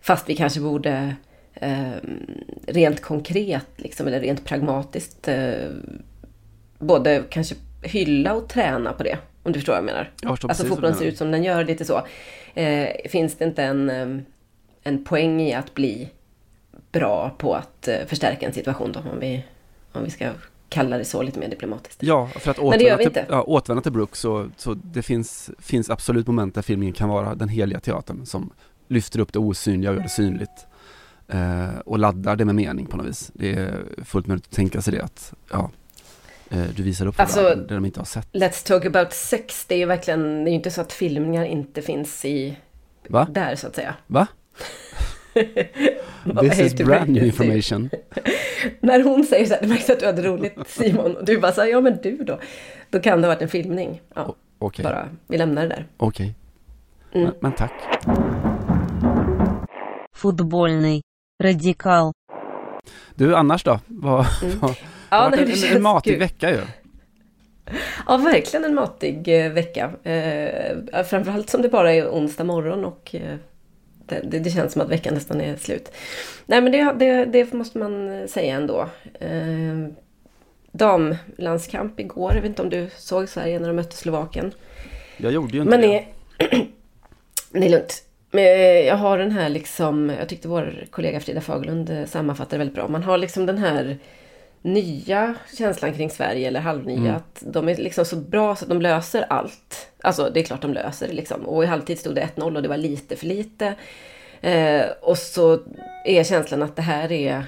Fast 0.00 0.28
vi 0.28 0.36
kanske 0.36 0.60
borde 0.60 1.16
eh, 1.54 1.92
rent 2.66 3.00
konkret, 3.00 3.68
liksom, 3.76 4.06
eller 4.06 4.20
rent 4.20 4.44
pragmatiskt, 4.44 5.28
eh, 5.28 5.70
både 6.78 7.22
kanske 7.30 7.54
hylla 7.82 8.34
och 8.34 8.48
träna 8.48 8.92
på 8.92 9.02
det. 9.02 9.18
Om 9.42 9.52
du 9.52 9.58
förstår 9.58 9.72
vad 9.72 9.78
jag 9.78 9.84
menar. 9.84 10.10
Jag 10.22 10.30
förstår 10.30 10.48
Alltså 10.48 10.62
precis 10.62 10.74
fotbollen 10.74 10.96
ser 10.96 11.04
ut 11.04 11.18
som 11.18 11.30
den 11.30 11.44
gör, 11.44 11.64
lite 11.64 11.84
så. 11.84 12.06
Eh, 12.54 12.88
finns 13.08 13.34
det 13.34 13.44
inte 13.44 13.62
en, 13.62 13.90
eh, 13.90 14.22
en 14.82 15.04
poäng 15.04 15.40
i 15.40 15.54
att 15.54 15.74
bli 15.74 16.08
bra 16.92 17.30
på 17.38 17.54
att 17.54 17.88
eh, 17.88 17.96
förstärka 18.06 18.46
en 18.46 18.52
situation 18.52 18.92
då, 18.92 19.00
om 19.00 19.20
vi, 19.20 19.44
om 19.92 20.04
vi 20.04 20.10
ska 20.10 20.30
kalla 20.68 20.98
det 20.98 21.04
så 21.04 21.22
lite 21.22 21.40
mer 21.40 21.48
diplomatiskt. 21.48 22.02
Ja, 22.02 22.26
för 22.26 22.50
att 22.50 22.58
återvända 22.58 23.10
till, 23.10 23.24
ja, 23.28 23.42
återvända 23.42 23.82
till 23.82 23.92
Brooks 23.92 24.20
så, 24.20 24.50
så 24.56 24.74
det 24.74 25.02
finns, 25.02 25.50
finns 25.58 25.90
absolut 25.90 26.26
moment 26.26 26.54
där 26.54 26.62
filmen 26.62 26.92
kan 26.92 27.08
vara 27.08 27.34
den 27.34 27.48
heliga 27.48 27.80
teatern 27.80 28.26
som 28.26 28.52
lyfter 28.88 29.20
upp 29.20 29.32
det 29.32 29.38
osynliga 29.38 29.90
och 29.90 29.96
gör 29.96 30.02
det 30.02 30.08
synligt. 30.08 30.66
Eh, 31.28 31.78
och 31.84 31.98
laddar 31.98 32.36
det 32.36 32.44
med 32.44 32.54
mening 32.54 32.86
på 32.86 32.96
något 32.96 33.06
vis. 33.06 33.30
Det 33.34 33.52
är 33.52 33.84
fullt 34.04 34.26
möjligt 34.26 34.46
att 34.46 34.52
tänka 34.52 34.82
sig 34.82 34.94
det 34.94 35.04
att 35.04 35.34
ja, 35.50 35.70
Eh, 36.52 36.64
du 36.76 36.82
visar 36.82 37.06
upp 37.06 37.16
för 37.16 37.22
alltså, 37.22 37.42
dem, 37.42 37.66
de 37.66 37.84
inte 37.84 38.00
har 38.00 38.04
sett. 38.04 38.28
Let's 38.32 38.66
talk 38.66 38.84
about 38.84 39.12
sex, 39.12 39.64
det 39.64 39.74
är 39.74 39.78
ju 39.78 39.86
verkligen, 39.86 40.44
det 40.44 40.50
är 40.50 40.52
ju 40.52 40.56
inte 40.56 40.70
så 40.70 40.80
att 40.80 40.92
filmningar 40.92 41.44
inte 41.44 41.82
finns 41.82 42.24
i, 42.24 42.56
Va? 43.08 43.28
där 43.30 43.56
så 43.56 43.66
att 43.66 43.74
säga. 43.74 43.94
Va? 44.06 44.26
This 46.40 46.58
is 46.58 46.74
brand 46.74 47.10
new 47.10 47.24
information. 47.24 47.90
När 48.80 49.02
hon 49.02 49.24
säger 49.24 49.46
så 49.46 49.54
här, 49.54 49.60
det 49.60 49.68
märks 49.68 49.90
att 49.90 50.00
du 50.00 50.06
hade 50.06 50.22
roligt 50.22 50.58
Simon, 50.66 51.16
och 51.16 51.24
du 51.24 51.38
bara 51.40 51.52
så 51.52 51.60
här, 51.60 51.68
ja 51.68 51.80
men 51.80 51.98
du 52.02 52.16
då, 52.16 52.40
då 52.90 53.00
kan 53.00 53.20
det 53.20 53.28
ha 53.28 53.34
varit 53.34 53.42
en 53.42 53.48
filmning. 53.48 54.00
Ja, 54.14 54.24
o 54.58 54.66
okay. 54.66 54.82
bara, 54.82 55.08
vi 55.26 55.38
lämnar 55.38 55.62
det 55.62 55.68
där. 55.68 55.86
Okej, 55.96 56.34
okay. 57.10 57.22
mm. 57.22 57.32
men, 57.32 57.34
men 57.40 57.52
tack. 57.52 57.72
Fotbollny, 60.16 61.00
radikal. 61.42 62.12
Du, 63.14 63.36
annars 63.36 63.64
då? 63.64 63.80
Vad, 63.86 64.26
mm 64.42 64.58
det 65.12 65.16
Ja, 65.16 65.22
har 65.22 65.30
varit 65.30 65.48
nej, 65.48 65.54
en, 65.64 65.70
det 65.70 65.76
en, 65.76 65.82
matig 65.82 66.12
kul. 66.12 66.18
vecka 66.18 66.50
ju. 66.50 66.58
Ja, 68.06 68.16
verkligen 68.16 68.64
en 68.64 68.74
matig 68.74 69.28
eh, 69.44 69.52
vecka. 69.52 69.92
Eh, 70.10 71.04
framförallt 71.04 71.50
som 71.50 71.62
det 71.62 71.68
bara 71.68 71.92
är 71.92 72.08
onsdag 72.08 72.44
morgon 72.44 72.84
och 72.84 73.14
eh, 73.14 73.36
det, 74.06 74.20
det, 74.24 74.38
det 74.38 74.50
känns 74.50 74.72
som 74.72 74.82
att 74.82 74.88
veckan 74.90 75.14
nästan 75.14 75.40
är 75.40 75.56
slut. 75.56 75.92
Nej, 76.46 76.60
men 76.60 76.72
det, 76.72 76.92
det, 76.98 77.24
det 77.24 77.52
måste 77.52 77.78
man 77.78 78.24
säga 78.28 78.54
ändå. 78.56 78.88
Eh, 79.20 79.88
damlandskamp 80.72 82.00
igår, 82.00 82.32
jag 82.34 82.42
vet 82.42 82.48
inte 82.48 82.62
om 82.62 82.70
du 82.70 82.88
såg 82.96 83.28
Sverige 83.28 83.58
när 83.58 83.68
de 83.68 83.76
mötte 83.76 83.96
Slovakien. 83.96 84.52
Jag 85.16 85.32
gjorde 85.32 85.52
ju 85.52 85.58
inte 85.62 85.70
Men 85.70 85.80
det. 85.80 86.04
det 87.52 87.66
är 87.66 87.70
lugnt. 87.70 88.02
Men 88.30 88.44
jag 88.86 88.96
har 88.96 89.18
den 89.18 89.30
här 89.30 89.48
liksom, 89.48 90.10
jag 90.18 90.28
tyckte 90.28 90.48
vår 90.48 90.84
kollega 90.90 91.20
Frida 91.20 91.40
Fagerlund 91.40 91.90
eh, 91.90 92.04
sammanfattade 92.04 92.58
väldigt 92.58 92.74
bra. 92.74 92.88
Man 92.88 93.02
har 93.02 93.18
liksom 93.18 93.46
den 93.46 93.58
här 93.58 93.98
nya 94.62 95.34
känslan 95.58 95.94
kring 95.94 96.10
Sverige, 96.10 96.48
eller 96.48 96.60
halvnya, 96.60 96.98
Mm. 96.98 97.14
att 97.14 97.42
de 97.46 97.68
är 97.68 97.76
liksom 97.76 98.04
så 98.04 98.16
bra 98.16 98.56
så 98.56 98.64
att 98.64 98.68
de 98.68 98.80
löser 98.82 99.26
allt. 99.28 99.88
Alltså 100.00 100.30
det 100.34 100.40
är 100.40 100.44
klart 100.44 100.62
de 100.62 100.72
löser 100.74 101.08
det 101.08 101.12
liksom. 101.14 101.40
Och 101.48 101.64
i 101.64 101.66
halvtid 101.66 101.98
stod 101.98 102.14
det 102.14 102.20
1-0 102.36 102.56
och 102.56 102.62
det 102.62 102.68
var 102.68 102.76
lite 102.76 103.16
för 103.16 103.26
lite. 103.26 103.74
Eh, 104.40 104.84
och 105.00 105.18
så 105.18 105.58
är 106.04 106.24
känslan 106.24 106.62
att 106.62 106.76
det 106.76 106.82
här 106.82 107.12
är 107.12 107.44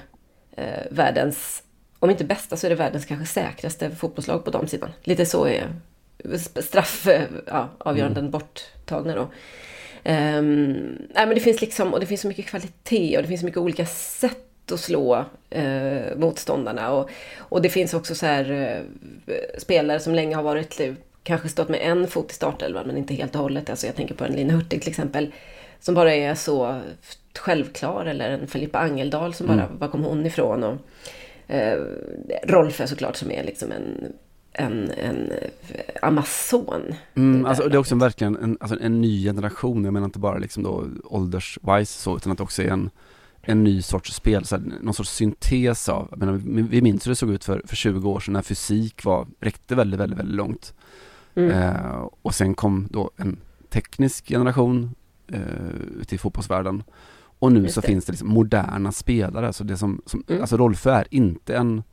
eh, 0.57 0.83
världens, 0.91 1.63
om 1.99 2.09
inte 2.09 2.23
bästa 2.23 2.57
så 2.57 2.67
är 2.67 2.69
det 2.69 2.75
världens 2.75 3.05
kanske 3.05 3.25
säkraste 3.33 3.91
fotbollslag 3.91 4.45
på 4.45 4.51
damsidan. 4.51 4.89
Lite 5.03 5.25
så 5.25 5.47
är 5.47 5.67
straff, 6.61 7.07
eh, 7.07 7.21
ja, 7.47 7.69
avgöranden 7.77 8.31
borttagna 8.31 9.15
då. 9.15 9.27
Ehm, 10.03 10.73
nej 11.15 11.25
men 11.25 11.35
det 11.35 11.39
finns 11.41 11.61
liksom, 11.61 11.93
och 11.93 11.99
det 11.99 12.05
finns 12.05 12.21
så 12.21 12.27
mycket 12.27 12.45
kvalitet 12.45 13.17
och 13.17 13.21
det 13.23 13.27
finns 13.27 13.39
så 13.41 13.45
mycket 13.45 13.61
olika 13.61 13.85
sätt 13.85 14.37
att 14.71 14.79
slå 14.79 15.25
eh, 15.49 16.17
motståndarna. 16.17 16.91
Och, 16.91 17.09
och 17.37 17.61
det 17.61 17.69
finns 17.69 17.93
också 17.93 18.15
så 18.15 18.25
här 18.25 18.51
eh, 18.51 19.33
spelare 19.57 19.99
som 19.99 20.15
länge 20.15 20.35
har 20.35 20.43
varit, 20.43 20.79
eh, 20.79 20.93
kanske 21.23 21.49
stått 21.49 21.69
med 21.69 21.79
en 21.83 22.07
fot 22.07 22.31
i 22.31 22.35
startelvan 22.35 22.87
men 22.87 22.97
inte 22.97 23.13
helt 23.13 23.35
och 23.35 23.41
hållet. 23.41 23.69
Alltså 23.69 23.87
jag 23.87 23.95
tänker 23.95 24.15
på 24.15 24.25
en 24.25 24.33
Lina 24.33 24.53
Hurtig 24.53 24.81
till 24.81 24.89
exempel. 24.89 25.31
Som 25.79 25.95
bara 25.95 26.15
är 26.15 26.35
så 26.35 26.81
självklar. 27.39 28.05
Eller 28.05 28.29
en 28.29 28.47
Filippa 28.47 28.79
Angeldal 28.79 29.33
som 29.33 29.47
bara, 29.47 29.69
var 29.79 29.87
kom 29.87 30.03
hon 30.03 30.25
ifrån? 30.25 30.63
Och, 30.63 30.77
eh, 31.47 31.79
Rolfö 32.43 32.87
såklart 32.87 33.15
som 33.15 33.31
är 33.31 33.43
liksom 33.43 33.71
en 33.71 34.13
en, 34.57 34.91
en 34.91 35.31
eh, 35.31 35.47
Amazon. 36.01 36.95
Mm, 37.15 37.41
där 37.41 37.49
alltså, 37.49 37.69
det 37.69 37.75
är 37.75 37.79
också 37.79 37.95
verkligen 37.95 38.35
en, 38.35 38.57
alltså 38.59 38.79
en 38.81 39.01
ny 39.01 39.23
generation, 39.23 39.85
jag 39.85 39.93
menar 39.93 40.05
inte 40.05 40.19
bara 40.19 40.37
liksom 40.37 40.63
då 40.63 40.87
ålderswise 41.03 42.01
så, 42.01 42.17
utan 42.17 42.31
att 42.31 42.37
det 42.37 42.43
också 42.43 42.61
är 42.61 42.67
en, 42.67 42.89
en 43.45 43.63
ny 43.63 43.81
sorts 43.81 44.13
spel, 44.13 44.45
så 44.45 44.55
här, 44.55 44.63
någon 44.81 44.93
sorts 44.93 45.09
syntes 45.09 45.89
av, 45.89 46.07
jag 46.11 46.19
menar, 46.19 46.33
vi 46.69 46.81
minns 46.81 47.05
hur 47.07 47.11
det 47.11 47.15
såg 47.15 47.29
ut 47.31 47.43
för, 47.45 47.61
för 47.65 47.75
20 47.75 48.09
år 48.09 48.19
sedan 48.19 48.33
när 48.33 48.41
fysik 48.41 49.05
var, 49.05 49.27
räckte 49.39 49.75
väldigt, 49.75 49.99
väldigt, 49.99 50.19
väldigt 50.19 50.35
långt. 50.35 50.73
Mm. 51.35 51.51
Eh, 51.51 52.07
och 52.21 52.35
sen 52.35 52.53
kom 52.55 52.87
då 52.91 53.11
en 53.17 53.37
teknisk 53.69 54.27
generation 54.27 54.95
eh, 55.27 55.39
i 56.09 56.17
fotbollsvärlden. 56.17 56.83
Och 57.39 57.51
nu 57.51 57.61
Just 57.63 57.73
så 57.75 57.81
det. 57.81 57.87
finns 57.87 58.05
det 58.05 58.11
liksom 58.11 58.27
moderna 58.29 58.91
spelare, 58.91 59.47
alltså 59.47 59.63
det 59.63 59.77
som, 59.77 60.01
som 60.05 60.23
Mm. 60.27 60.41
alltså 60.41 60.57
Rolfö 60.57 60.89
är 60.91 61.07
inte 61.09 61.55
en 61.57 61.83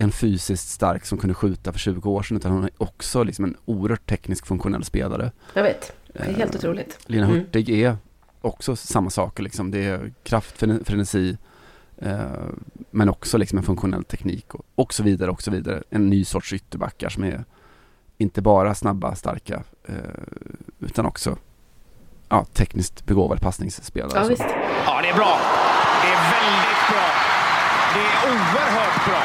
en 0.00 0.12
fysiskt 0.12 0.68
stark 0.68 1.04
som 1.04 1.18
kunde 1.18 1.34
skjuta 1.34 1.72
för 1.72 1.78
20 1.78 2.10
år 2.10 2.22
sedan 2.22 2.36
utan 2.36 2.52
hon 2.52 2.64
är 2.64 2.70
också 2.78 3.22
liksom 3.22 3.44
en 3.44 3.56
oerhört 3.64 4.06
teknisk 4.06 4.46
funktionell 4.46 4.84
spelare. 4.84 5.32
Jag 5.54 5.62
vet, 5.62 5.92
det 6.12 6.18
är 6.18 6.24
helt 6.34 6.54
Eh, 6.54 6.58
otroligt. 6.58 6.98
Lina 7.06 7.26
Mm. 7.26 7.38
Hurtig 7.38 7.68
är 7.68 7.96
också 8.48 8.76
samma 8.76 9.10
saker 9.10 9.42
liksom. 9.42 9.70
Det 9.70 9.84
är 9.84 10.12
kraft, 10.22 10.62
frene- 10.62 10.84
frenesi 10.84 11.38
eh, 12.02 12.20
men 12.90 13.08
också 13.08 13.38
liksom 13.38 13.58
en 13.58 13.64
funktionell 13.64 14.04
teknik 14.04 14.54
och, 14.54 14.64
och 14.74 14.94
så 14.94 15.02
vidare 15.02 15.30
och 15.30 15.42
så 15.42 15.50
vidare. 15.50 15.82
En 15.90 16.10
ny 16.10 16.24
sorts 16.24 16.52
ytterbackar 16.52 17.08
som 17.08 17.24
är 17.24 17.44
inte 18.18 18.42
bara 18.42 18.74
snabba, 18.74 19.14
starka 19.14 19.62
eh, 19.88 19.94
utan 20.80 21.06
också 21.06 21.36
ja, 22.28 22.44
tekniskt 22.52 23.04
begåvade 23.06 23.40
passningsspelare. 23.40 24.12
Ja, 24.22 24.28
visst. 24.28 24.44
Ja, 24.86 25.00
det 25.02 25.08
är 25.08 25.14
bra. 25.14 25.38
Det 26.02 26.08
är 26.08 26.20
väldigt 26.30 26.82
bra. 26.90 27.06
Det 27.94 28.00
är 28.00 28.32
oerhört 28.32 29.06
bra. 29.08 29.22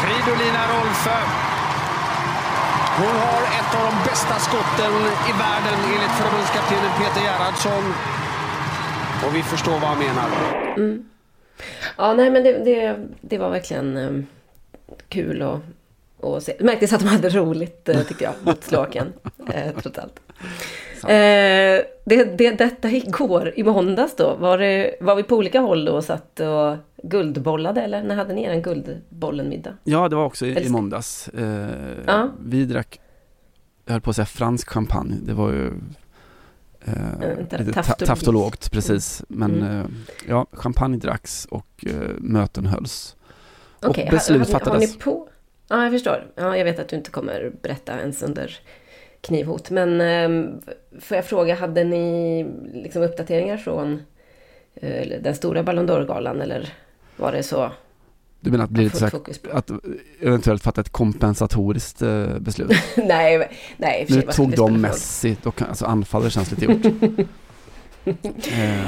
Fridolina 0.00 0.62
Rolfö. 0.68 1.47
Hon 3.00 3.06
har 3.06 3.42
ett 3.58 3.74
av 3.78 3.82
de 3.90 4.10
bästa 4.10 4.34
skotten 4.34 4.92
i 5.30 5.32
världen 5.32 5.78
enligt 5.84 6.10
förbundskaptenen 6.20 6.90
Peter 6.98 7.20
Gerhardsson. 7.20 7.84
Och 9.26 9.36
vi 9.36 9.42
förstår 9.42 9.72
vad 9.72 9.80
han 9.82 9.98
menar. 9.98 10.28
Mm. 10.76 11.08
Ja, 11.96 12.14
nej 12.14 12.30
men 12.30 12.44
det, 12.44 12.52
det, 12.64 12.96
det 13.20 13.38
var 13.38 13.50
verkligen 13.50 13.96
eh, 13.96 14.24
kul 15.08 15.42
att, 15.42 15.60
att 16.24 16.42
se. 16.42 16.54
Det 16.58 16.64
märktes 16.64 16.92
att 16.92 17.00
de 17.00 17.06
hade 17.06 17.28
roligt 17.28 17.88
eh, 17.88 18.02
tyckte 18.02 18.24
jag 18.24 18.34
mot 18.42 18.64
Slovakien. 18.64 19.12
Eh, 19.54 19.72
trots 19.82 19.98
allt. 19.98 20.20
Eh, 21.04 21.84
det, 22.04 22.24
det, 22.38 22.50
detta 22.50 22.90
igår, 22.90 23.52
i 23.56 23.62
måndags 23.62 24.16
då, 24.16 24.36
var, 24.36 24.58
det, 24.58 24.94
var 25.00 25.14
vi 25.14 25.22
på 25.22 25.36
olika 25.36 25.60
håll 25.60 25.84
då 25.84 25.92
och 25.92 26.04
satt 26.04 26.40
och 26.40 26.76
guldbollade 27.02 27.80
eller 27.82 28.02
när 28.02 28.14
hade 28.16 28.34
ni 28.34 28.42
er 28.44 28.60
guldbollen-middag? 28.60 29.74
Ja, 29.84 30.08
det 30.08 30.16
var 30.16 30.24
också 30.24 30.46
i, 30.46 30.66
i 30.66 30.68
måndags. 30.68 31.28
Eh, 31.28 31.68
Ja. 32.06 32.28
Vi 32.44 32.64
drack, 32.64 33.00
jag 33.84 33.92
höll 33.92 34.00
på 34.00 34.10
att 34.10 34.16
säga 34.16 34.26
fransk 34.26 34.68
champagne. 34.70 35.14
Det 35.22 35.32
var 35.32 35.50
ju 35.52 35.66
eh, 36.84 37.40
inte, 37.40 37.58
lite 37.58 37.72
ta- 37.82 37.82
taftologt, 38.06 38.72
precis. 38.72 39.22
Men 39.28 39.54
Mm. 39.62 39.78
eh, 39.80 39.84
ja, 40.28 40.46
champagne 40.52 40.96
dracks 40.96 41.44
och 41.50 41.84
eh, 41.86 41.92
möten 42.18 42.66
hölls. 42.66 43.16
Och 43.86 43.98
beslut 44.10 44.52
har, 44.52 44.60
har, 44.60 44.70
har 44.70 44.78
ni 44.78 44.88
på? 44.88 45.28
Ja, 45.68 45.82
jag 45.82 45.92
förstår. 45.92 46.26
Ja, 46.34 46.56
jag 46.56 46.64
vet 46.64 46.78
att 46.78 46.88
du 46.88 46.96
inte 46.96 47.10
kommer 47.10 47.52
berätta 47.62 47.98
ens 48.00 48.22
under 48.22 48.56
knivhot. 49.20 49.70
Men 49.70 50.00
eh, 50.00 50.60
får 51.00 51.16
jag 51.16 51.24
fråga, 51.24 51.54
hade 51.54 51.84
ni 51.84 52.46
liksom 52.72 53.02
uppdateringar 53.02 53.56
från 53.56 54.02
eh, 54.74 55.08
den 55.22 55.34
stora 55.34 55.62
Ballon 55.62 55.90
d'Or-galan 55.90 56.42
eller 56.42 56.72
var 57.16 57.32
det 57.32 57.42
så? 57.42 57.70
Du 58.40 58.50
menar 58.50 58.64
att 58.64 58.70
blir 58.70 58.84
lite 58.84 59.10
att 59.52 59.70
eventuellt 60.20 60.62
fatta 60.62 60.80
ett 60.80 60.90
kompensatoriskt 60.90 62.02
eh, 62.02 62.38
beslut? 62.38 62.72
nej, 62.96 63.50
nej, 63.76 64.06
nu 64.08 64.22
tog 64.22 64.56
de? 64.56 64.80
Messi, 64.80 65.36
då 65.42 65.50
kan, 65.50 65.68
alltså 65.68 65.84
anfallare 65.84 66.30
känns 66.30 66.50
lite 66.50 66.64
gjort. 66.64 66.84
eh, 68.04 68.84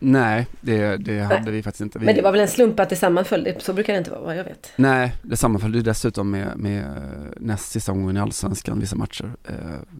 nej, 0.00 0.46
det, 0.60 0.96
det 0.96 1.20
hade 1.20 1.50
vi 1.50 1.62
faktiskt 1.62 1.80
inte. 1.80 1.98
Vi, 1.98 2.04
Men 2.06 2.14
det 2.14 2.22
var 2.22 2.32
väl 2.32 2.40
en 2.40 2.48
slump 2.48 2.80
att 2.80 2.88
det 2.88 2.96
sammanföll? 2.96 3.54
Så 3.58 3.72
brukar 3.72 3.92
det 3.92 3.98
inte 3.98 4.10
vara, 4.10 4.20
vad 4.20 4.36
jag 4.36 4.44
vet. 4.44 4.72
Nej, 4.76 5.14
det 5.22 5.36
sammanföll 5.36 5.74
ju 5.74 5.82
dessutom 5.82 6.30
med, 6.30 6.58
med 6.58 6.84
eh, 6.84 6.92
näst 7.36 7.70
sista 7.72 7.92
omgången 7.92 8.16
i 8.16 8.20
Allsvenskan, 8.20 8.80
vissa 8.80 8.96
matcher. 8.96 9.32
Eh, 9.44 9.54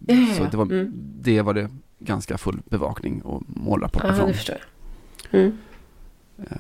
Ja, 0.06 0.34
så 0.36 0.44
det 0.50 0.56
var, 0.56 0.64
Mm. 0.64 0.92
det 1.20 1.42
var 1.42 1.54
det 1.54 1.68
ganska 1.98 2.38
full 2.38 2.62
bevakning 2.68 3.22
och 3.22 3.42
målrapporter 3.46 4.08
Ja, 4.08 4.14
från. 4.14 4.28
det 4.28 4.34
förstår 4.34 4.56
jag. 5.30 5.40
Mm. 5.40 5.56
Eh, 6.38 6.56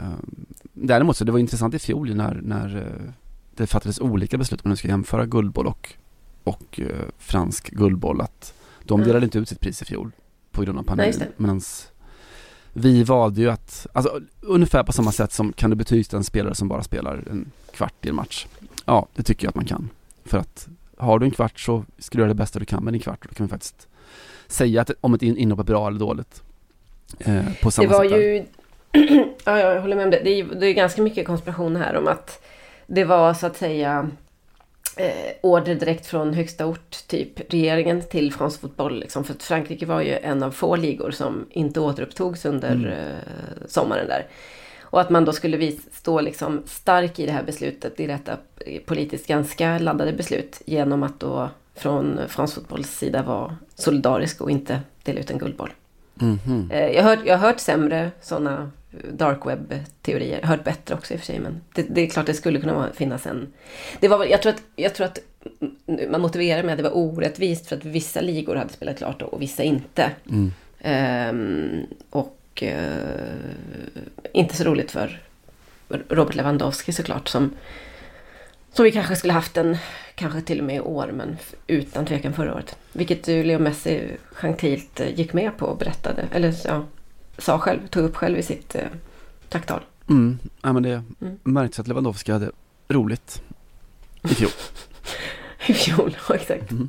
däremot 0.72 1.16
så 1.16 1.24
det 1.24 1.32
var 1.32 1.38
intressant 1.38 1.74
i 1.74 1.78
fjol 1.78 2.14
när, 2.14 2.40
när 2.42 2.92
det 3.54 3.66
fattades 3.66 4.00
olika 4.00 4.38
beslut 4.38 4.64
om 4.64 4.68
man 4.68 4.76
ska 4.76 4.88
jämföra 4.88 5.26
guldboll 5.26 5.66
och, 5.66 5.94
och 6.44 6.80
fransk 7.18 7.70
guldboll. 7.70 8.20
Att 8.20 8.54
de 8.84 8.94
Mm. 9.00 9.06
delade 9.06 9.24
inte 9.26 9.38
ut 9.38 9.48
sitt 9.48 9.60
pris 9.60 9.82
i 9.82 9.84
fjol 9.84 10.10
på 10.50 10.62
grund 10.62 10.78
av 10.78 10.84
Nej, 10.84 10.88
pandemin. 10.88 11.18
det. 11.18 11.42
Vi 12.72 13.02
valde 13.04 13.40
ju 13.40 13.50
att, 13.50 13.86
alltså 13.92 14.20
ungefär 14.40 14.82
på 14.82 14.92
samma 14.92 15.12
sätt 15.12 15.32
som 15.32 15.52
kan 15.52 15.70
du 15.70 15.76
betygsätta 15.76 16.16
en 16.16 16.24
spelare 16.24 16.54
som 16.54 16.68
bara 16.68 16.82
spelar 16.82 17.22
en 17.30 17.50
kvart 17.74 18.06
i 18.06 18.08
en 18.08 18.14
match? 18.14 18.46
Ja, 18.84 19.06
det 19.14 19.22
tycker 19.22 19.44
jag 19.44 19.48
att 19.48 19.54
man 19.54 19.64
kan. 19.64 19.88
För 20.24 20.38
att 20.38 20.68
har 20.96 21.18
du 21.18 21.26
en 21.26 21.30
kvart 21.30 21.60
så 21.60 21.84
ska 21.98 22.16
du 22.18 22.22
göra 22.22 22.28
det 22.28 22.34
bästa 22.34 22.58
du 22.58 22.64
kan 22.64 22.84
med 22.84 22.92
din 22.94 23.00
kvart. 23.00 23.26
Då 23.28 23.34
kan 23.34 23.46
vi 23.46 23.50
faktiskt 23.50 23.88
säga 24.46 24.80
att, 24.82 24.90
om 25.00 25.14
ett 25.14 25.22
in- 25.22 25.36
inhopp 25.36 25.60
är 25.60 25.64
bra 25.64 25.88
eller 25.88 25.98
dåligt. 25.98 26.42
Eh, 27.18 27.44
på 27.44 27.68
Det 27.68 27.70
samma 27.70 27.88
var 27.88 28.04
sätt 28.08 28.18
ju... 28.18 28.44
ja, 29.44 29.58
jag 29.58 29.80
håller 29.80 29.96
med 29.96 30.04
om 30.04 30.10
det. 30.10 30.20
Det 30.24 30.30
är, 30.30 30.44
det 30.44 30.66
är 30.66 30.72
ganska 30.72 31.02
mycket 31.02 31.26
konspiration 31.26 31.76
här 31.76 31.96
om 31.96 32.08
att 32.08 32.44
det 32.86 33.04
var 33.04 33.34
så 33.34 33.46
att 33.46 33.56
säga 33.56 34.10
eh, 34.96 35.32
order 35.40 35.74
direkt 35.74 36.06
från 36.06 36.34
högsta 36.34 36.66
ort, 36.66 36.96
typ 37.06 37.52
regeringen 37.52 38.02
till 38.02 38.32
fransk 38.32 38.60
fotboll. 38.60 39.00
Liksom. 39.00 39.24
För 39.24 39.34
att 39.34 39.42
Frankrike 39.42 39.86
var 39.86 40.00
ju 40.00 40.12
en 40.16 40.42
av 40.42 40.50
få 40.50 40.76
ligor 40.76 41.10
som 41.10 41.46
inte 41.50 41.80
återupptogs 41.80 42.44
under 42.44 42.70
Mm. 42.74 42.90
eh, 42.90 42.96
sommaren 43.68 44.08
där. 44.08 44.26
Och 44.82 45.00
att 45.00 45.10
man 45.10 45.24
då 45.24 45.32
skulle 45.32 45.72
stå 45.92 46.20
liksom 46.20 46.62
stark 46.66 47.18
i 47.18 47.26
det 47.26 47.32
här 47.32 47.42
beslutet, 47.42 48.00
i 48.00 48.06
detta 48.06 48.36
politiskt 48.86 49.26
ganska 49.26 49.78
laddade 49.78 50.12
beslut, 50.12 50.62
genom 50.64 51.02
att 51.02 51.20
då 51.20 51.48
från 51.74 52.20
fransk 52.28 52.54
fotbolls 52.54 52.98
sida 52.98 53.22
vara 53.22 53.56
solidarisk 53.74 54.40
och 54.40 54.50
inte 54.50 54.80
dela 55.04 55.20
ut 55.20 55.30
en 55.30 55.38
guldboll. 55.38 55.70
Mhm. 56.14 56.70
Eh, 56.72 56.86
Jag 56.88 57.02
har, 57.02 57.10
hört, 57.16 57.26
jag 57.26 57.38
har 57.38 57.46
hört 57.48 57.60
sämre 57.60 58.10
sådana 58.22 58.70
dark 59.12 59.46
web-teorier. 59.46 60.42
Hört 60.42 60.64
bättre 60.64 60.94
också 60.94 61.14
i 61.14 61.16
och 61.16 61.20
för 61.20 61.26
sig. 61.26 61.38
Men 61.38 61.60
det, 61.74 61.82
det 61.82 62.00
är 62.00 62.10
klart 62.10 62.26
det 62.26 62.34
skulle 62.34 62.60
kunna 62.60 62.88
finnas 62.94 63.26
en... 63.26 63.52
Det 64.00 64.08
var, 64.08 64.24
jag, 64.24 64.42
tror 64.42 64.52
att, 64.52 64.62
jag 64.76 64.94
tror 64.94 65.06
att 65.06 65.18
man 66.10 66.20
motiverar 66.20 66.62
med 66.62 66.72
att 66.72 66.78
det 66.78 66.82
var 66.82 66.96
orättvist 66.96 67.66
för 67.66 67.76
att 67.76 67.84
vissa 67.84 68.20
ligor 68.20 68.56
hade 68.56 68.72
spelat 68.72 68.98
klart 68.98 69.22
och 69.22 69.42
vissa 69.42 69.62
inte. 69.62 70.10
Mm. 70.30 70.52
Ehm, 70.80 71.86
och 72.10 72.62
eh, 72.62 73.34
inte 74.32 74.56
så 74.56 74.64
roligt 74.64 74.90
för 74.90 75.22
Robert 75.88 76.34
Lewandowski 76.34 76.92
såklart. 76.92 77.28
Som, 77.28 77.52
som 78.72 78.84
vi 78.84 78.92
kanske 78.92 79.16
skulle 79.16 79.32
haft 79.32 79.56
en, 79.56 79.76
kanske 80.14 80.40
till 80.40 80.58
och 80.58 80.64
med 80.64 80.76
i 80.76 80.80
år, 80.80 81.10
men 81.12 81.36
utan 81.66 82.06
tvekan 82.06 82.32
förra 82.32 82.54
året. 82.54 82.76
Vilket 82.92 83.28
ju 83.28 83.44
Leo 83.44 83.58
Messi 83.58 84.16
gentilt 84.32 85.00
eh, 85.00 85.14
gick 85.14 85.32
med 85.32 85.56
på 85.56 85.66
och 85.66 85.78
berättade, 85.78 86.24
eller 86.32 86.54
ja, 86.64 86.84
sa 87.40 87.58
själv, 87.58 87.86
tog 87.88 88.04
upp 88.04 88.16
själv 88.16 88.38
i 88.38 88.42
sitt 88.42 88.74
eh, 88.74 88.82
tacktal. 89.48 89.80
Mm. 90.08 90.38
Ja, 90.62 90.72
men 90.72 90.82
det 90.82 91.02
Mm. 91.20 91.38
märks 91.42 91.78
att 91.80 91.88
Lewandowski 91.88 92.32
hade 92.32 92.50
roligt 92.88 93.42
i 94.22 94.28
fjol. 94.34 94.50
I 95.66 95.74
fjol, 95.74 96.16
ja, 96.28 96.34
exakt. 96.34 96.70
Mm. 96.70 96.88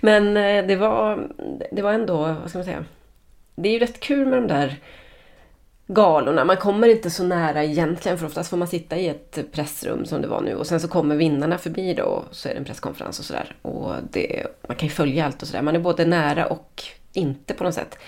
Men 0.00 0.36
eh, 0.36 0.66
det 0.66 0.76
var, 0.76 1.28
det 1.72 1.82
var 1.82 1.92
ändå, 1.92 2.16
vad 2.16 2.48
ska 2.48 2.58
man 2.58 2.64
säga, 2.64 2.84
det 3.54 3.68
är 3.68 3.72
ju 3.72 3.78
rätt 3.78 4.00
kul 4.00 4.26
med 4.28 4.38
de 4.42 4.46
där 4.48 4.76
galorna. 5.86 6.44
Man 6.44 6.56
kommer 6.56 6.88
inte 6.88 7.10
så 7.10 7.24
nära 7.24 7.64
egentligen 7.64 8.18
för 8.18 8.26
oftast 8.26 8.50
får 8.50 8.56
man 8.56 8.68
sitta 8.68 8.96
i 8.96 9.08
ett 9.08 9.52
pressrum 9.52 10.04
som 10.06 10.22
det 10.22 10.28
var 10.28 10.40
nu 10.40 10.54
och 10.54 10.66
sen 10.66 10.80
så 10.80 10.88
kommer 10.88 11.16
vinnarna 11.16 11.58
förbi 11.58 11.94
då 11.94 12.04
och 12.04 12.24
så 12.30 12.48
är 12.48 12.52
det 12.52 12.58
en 12.58 12.64
presskonferens 12.64 13.18
och 13.18 13.24
sådär. 13.24 13.54
Och 13.62 13.92
det, 14.10 14.46
man 14.68 14.76
kan 14.76 14.88
ju 14.88 14.94
följa 14.94 15.26
allt 15.26 15.42
och 15.42 15.48
sådär. 15.48 15.62
Man 15.62 15.76
är 15.76 15.80
både 15.80 16.04
nära 16.04 16.46
och 16.46 16.82
inte 17.12 17.54
på 17.54 17.64
något 17.64 17.74
sätt. 17.74 17.98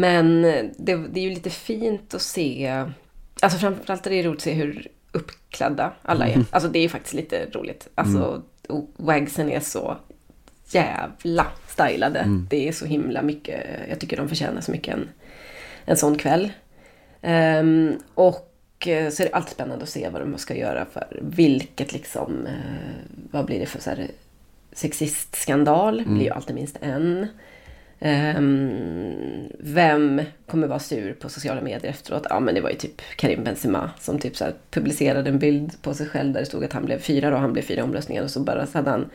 Men 0.00 0.42
det, 0.78 0.96
det 0.96 1.20
är 1.20 1.24
ju 1.24 1.30
lite 1.30 1.50
fint 1.50 2.14
att 2.14 2.22
se, 2.22 2.84
alltså 3.42 3.58
framförallt 3.58 4.06
är 4.06 4.10
det 4.10 4.22
roligt 4.22 4.38
att 4.38 4.42
se 4.42 4.52
hur 4.52 4.88
uppklädda 5.12 5.92
alla 6.02 6.28
är. 6.28 6.34
Mm. 6.34 6.46
Alltså 6.50 6.68
det 6.68 6.78
är 6.78 6.82
ju 6.82 6.88
faktiskt 6.88 7.14
lite 7.14 7.46
roligt. 7.52 7.88
Alltså 7.94 8.42
och 8.68 8.90
wagsen 8.96 9.50
är 9.50 9.60
så 9.60 9.96
jävla 10.70 11.46
stylade. 11.68 12.18
Mm. 12.18 12.46
Det 12.50 12.68
är 12.68 12.72
så 12.72 12.86
himla 12.86 13.22
mycket, 13.22 13.66
jag 13.88 14.00
tycker 14.00 14.16
de 14.16 14.28
förtjänar 14.28 14.60
så 14.60 14.70
mycket 14.70 14.94
en, 14.94 15.08
en 15.84 15.96
sån 15.96 16.18
kväll. 16.18 16.52
Ehm, 17.22 17.98
och 18.14 18.88
eh, 18.88 19.10
så 19.10 19.22
är 19.22 19.26
det 19.26 19.34
alltid 19.34 19.52
spännande 19.52 19.82
att 19.82 19.88
se 19.88 20.08
vad 20.08 20.22
de 20.22 20.38
ska 20.38 20.54
göra 20.56 20.86
för 20.92 21.20
vilket 21.22 21.92
liksom, 21.92 22.46
eh, 22.46 23.18
vad 23.30 23.44
blir 23.44 23.60
det 23.60 23.66
för 23.66 23.80
så 23.80 23.90
här, 23.90 24.06
sexistskandal? 24.72 26.04
blir 26.06 26.24
ju 26.24 26.30
alltid 26.30 26.54
minst 26.54 26.76
en. 26.80 27.26
Ehm, 28.00 29.48
vem 29.58 30.22
kommer 30.46 30.66
vara 30.66 30.78
sur 30.78 31.12
på 31.12 31.28
sociala 31.28 31.60
medier 31.60 31.90
efteråt? 31.90 32.26
Ja 32.30 32.40
men 32.40 32.54
det 32.54 32.60
var 32.60 32.70
ju 32.70 32.76
typ 32.76 33.02
Karim 33.16 33.44
Benzema 33.44 33.90
som 34.00 34.18
typ 34.18 34.36
så 34.36 34.44
publicerade 34.70 35.30
en 35.30 35.38
bild 35.38 35.82
på 35.82 35.94
sig 35.94 36.06
själv 36.06 36.32
där 36.32 36.40
det 36.40 36.46
stod 36.46 36.64
att 36.64 36.72
han 36.72 36.84
blev 36.84 36.98
fyra 36.98 37.34
och 37.34 37.40
han 37.40 37.52
blev 37.52 37.62
fyra 37.62 37.84
omröstningar 37.84 38.22
och 38.22 38.30
så 38.30 38.40
bara 38.40 38.66
så 38.66 38.78
hade 38.78 38.90
han 38.90 39.10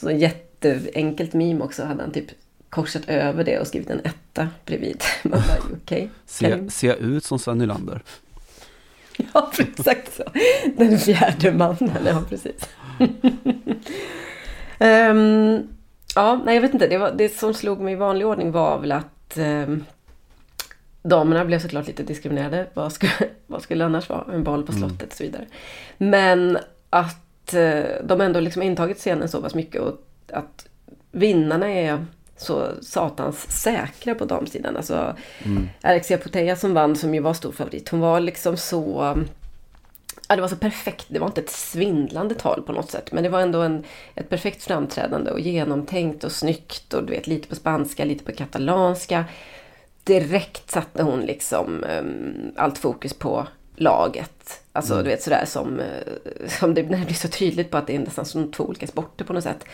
så 0.00 0.08
en 0.08 0.18
jätteenkelt 0.18 1.32
meme 1.32 1.64
också 1.64 1.84
hade 1.84 2.02
han 2.02 2.12
typ 2.12 2.26
korsat 2.70 3.08
över 3.08 3.44
det 3.44 3.58
och 3.58 3.66
skrivit 3.66 3.90
en 3.90 4.00
etta 4.04 4.48
bredvid. 4.66 5.02
Man 5.22 5.30
bara 5.30 5.76
okej. 5.82 6.10
Ser, 6.26 6.68
jag 6.88 6.98
ut 6.98 7.24
som 7.24 7.38
Sven 7.38 7.58
Nylander? 7.58 8.02
Ja, 9.32 9.52
exakt 9.58 10.14
så. 10.14 10.22
Den 10.76 10.98
fjärde 10.98 11.52
mannen, 11.52 12.06
ja 12.06 12.22
precis. 12.28 12.68
Ehm, 14.78 15.68
ja, 16.14 16.40
nej 16.44 16.54
jag 16.54 16.62
vet 16.62 16.74
inte. 16.74 16.86
Det, 16.86 16.98
var, 16.98 17.12
det 17.12 17.28
som 17.28 17.54
slog 17.54 17.80
mig 17.80 17.92
i 17.92 17.96
vanlig 17.96 18.26
ordning 18.26 18.52
var 18.52 18.78
väl 18.78 18.92
att 18.92 19.38
um, 19.38 19.84
damerna 21.02 21.44
blev 21.44 21.58
såklart 21.58 21.86
lite 21.86 22.02
diskriminerade. 22.02 22.66
Vad 22.74 22.92
skulle, 22.92 23.12
vad 23.46 23.62
skulle 23.62 23.84
annars 23.84 24.08
vara? 24.08 24.34
En 24.34 24.44
boll 24.44 24.66
på 24.66 24.72
slottet 24.72 25.10
och 25.10 25.16
så 25.16 25.24
vidare. 25.24 25.46
Men 25.98 26.58
att 26.90 27.54
eh, 27.54 27.82
de 28.04 28.20
ändå 28.20 28.40
liksom 28.40 28.62
intagit 28.62 28.98
scenen 28.98 29.28
så 29.28 29.42
pass 29.42 29.54
mycket 29.54 29.80
och 29.80 30.00
att 30.32 30.68
vinnarna 31.10 31.70
är 31.70 32.06
så 32.36 32.68
satans 32.82 33.62
säkra 33.62 34.14
på 34.14 34.24
damsidan. 34.24 34.76
Alltså 34.76 35.16
Alexia 35.80 36.18
Putellas 36.18 36.60
som 36.60 36.74
vann, 36.74 36.96
som 36.96 37.14
ju 37.14 37.20
var 37.20 37.34
stor 37.34 37.52
favorit, 37.52 37.88
hon 37.88 38.00
var 38.00 38.20
liksom 38.20 38.56
så... 38.56 39.16
Ja, 40.28 40.36
det 40.36 40.42
var 40.42 40.48
så 40.48 40.56
perfekt. 40.56 41.06
Det 41.08 41.18
var 41.18 41.26
inte 41.26 41.40
ett 41.40 41.50
svindlande 41.50 42.34
tal 42.34 42.62
på 42.62 42.72
något 42.72 42.90
sätt. 42.90 43.12
Men 43.12 43.22
det 43.22 43.28
var 43.28 43.40
ändå 43.40 43.60
en, 43.62 43.84
ett 44.14 44.28
perfekt 44.28 44.62
framträdande 44.62 45.30
och 45.30 45.40
genomtänkt 45.40 46.24
och 46.24 46.32
snyggt. 46.32 46.94
Och 46.94 47.04
du 47.04 47.12
vet, 47.12 47.26
lite 47.26 47.48
på 47.48 47.54
spanska, 47.54 48.04
lite 48.04 48.24
på 48.24 48.32
katalanska. 48.32 49.24
Direkt 50.04 50.70
satte 50.70 51.02
hon 51.02 51.20
liksom 51.20 51.84
um, 51.98 52.52
allt 52.56 52.78
fokus 52.78 53.14
på 53.14 53.46
laget. 53.76 54.60
Alltså 54.72 54.96
du 54.96 55.02
vet 55.02 55.22
sådär 55.22 55.44
som, 55.46 55.80
eh, 55.80 56.48
som 56.48 56.74
det, 56.74 56.82
när 56.82 56.98
det 56.98 57.04
blir 57.04 57.14
så 57.14 57.28
tydligt 57.28 57.70
på 57.70 57.76
att 57.76 57.86
det 57.86 57.94
är 57.94 57.98
nästan 57.98 58.24
som 58.24 58.52
två 58.52 58.64
olika 58.64 58.86
sporter 58.86 59.24
på 59.24 59.32
något 59.32 59.44
sätt. 59.44 59.64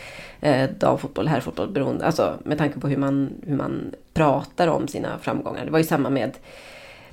Eh, 0.41 0.69
damfotboll, 0.69 1.27
herrfotboll, 1.27 1.69
beroende, 1.69 2.05
alltså 2.05 2.37
med 2.43 2.57
tanke 2.57 2.79
på 2.79 2.87
hur 2.87 2.97
man, 2.97 3.29
hur 3.47 3.55
man 3.55 3.95
pratar 4.13 4.67
om 4.67 4.87
sina 4.87 5.17
framgångar. 5.17 5.65
Det 5.65 5.71
var 5.71 5.79
ju 5.79 5.85
samma 5.85 6.09
med, 6.09 6.37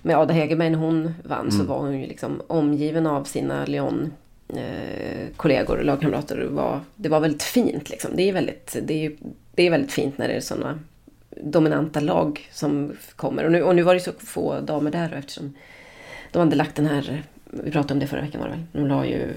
med 0.09 0.17
Ada 0.17 0.35
Hegerberg 0.35 0.71
när 0.71 0.79
hon 0.79 1.15
vann 1.25 1.53
så 1.53 1.65
var 1.65 1.79
hon 1.79 2.01
ju 2.01 2.07
liksom 2.07 2.43
omgiven 2.47 3.07
av 3.07 3.25
sina 3.25 3.67
Lyon 3.67 4.13
eh, 4.49 5.29
kollegor 5.37 5.79
och 5.79 5.85
lagkamrater. 5.85 6.37
Det 6.37 6.47
var, 6.47 6.81
det 6.97 7.09
var 7.09 7.21
väldigt 7.21 7.43
fint 7.43 7.91
liksom. 7.91 8.11
Det 8.15 8.23
är 8.23 8.33
väldigt, 8.33 8.77
det 8.83 9.07
är, 9.07 9.13
det 9.55 9.67
är 9.67 9.71
väldigt 9.71 9.93
fint 9.93 10.19
när 10.19 10.29
det 10.29 10.35
är 10.35 10.41
sådana 10.41 10.79
dominanta 11.31 12.01
lag 12.01 12.49
som 12.53 12.93
kommer. 13.17 13.45
Och 13.45 13.53
nu, 13.53 13.63
och 13.63 13.77
nu 13.77 13.83
var 13.83 13.95
det 13.95 14.01
så 14.01 14.13
få 14.13 14.61
damer 14.61 14.91
där 14.91 15.15
eftersom 15.19 15.55
de 16.33 16.39
hade 16.39 16.57
lagt 16.57 16.77
den 16.77 16.87
här, 16.87 17.23
vi 17.45 17.71
pratade 17.71 17.95
om 17.95 18.01
det 18.01 18.07
förra 18.07 18.21
veckan 18.21 18.41
var 18.41 18.49
det 18.49 18.55
väl, 18.55 18.65
de 18.73 18.89
la 18.89 19.07
ju 19.07 19.33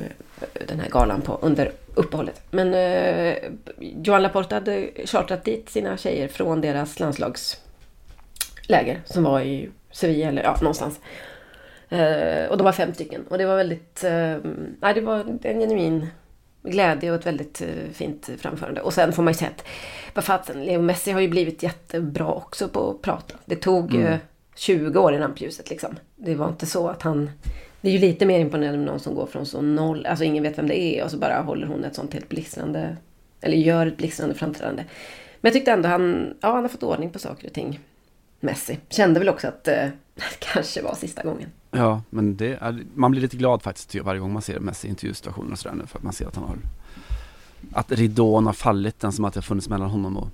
den 0.68 0.80
här 0.80 0.90
galan 0.90 1.22
på 1.22 1.40
under 1.42 1.72
uppehållet. 1.96 2.42
Men 2.52 2.74
eh, 2.74 3.36
Joan 3.80 4.24
Laporta 4.24 4.56
hade 4.56 4.90
chartrat 5.06 5.44
dit 5.44 5.70
sina 5.70 5.98
tjejer 5.98 6.28
från 6.28 6.62
deras 6.62 7.00
landslagsläger 7.00 9.02
som 9.06 9.24
var 9.24 9.42
i 9.42 9.70
Sevilla 9.92 10.28
eller 10.28 10.44
ja, 10.44 10.58
någonstans. 10.62 11.00
Eh, 11.90 12.46
och 12.50 12.58
de 12.58 12.64
var 12.64 12.72
fem 12.72 12.94
stycken 12.94 13.28
och 13.28 13.38
det 13.38 13.46
var 13.46 13.56
väldigt, 13.56 14.04
eh, 14.04 14.38
nej 14.82 14.94
det 14.94 15.02
var 15.02 15.40
en 15.44 15.60
genuin 15.60 16.08
glädje 16.64 17.12
och 17.12 17.20
ett 17.20 17.26
väldigt 17.26 17.62
eh, 17.62 17.92
fint 17.94 18.30
framförande. 18.38 18.82
Och 18.82 18.94
sen 18.94 19.14
får 19.14 19.24
man 19.24 19.34
ju 19.34 19.38
säga 19.38 19.52
att, 19.56 19.68
vad 20.14 20.24
fasen, 20.24 20.64
Leo 20.64 20.82
Messi 20.82 21.12
har 21.12 21.22
ju 21.22 21.28
blivit 21.28 21.64
jättebra 21.64 22.34
också 22.34 22.68
på 22.68 22.90
att 22.90 23.02
prata. 23.02 23.36
Det 23.46 23.56
tog 23.56 23.96
mm. 23.96 24.18
20 24.56 25.00
år 25.00 25.14
i 25.14 25.18
rampljuset 25.18 25.70
liksom. 25.70 25.96
Det 26.16 26.36
var 26.36 26.48
inte 26.48 26.66
så 26.66 26.88
att 26.88 27.02
han... 27.02 27.30
Det 27.82 27.90
är 27.90 27.94
ju 27.94 28.00
lite 28.00 28.26
mer 28.26 28.40
imponerande 28.40 28.78
med 28.78 28.88
någon 28.88 29.00
som 29.00 29.16
går 29.16 29.26
från 29.26 29.46
så 29.46 29.62
noll, 29.62 30.06
alltså 30.06 30.24
ingen 30.24 30.44
vet 30.44 30.58
vem 30.58 30.68
det 30.68 30.82
är 30.82 31.04
och 31.04 31.12
så 31.12 31.18
bara 31.18 31.42
håller 31.42 31.68
hon 31.68 31.84
ett 31.84 31.96
sånt 31.96 32.14
helt 32.14 32.30
blixtrande, 32.30 32.98
eller 33.42 33.58
gör 33.58 33.88
ett 33.88 33.98
blixtrande 33.98 34.36
framträdande. 34.36 34.84
Men 35.42 35.50
jag 35.50 35.54
tyckte 35.54 35.72
ändå 35.72 35.90
han, 35.90 36.34
ja 36.42 36.52
han 36.52 36.64
har 36.64 36.70
fått 36.70 36.84
ordning 36.84 37.10
på 37.10 37.20
saker 37.20 37.48
och 37.48 37.54
ting. 37.54 37.80
Messi. 38.42 38.80
Kände 38.90 39.20
väl 39.20 39.30
också 39.30 39.48
att 39.48 39.68
eh, 39.68 39.74
det 40.16 40.40
kanske 40.40 40.82
var 40.82 40.96
sista 40.96 41.24
gången. 41.24 41.50
Ja, 41.72 42.02
men 42.10 42.38
det 42.38 42.58
är, 42.62 42.84
man 42.96 43.12
blir 43.12 43.22
lite 43.22 43.38
glad 43.38 43.62
faktiskt 43.62 43.96
varje 43.96 44.20
gång 44.20 44.34
man 44.34 44.42
ser 44.42 44.60
Messi 44.60 44.88
i 44.88 44.90
intervjusituationer 44.90 45.52
och 45.52 45.60
sådär 45.60 45.76
nu 45.76 45.86
för 45.86 45.98
att 45.98 46.04
man 46.04 46.14
ser 46.14 46.28
att 46.28 46.36
han 46.36 46.44
har 46.44 46.58
att 47.74 47.92
ridån 47.92 48.46
har 48.46 48.54
fallit, 48.54 49.00
den 49.00 49.12
som 49.12 49.26
att 49.26 49.34
det 49.34 49.38
har 49.38 49.44
funnits 49.44 49.70
mellan 49.70 49.90
honom 49.90 50.18
och, 50.18 50.30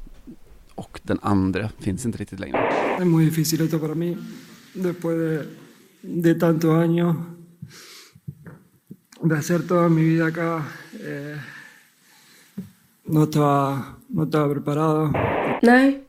och 0.75 0.99
den 1.03 1.19
andra 1.21 1.69
finns 1.79 2.05
inte 2.05 2.17
riktigt 2.17 2.39
längre. 2.39 2.69
Es 2.99 3.05
muy 3.05 3.25
difícil 3.25 3.61
esto 3.61 3.79
para 3.79 3.95
mí, 3.95 4.17
después 4.73 5.17
de, 5.17 5.43
de 6.23 6.35
tantos 6.35 6.71
años 6.71 7.15
de 9.21 9.35
hacer 9.35 9.67
toda 9.67 9.89
mi 9.89 10.03
vida 10.03 10.27
acá. 10.27 10.65
Eh, 10.93 11.37
no, 13.05 13.23
estaba, 13.23 13.97
no 14.09 14.23
estaba 14.23 14.53
preparado. 14.53 15.11
Nej. 15.61 16.06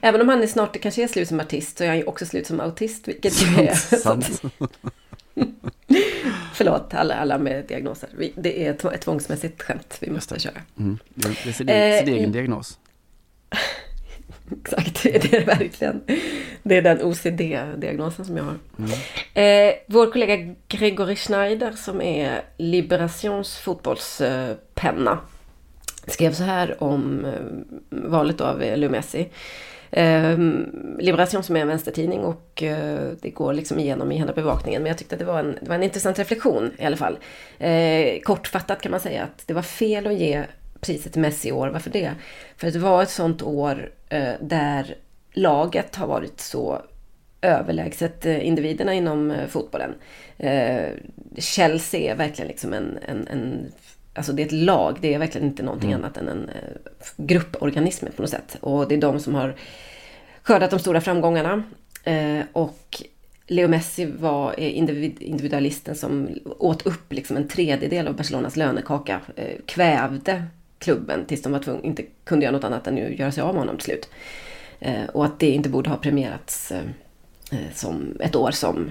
Även 0.00 0.20
om 0.20 0.28
han 0.28 0.42
är 0.42 0.46
snart 0.46 0.80
kanske 0.80 1.02
är 1.02 1.08
slut 1.08 1.28
som 1.28 1.40
artist 1.40 1.78
så 1.78 1.84
är 1.84 1.88
han 1.88 1.96
ju 1.98 2.04
också 2.04 2.26
slut 2.26 2.46
som 2.46 2.60
autist, 2.60 3.08
vilket 3.08 3.42
ju 3.42 3.46
är... 3.66 3.74
Sant. 3.96 4.42
Förlåt 6.54 6.94
alla, 6.94 7.14
alla 7.14 7.38
med 7.38 7.64
diagnoser. 7.66 8.08
Vi, 8.16 8.32
det 8.36 8.66
är 8.66 8.70
ett 8.94 9.00
tvångsmässigt 9.00 9.62
skämt 9.62 9.96
vi 10.00 10.10
måste 10.10 10.40
köra. 10.40 10.60
Mm. 10.78 10.98
Det 11.14 11.28
är 11.28 11.36
det 11.44 11.52
sin, 11.52 11.68
Eh, 11.68 11.98
sin 12.04 12.14
egen 12.14 12.30
i- 12.30 12.32
diagnos. 12.32 12.78
Exakt, 14.62 15.02
det 15.02 15.16
är 15.16 15.30
det 15.30 15.44
verkligen. 15.46 16.00
Det 16.62 16.76
är 16.76 16.82
den 16.82 17.02
OCD-diagnosen 17.02 18.24
som 18.24 18.36
jag 18.36 18.44
har. 18.44 18.54
Eh, 19.42 19.72
vår 19.86 20.12
kollega 20.12 20.54
Gregory 20.68 21.16
Schneider 21.16 21.72
som 21.72 22.00
är 22.02 22.42
Liberations 22.56 23.58
fotbollspenna 23.58 25.18
skrev 26.10 26.32
så 26.32 26.42
här 26.42 26.82
om 26.82 27.24
eh, 27.24 27.40
valet 27.90 28.40
av 28.40 28.60
Leo 28.60 28.90
Messi. 28.90 29.28
Eh, 29.92 30.38
Liberation 30.98 31.42
som 31.42 31.56
är 31.56 31.60
en 31.60 31.68
vänstertidning 31.68 32.20
och 32.20 32.62
eh, 32.62 33.12
det 33.20 33.30
går 33.30 33.52
liksom 33.52 33.78
igenom 33.78 34.12
i 34.12 34.18
hela 34.18 34.32
bevakningen. 34.32 34.82
Men 34.82 34.90
jag 34.90 34.98
tyckte 34.98 35.14
att 35.14 35.18
det 35.18 35.24
var 35.24 35.38
en, 35.38 35.58
det 35.60 35.68
var 35.68 35.74
en 35.74 35.82
intressant 35.82 36.18
reflektion 36.18 36.70
i 36.78 36.84
alla 36.84 36.96
fall. 36.96 37.18
Eh, 37.58 38.20
kortfattat 38.20 38.82
kan 38.82 38.90
man 38.90 39.00
säga 39.00 39.22
att 39.22 39.46
det 39.46 39.54
var 39.54 39.62
fel 39.62 40.06
att 40.06 40.14
ge 40.14 40.44
priset 40.80 41.12
till 41.12 41.22
Messi 41.22 41.48
i 41.48 41.52
år. 41.52 41.68
Varför 41.68 41.90
det? 41.90 42.12
För 42.56 42.66
att 42.66 42.72
det 42.72 42.78
var 42.78 43.02
ett 43.02 43.10
sånt 43.10 43.42
år 43.42 43.92
eh, 44.08 44.32
där 44.40 44.94
laget 45.32 45.96
har 45.96 46.06
varit 46.06 46.40
så 46.40 46.82
överlägset 47.42 48.26
eh, 48.26 48.46
individerna 48.46 48.94
inom 48.94 49.34
fotbollen. 49.48 49.94
Chelsea 51.36 52.12
är 52.12 52.16
verkligen 52.16 52.48
liksom 52.48 52.72
en, 52.72 52.98
en, 53.08 53.28
en 53.28 53.72
Alltså 54.20 54.32
det 54.32 54.42
är 54.42 54.46
ett 54.46 54.52
lag, 54.52 54.98
det 55.00 55.14
är 55.14 55.18
verkligen 55.18 55.46
inte 55.46 55.62
någonting 55.62 55.92
annat 55.92 56.16
än 56.16 56.28
en 56.28 56.48
eh, 56.48 56.92
grupporganism 57.16 58.06
på 58.16 58.22
något 58.22 58.30
sätt. 58.30 58.56
Och 58.60 58.88
det 58.88 58.94
är 58.94 59.00
de 59.00 59.20
som 59.20 59.34
har 59.34 59.54
skördat 60.42 60.70
de 60.70 60.78
stora 60.78 61.00
framgångarna. 61.00 61.62
Eh, 62.04 62.40
och 62.52 63.02
Leo 63.46 63.68
Messi 63.68 64.06
var 64.06 64.54
eh, 64.58 64.78
individ, 64.78 65.22
individualisten 65.22 65.94
som 65.94 66.28
åt 66.58 66.86
upp 66.86 67.12
liksom 67.12 67.36
en 67.36 67.48
tredjedel 67.48 68.08
av 68.08 68.16
Barcelonas 68.16 68.56
lönekaka. 68.56 69.20
Kvävde 69.66 70.44
klubben 70.78 71.24
tills 71.24 71.42
de 71.42 71.52
var 71.52 71.60
tvungna, 71.60 71.82
inte 71.82 72.04
kunde 72.24 72.44
göra 72.44 72.56
något 72.56 72.64
annat 72.64 72.86
än 72.86 72.94
att 72.94 73.18
göra 73.18 73.32
sig 73.32 73.42
av 73.42 73.54
med 73.54 73.62
honom 73.62 73.76
till 73.76 73.84
slut. 73.84 74.08
Och 75.12 75.24
att 75.24 75.38
det 75.38 75.50
inte 75.50 75.68
borde 75.68 75.90
ha 75.90 75.96
premierats 75.96 76.72
som 77.74 78.16
ett 78.20 78.36
år 78.36 78.50
som 78.50 78.90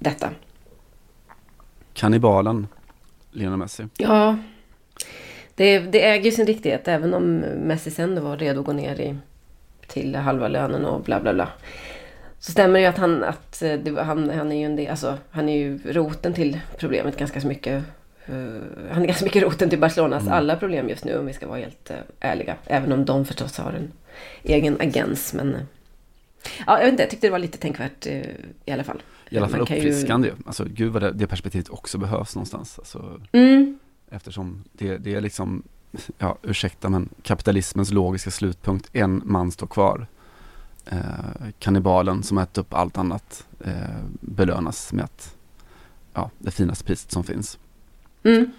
Detta. 0.00 0.30
Kannibalen, 1.94 2.66
Lionel 3.30 3.58
Messi. 3.58 3.86
Ja, 3.96 4.36
det, 5.54 5.78
det 5.78 6.06
äger 6.06 6.24
ju 6.24 6.30
sin 6.30 6.46
riktighet 6.46 6.88
även 6.88 7.14
om 7.14 7.36
Messi 7.64 7.90
sen 7.90 8.24
var 8.24 8.36
redo 8.36 8.60
att 8.60 8.66
gå 8.66 8.72
ner 8.72 9.00
i, 9.00 9.16
till 9.86 10.16
halva 10.16 10.48
lönen 10.48 10.84
och 10.84 11.02
bla 11.02 11.20
bla 11.20 11.34
bla. 11.34 11.48
Så 12.38 12.52
stämmer 12.52 12.74
det 12.74 12.80
ju 12.80 12.86
att 12.86 12.98
han, 12.98 13.24
att 13.24 13.62
eh, 13.62 13.72
det, 13.74 14.02
han, 14.02 14.30
han 14.30 14.52
är 14.52 14.56
ju 14.56 14.64
en 14.64 14.76
del, 14.76 14.90
alltså, 14.90 15.18
han 15.30 15.48
är 15.48 15.56
ju 15.56 15.78
roten 15.84 16.34
till 16.34 16.60
problemet 16.78 17.16
ganska 17.16 17.40
så 17.40 17.46
mycket. 17.46 17.84
Uh, 18.32 18.60
han 18.92 19.02
är 19.02 19.06
ganska 19.06 19.24
mycket 19.24 19.42
roten 19.42 19.70
till 19.70 19.78
Barcelonas 19.78 20.22
Mm. 20.22 20.34
alla 20.34 20.56
problem 20.56 20.88
just 20.88 21.04
nu 21.04 21.18
om 21.18 21.26
vi 21.26 21.32
ska 21.32 21.46
vara 21.48 21.58
helt 21.58 21.90
uh, 21.90 21.96
ärliga. 22.20 22.56
Även 22.66 22.92
om 22.92 23.04
de 23.04 23.24
förstås 23.24 23.58
har 23.58 23.72
en 23.72 23.92
egen 24.42 24.80
agens. 24.80 25.34
Men 25.34 25.54
uh, 25.54 25.60
ja, 26.66 26.78
jag 26.78 26.84
vet 26.84 26.90
inte, 26.90 27.02
jag 27.02 27.10
tyckte 27.10 27.26
det 27.26 27.30
var 27.30 27.38
lite 27.38 27.58
tänkvärt 27.58 28.06
i 28.64 28.72
alla 28.72 28.84
fall. 28.84 29.02
I 29.30 29.38
alla 29.38 29.48
fall 29.48 29.60
uppfriskande 29.60 30.28
ju. 30.28 30.34
Alltså 30.46 30.64
gud 30.64 30.92
vad 30.92 31.02
det, 31.02 31.12
det 31.12 31.26
perspektivet 31.26 31.68
också 31.68 31.98
behövs 31.98 32.34
någonstans. 32.34 32.78
Alltså, 32.78 33.20
Mm. 33.32 33.78
Eftersom 34.10 34.64
det, 34.72 34.98
det 34.98 35.14
är 35.14 35.20
liksom, 35.20 35.62
ja 36.18 36.38
ursäkta 36.42 36.88
men 36.88 37.08
kapitalismens 37.22 37.90
logiska 37.90 38.30
slutpunkt, 38.30 38.90
en 38.92 39.22
man 39.24 39.52
står 39.52 39.66
kvar. 39.66 40.06
Eh, 40.86 40.98
kannibalen 41.58 42.22
som 42.22 42.38
äter 42.38 42.62
upp 42.62 42.74
allt 42.74 42.98
annat 42.98 43.46
eh, 43.64 43.72
belönas 44.20 44.92
med 44.92 45.04
att, 45.04 45.36
ja, 46.14 46.30
det 46.38 46.50
finaste 46.50 46.84
priset 46.84 47.10
som 47.12 47.24
finns. 47.24 47.58
Mm. 48.22 48.50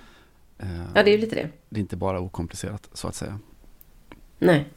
Eh, 0.57 0.67
Ja, 0.95 1.03
det 1.03 1.09
är 1.09 1.15
ju 1.15 1.21
lite 1.21 1.35
det. 1.35 1.49
Det 1.69 1.79
är 1.79 1.81
inte 1.81 1.97
bara 1.97 2.19
okomplicerat 2.19 2.89
så 2.93 3.07
att 3.07 3.15
säga. 3.15 3.39
Nej, 4.39 4.67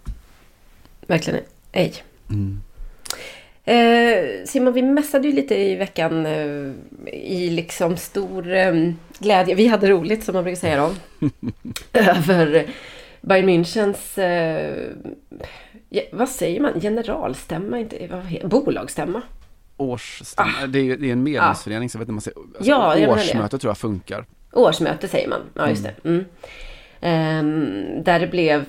verkligen 1.07 1.41
ej. 1.73 1.95
Mm. 2.31 2.61
Eh, 3.65 4.45
Simon, 4.45 4.73
vi 4.73 4.83
mässade 4.83 5.29
ju 5.29 5.35
lite 5.35 5.55
i 5.55 5.75
veckan 5.75 6.27
eh, 6.27 6.71
i 7.13 7.51
liksom 7.51 7.97
stor 7.97 8.53
eh, 8.55 8.73
glädje. 9.19 9.55
Vi 9.55 9.67
hade 9.67 9.89
roligt 9.89 10.25
som 10.25 10.35
man 10.35 10.45
brukar 10.45 10.61
säga 10.61 10.77
då. 10.77 10.91
över 11.93 12.67
Bayern 13.21 13.49
Münchens, 13.49 14.19
eh, 14.19 14.93
vad 16.13 16.29
säger 16.29 16.61
man, 16.61 16.81
generalstämma, 16.81 17.79
inte, 17.79 18.07
vad 18.11 18.25
heter, 18.25 18.49
bolagsstämma. 18.49 19.23
Årsstämma, 19.77 20.67
det, 20.69 20.79
är, 20.79 20.97
det 20.97 21.09
är 21.09 21.13
en 21.13 21.23
medlemsförening 21.23 21.91
så 21.91 21.97
jag 21.97 22.01
vet 22.01 22.09
man 22.09 22.21
säger, 22.21 22.39
alltså, 22.39 22.73
Ah. 22.73 22.97
Ja, 22.97 23.09
årsmöte 23.09 23.59
tror 23.59 23.71
jag 23.71 23.79
funkar. 23.79 24.25
Årsmöte 24.53 25.09
säger 25.09 25.29
man, 25.29 25.41
ja 25.55 25.69
just 25.69 25.85
det. 25.85 25.95
Mm. 26.05 26.25
Ehm, 27.01 28.03
där 28.05 28.21
det 28.21 28.27
blev 28.27 28.65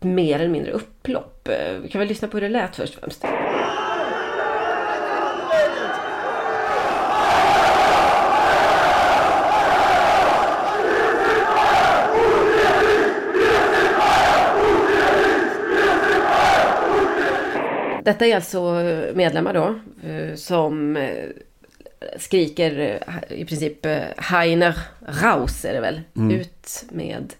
mer 0.00 0.34
eller 0.34 0.48
mindre 0.48 0.72
upplopp. 0.72 1.48
Eh, 1.48 1.74
Vi 1.82 1.88
kan 1.88 1.98
väl 1.98 2.08
lyssna 2.08 2.28
på 2.28 2.36
hur 2.36 2.42
det 2.42 2.48
lät 2.48 2.76
först 2.76 2.94
och 2.94 3.00
främst. 3.00 3.24
Detta 18.04 18.26
är 18.26 18.34
alltså 18.34 18.60
medlemmar 19.14 19.54
då 19.54 19.74
eh, 20.08 20.34
som 20.34 20.96
eh, 20.96 21.28
skriker 22.18 23.00
eh, 23.28 23.38
i 23.38 23.44
princip 23.44 23.86
Heiner 24.16 24.78
raus 25.22 25.64
är 25.64 25.74
det 25.74 25.80
väl. 25.80 26.00
Mm. 26.16 26.40
Ut 26.40 26.84
med 26.90 27.34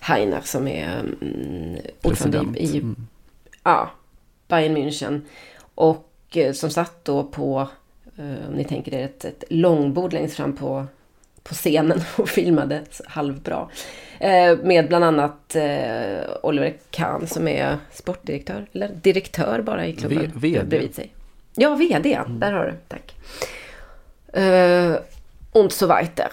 Heiner 0.00 0.40
som 0.40 0.68
är 0.68 1.00
mm, 1.00 1.76
ordförande 2.02 2.60
i, 2.60 2.64
i 2.64 2.78
Mm. 2.78 3.06
ja, 3.62 3.90
Bayern 4.48 4.76
München. 4.76 5.20
Och 5.74 6.38
som 6.52 6.70
satt 6.70 7.04
då 7.04 7.24
på, 7.24 7.68
om 8.18 8.54
ni 8.54 8.64
tänker 8.64 8.94
er 8.94 9.04
ett, 9.04 9.24
ett 9.24 9.44
långbord 9.48 10.12
längst 10.12 10.36
fram 10.36 10.56
på, 10.56 10.86
på 11.50 11.54
scenen 11.54 12.00
och 12.16 12.28
filmade 12.28 12.80
halvbra. 13.06 13.68
Eh, 14.18 14.58
med 14.62 14.88
bland 14.88 15.04
annat 15.04 15.56
eh, 15.56 16.20
Oliver 16.42 16.74
Kahn 16.90 17.26
som 17.26 17.48
är 17.48 17.78
sportdirektör, 17.92 18.66
eller 18.72 18.88
direktör 18.88 19.62
bara 19.62 19.86
i 19.86 19.92
klubben. 19.92 20.18
V- 20.18 20.30
VD. 20.34 20.64
Bredvid 20.66 20.94
sig. 20.94 21.14
Ja, 21.56 21.74
VD, 21.74 22.18
där 22.28 22.52
har 22.52 22.64
du. 22.64 22.74
Tack. 22.88 23.14
Eh, 24.32 24.94
und 25.52 25.72
so 25.72 25.86
weiter. 25.86 26.28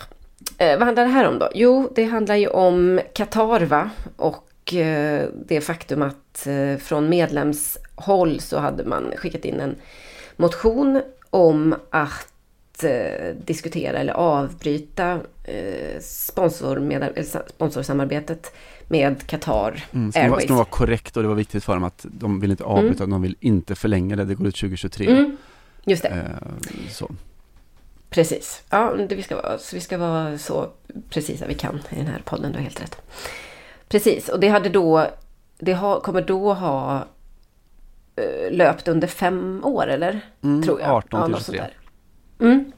Eh, 0.58 0.78
vad 0.78 0.86
handlar 0.86 1.04
det 1.06 1.12
här 1.12 1.28
om 1.28 1.40
då? 1.40 1.50
Jo, 1.56 1.92
det 1.96 2.04
handlar 2.04 2.36
ju 2.36 2.48
om 2.48 3.00
Qatar 3.14 3.62
va? 3.62 3.90
Och 4.16 4.74
eh, 4.74 5.26
det 5.46 5.62
faktum 5.62 6.02
att 6.02 6.48
från 6.80 7.10
medlemshåll 7.10 8.40
så 8.40 8.60
hade 8.60 8.84
man 8.84 9.14
skickat 9.18 9.46
in 9.46 9.60
en 9.60 9.76
motion 10.36 11.02
om 11.30 11.76
att 11.90 12.28
diskutera 13.46 13.98
eller 13.98 14.14
avbryta 14.14 15.20
eh, 15.44 16.00
eller 16.38 17.24
sa- 17.24 17.44
sponsorsamarbetet 17.50 18.54
med 18.88 19.28
Qatar 19.28 19.86
Mm, 19.94 20.12
ska, 20.12 20.22
Airways. 20.22 20.50
man 20.50 20.58
vara 20.58 20.68
korrekt 20.70 21.18
och 21.18 21.24
det 21.24 21.30
var 21.30 21.36
viktigt 21.36 21.64
för 21.64 21.74
dem 21.74 21.84
att 21.84 22.06
de 22.10 22.40
vill 22.40 22.52
inte 22.52 22.64
avbryta, 22.64 23.06
de 23.06 23.22
vill 23.22 23.36
inte 23.40 23.76
förlänga 23.76 24.16
det, 24.16 24.26
det 24.26 24.36
går 24.36 24.48
ut 24.48 24.56
2023. 24.56 25.08
Mm, 25.12 25.38
just 25.86 26.04
det. 26.04 26.10
Eh, 26.10 26.90
så. 26.90 27.12
Precis. 28.10 28.64
Ja, 28.70 28.94
det, 29.10 29.16
vi, 29.16 29.24
ska 29.24 29.36
vara, 29.36 29.58
så 29.58 29.76
vi 29.76 29.82
ska 29.82 29.98
vara 29.98 30.38
så 30.38 30.70
precisa 31.10 31.48
vi 31.48 31.54
kan 31.54 31.76
i 31.90 31.96
den 31.96 32.08
här 32.08 32.22
podden. 32.26 32.52
Du 32.52 32.58
har 32.58 32.64
helt 32.64 32.82
rätt. 32.82 33.02
Precis, 33.90 34.30
och 34.30 34.40
det 34.40 34.48
hade 34.48 34.70
då... 34.70 35.08
Det 35.60 35.74
har, 35.74 36.00
kommer 36.00 36.22
då 36.22 36.54
ha 36.54 37.06
eh, 38.16 38.52
löpt 38.52 38.88
under 38.88 39.08
fem 39.08 39.62
år, 39.64 39.88
eller? 39.88 40.22
Mm, 40.44 40.64
Tror 40.64 40.82
jag. 40.82 40.90
18 40.90 41.24
till 41.24 41.32
något 41.32 41.42
sånt 41.42 41.56
23. 41.58 41.60
där. 41.62 41.74
Mm. 42.40 42.72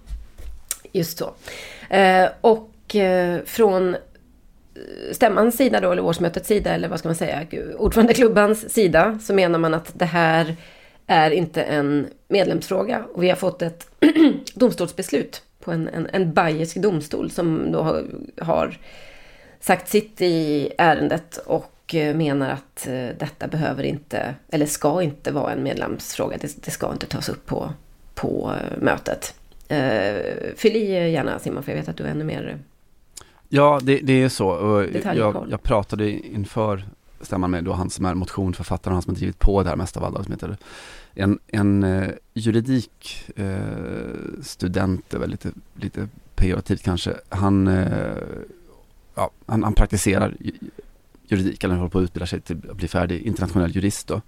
Just 0.91 1.17
så. 1.17 1.33
Eh, 1.89 2.29
och 2.41 2.95
eh, 2.95 3.39
från 3.45 3.95
eh, 3.95 3.99
stämmans 5.11 5.57
sida 5.57 5.79
då, 5.79 5.91
eller 5.91 6.03
årsmötets 6.03 6.47
sida, 6.47 6.73
eller 6.73 6.87
vad 6.87 6.99
ska 6.99 7.07
man 7.07 7.15
säga, 7.15 7.47
ordförandeklubbans 7.77 8.73
sida, 8.73 9.19
så 9.21 9.33
menar 9.33 9.59
man 9.59 9.73
att 9.73 9.91
det 9.99 10.05
här 10.05 10.55
är 11.07 11.31
inte 11.31 11.61
en 11.63 12.07
medlemsfråga. 12.27 13.03
Och 13.13 13.23
vi 13.23 13.29
har 13.29 13.35
fått 13.35 13.61
ett 13.61 13.87
domstolsbeslut 14.53 15.41
på 15.59 15.71
en, 15.71 15.87
en, 15.87 16.07
en 16.13 16.33
bayersk 16.33 16.77
domstol 16.77 17.31
som 17.31 17.71
då 17.71 17.81
har, 17.81 18.05
har 18.41 18.77
sagt 19.59 19.89
sitt 19.89 20.21
i 20.21 20.71
ärendet 20.77 21.37
och 21.37 21.95
eh, 21.95 22.15
menar 22.15 22.49
att 22.49 22.87
eh, 22.87 23.07
detta 23.19 23.47
behöver 23.47 23.83
inte, 23.83 24.35
eller 24.49 24.65
ska 24.65 25.01
inte 25.01 25.31
vara 25.31 25.51
en 25.51 25.63
medlemsfråga. 25.63 26.37
Det, 26.41 26.65
det 26.65 26.71
ska 26.71 26.91
inte 26.91 27.07
tas 27.07 27.29
upp 27.29 27.45
på, 27.45 27.73
på 28.15 28.53
mötet. 28.77 29.33
Eh, 29.69 30.53
fyll 30.55 30.75
i 30.75 31.12
gärna 31.12 31.39
Simon, 31.39 31.63
för 31.63 31.71
jag 31.71 31.79
vet 31.79 31.89
att 31.89 31.97
du 31.97 32.03
är 32.03 32.08
ännu 32.08 32.23
mer... 32.23 32.60
Ja, 33.49 33.79
det, 33.84 33.99
det 33.99 34.23
är 34.23 34.29
så. 34.29 34.86
Jag, 35.15 35.45
jag 35.49 35.63
pratade 35.63 36.10
inför 36.12 36.84
stämman 37.21 37.51
med 37.51 37.63
då 37.63 37.73
han 37.73 37.89
som 37.89 38.05
är 38.05 38.13
motionförfattare 38.13 38.93
han 38.93 39.01
som 39.01 39.13
har 39.13 39.17
drivit 39.17 39.39
på 39.39 39.63
det 39.63 39.69
här 39.69 39.75
mest 39.75 39.97
av 39.97 40.03
alla, 40.03 40.23
som 40.23 40.32
heter 40.34 40.58
en, 41.13 41.39
en 41.47 41.84
eh, 41.84 42.10
juridikstudent, 42.34 45.13
eh, 45.13 45.27
lite, 45.27 45.51
lite 45.75 46.08
pejorativt 46.36 46.84
kanske. 46.84 47.13
Han, 47.29 47.67
eh, 47.67 48.13
ja, 49.15 49.32
han, 49.45 49.63
han 49.63 49.73
praktiserar 49.73 50.36
ju- 50.39 50.51
juridik, 51.27 51.63
eller 51.63 51.75
håller 51.75 51.89
på 51.89 51.99
att 51.99 52.03
utbilda 52.03 52.25
sig 52.27 52.41
till 52.41 52.58
att 52.71 52.77
bli 52.77 52.88
färdig 52.88 53.21
internationell 53.21 53.75
jurist 53.75 54.08
då. 54.08 54.21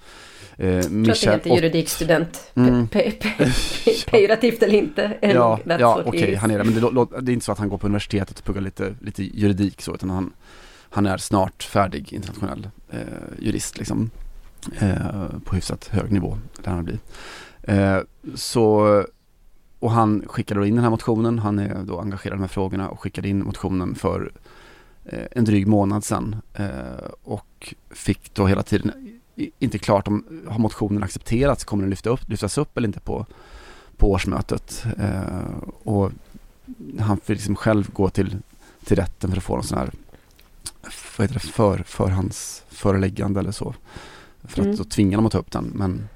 Eh, 0.62 0.70
Jag 0.70 0.84
tror 0.84 1.10
att 1.10 1.22
det 1.44 1.50
heter 1.50 1.56
juridikstudent. 1.56 2.52
Mm. 2.56 2.88
Pe, 2.88 3.12
pe, 3.12 3.30
pe, 3.38 4.12
pejorativt 4.12 4.64
eller 4.64 4.78
inte. 4.78 5.18
Ja, 5.22 5.60
ja 5.66 6.04
okej, 6.06 6.32
is. 6.32 6.40
han 6.40 6.52
är 6.52 6.58
det. 6.58 6.64
Men 6.64 6.74
det, 6.74 7.22
det 7.22 7.32
är 7.32 7.34
inte 7.34 7.46
så 7.46 7.52
att 7.52 7.58
han 7.58 7.70
går 7.70 7.78
på 7.78 7.88
universitetet 7.88 8.40
och 8.40 8.46
pluggar 8.46 8.62
lite, 8.62 8.96
lite 9.02 9.24
juridik 9.24 9.82
så, 9.82 9.94
utan 9.96 10.10
han, 10.10 10.34
han 10.90 11.06
är 11.06 11.18
snart 11.18 11.64
färdig 11.64 12.14
internationell 12.14 12.70
eh, 12.90 13.00
jurist 13.40 13.78
liksom. 13.78 14.10
Eh, 14.80 15.28
på 15.46 15.56
hyfsat 15.56 15.88
hög 15.88 16.12
nivå, 16.12 16.38
där 16.64 16.72
han 16.72 16.86
blir. 16.86 17.00
Eh, 17.64 17.98
så, 18.36 19.04
och 19.80 19.92
han 19.92 20.24
skickade 20.28 20.60
då 20.60 20.66
in 20.66 20.76
den 20.76 20.84
här 20.84 20.92
motionen, 20.92 21.40
han 21.40 21.60
är 21.60 21.84
då 21.84 22.00
engagerad 22.00 22.34
i 22.34 22.38
de 22.38 22.42
här 22.42 22.48
frågorna 22.48 22.90
och 22.90 23.00
skickade 23.00 23.30
in 23.30 23.44
motionen 23.44 23.96
för 23.96 24.32
eh, 25.06 25.26
en 25.32 25.46
dryg 25.46 25.68
månad 25.68 26.04
sedan. 26.04 26.36
Eh, 26.54 26.66
och 27.24 27.74
fick 27.90 28.34
då 28.34 28.48
hela 28.48 28.64
tiden 28.64 28.92
inte 29.36 29.78
klart 29.80 30.08
om, 30.08 30.26
har 30.48 30.60
motionen 30.60 31.04
accepterats, 31.04 31.64
kommer 31.64 31.84
den 31.84 31.90
lyfta 31.90 32.10
upp, 32.10 32.30
lyftas 32.30 32.58
upp 32.58 32.78
eller 32.78 32.88
inte 32.88 33.00
på 33.00 33.26
på 33.98 34.12
årsmötet. 34.12 34.86
Eh, 34.98 35.58
och 35.84 36.12
han 37.00 37.18
fick 37.18 37.30
liksom 37.38 37.56
själv 37.56 37.92
gå 37.94 38.10
till, 38.10 38.38
till 38.86 38.98
rätten 38.98 39.30
för 39.30 39.38
att 39.38 39.44
få 39.44 39.56
någon 39.56 39.64
sån 39.64 39.78
här 39.78 39.92
vad 41.18 41.30
heter 41.30 41.34
det, 41.34 41.40
för, 41.40 41.78
förhandsföreläggande 41.78 43.40
eller 43.40 43.52
så. 43.52 43.76
För 44.44 44.60
Mm. 44.60 44.72
att 44.72 44.78
då 44.78 44.84
tvinga 44.84 45.18
dem 45.18 45.26
att 45.26 45.32
ta 45.32 45.38
upp 45.38 45.52
den. 45.52 45.72
Men 45.76 46.08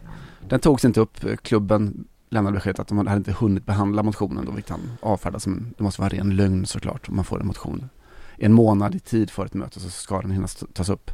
den 0.50 0.60
togs 0.60 0.86
inte 0.86 1.00
upp. 1.00 1.26
Klubben 1.42 2.08
lämnade 2.30 2.56
beskedet 2.56 2.80
att 2.80 2.88
de 2.88 2.98
hade 2.98 3.18
inte 3.18 3.32
hunnit 3.32 3.66
behandla 3.66 4.04
motionen. 4.04 4.46
Då 4.46 4.52
vilket 4.52 4.72
han 4.72 4.92
avfärdade 5.02 5.40
som 5.40 5.54
en, 5.54 5.74
det 5.78 5.84
måste 5.84 6.02
vara 6.02 6.12
en 6.12 6.18
ren 6.18 6.36
lögn 6.36 6.66
såklart. 6.66 7.10
Om 7.10 7.16
man 7.16 7.26
får 7.26 7.40
en 7.40 7.48
motion 7.48 7.90
en 8.38 8.54
månad 8.54 8.96
i 8.96 9.00
tid 9.00 9.30
för 9.32 9.46
ett 9.46 9.54
möte 9.54 9.80
så 9.80 9.90
ska 9.90 10.22
den 10.22 10.32
hinna 10.32 10.48
tas 10.48 10.90
upp. 10.90 11.12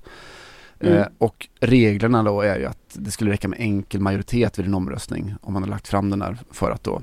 Mm. 0.81 0.97
Eh, 0.97 1.07
och 1.17 1.47
reglerna 1.59 2.23
då 2.23 2.41
är 2.41 2.59
ju 2.59 2.65
att 2.65 2.77
det 2.93 3.11
skulle 3.11 3.31
räcka 3.31 3.47
med 3.47 3.59
enkel 3.59 4.01
majoritet 4.01 4.59
vid 4.59 4.65
en 4.65 4.73
omröstning 4.73 5.35
om 5.41 5.53
man 5.53 5.63
har 5.63 5.69
lagt 5.69 5.87
fram 5.87 6.09
den 6.09 6.19
där 6.19 6.37
för 6.51 6.71
att 6.71 6.83
då 6.83 7.01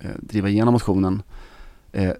eh, 0.00 0.10
driva 0.20 0.48
igenom 0.48 0.72
motionen. 0.72 1.22
Eh, 1.92 2.12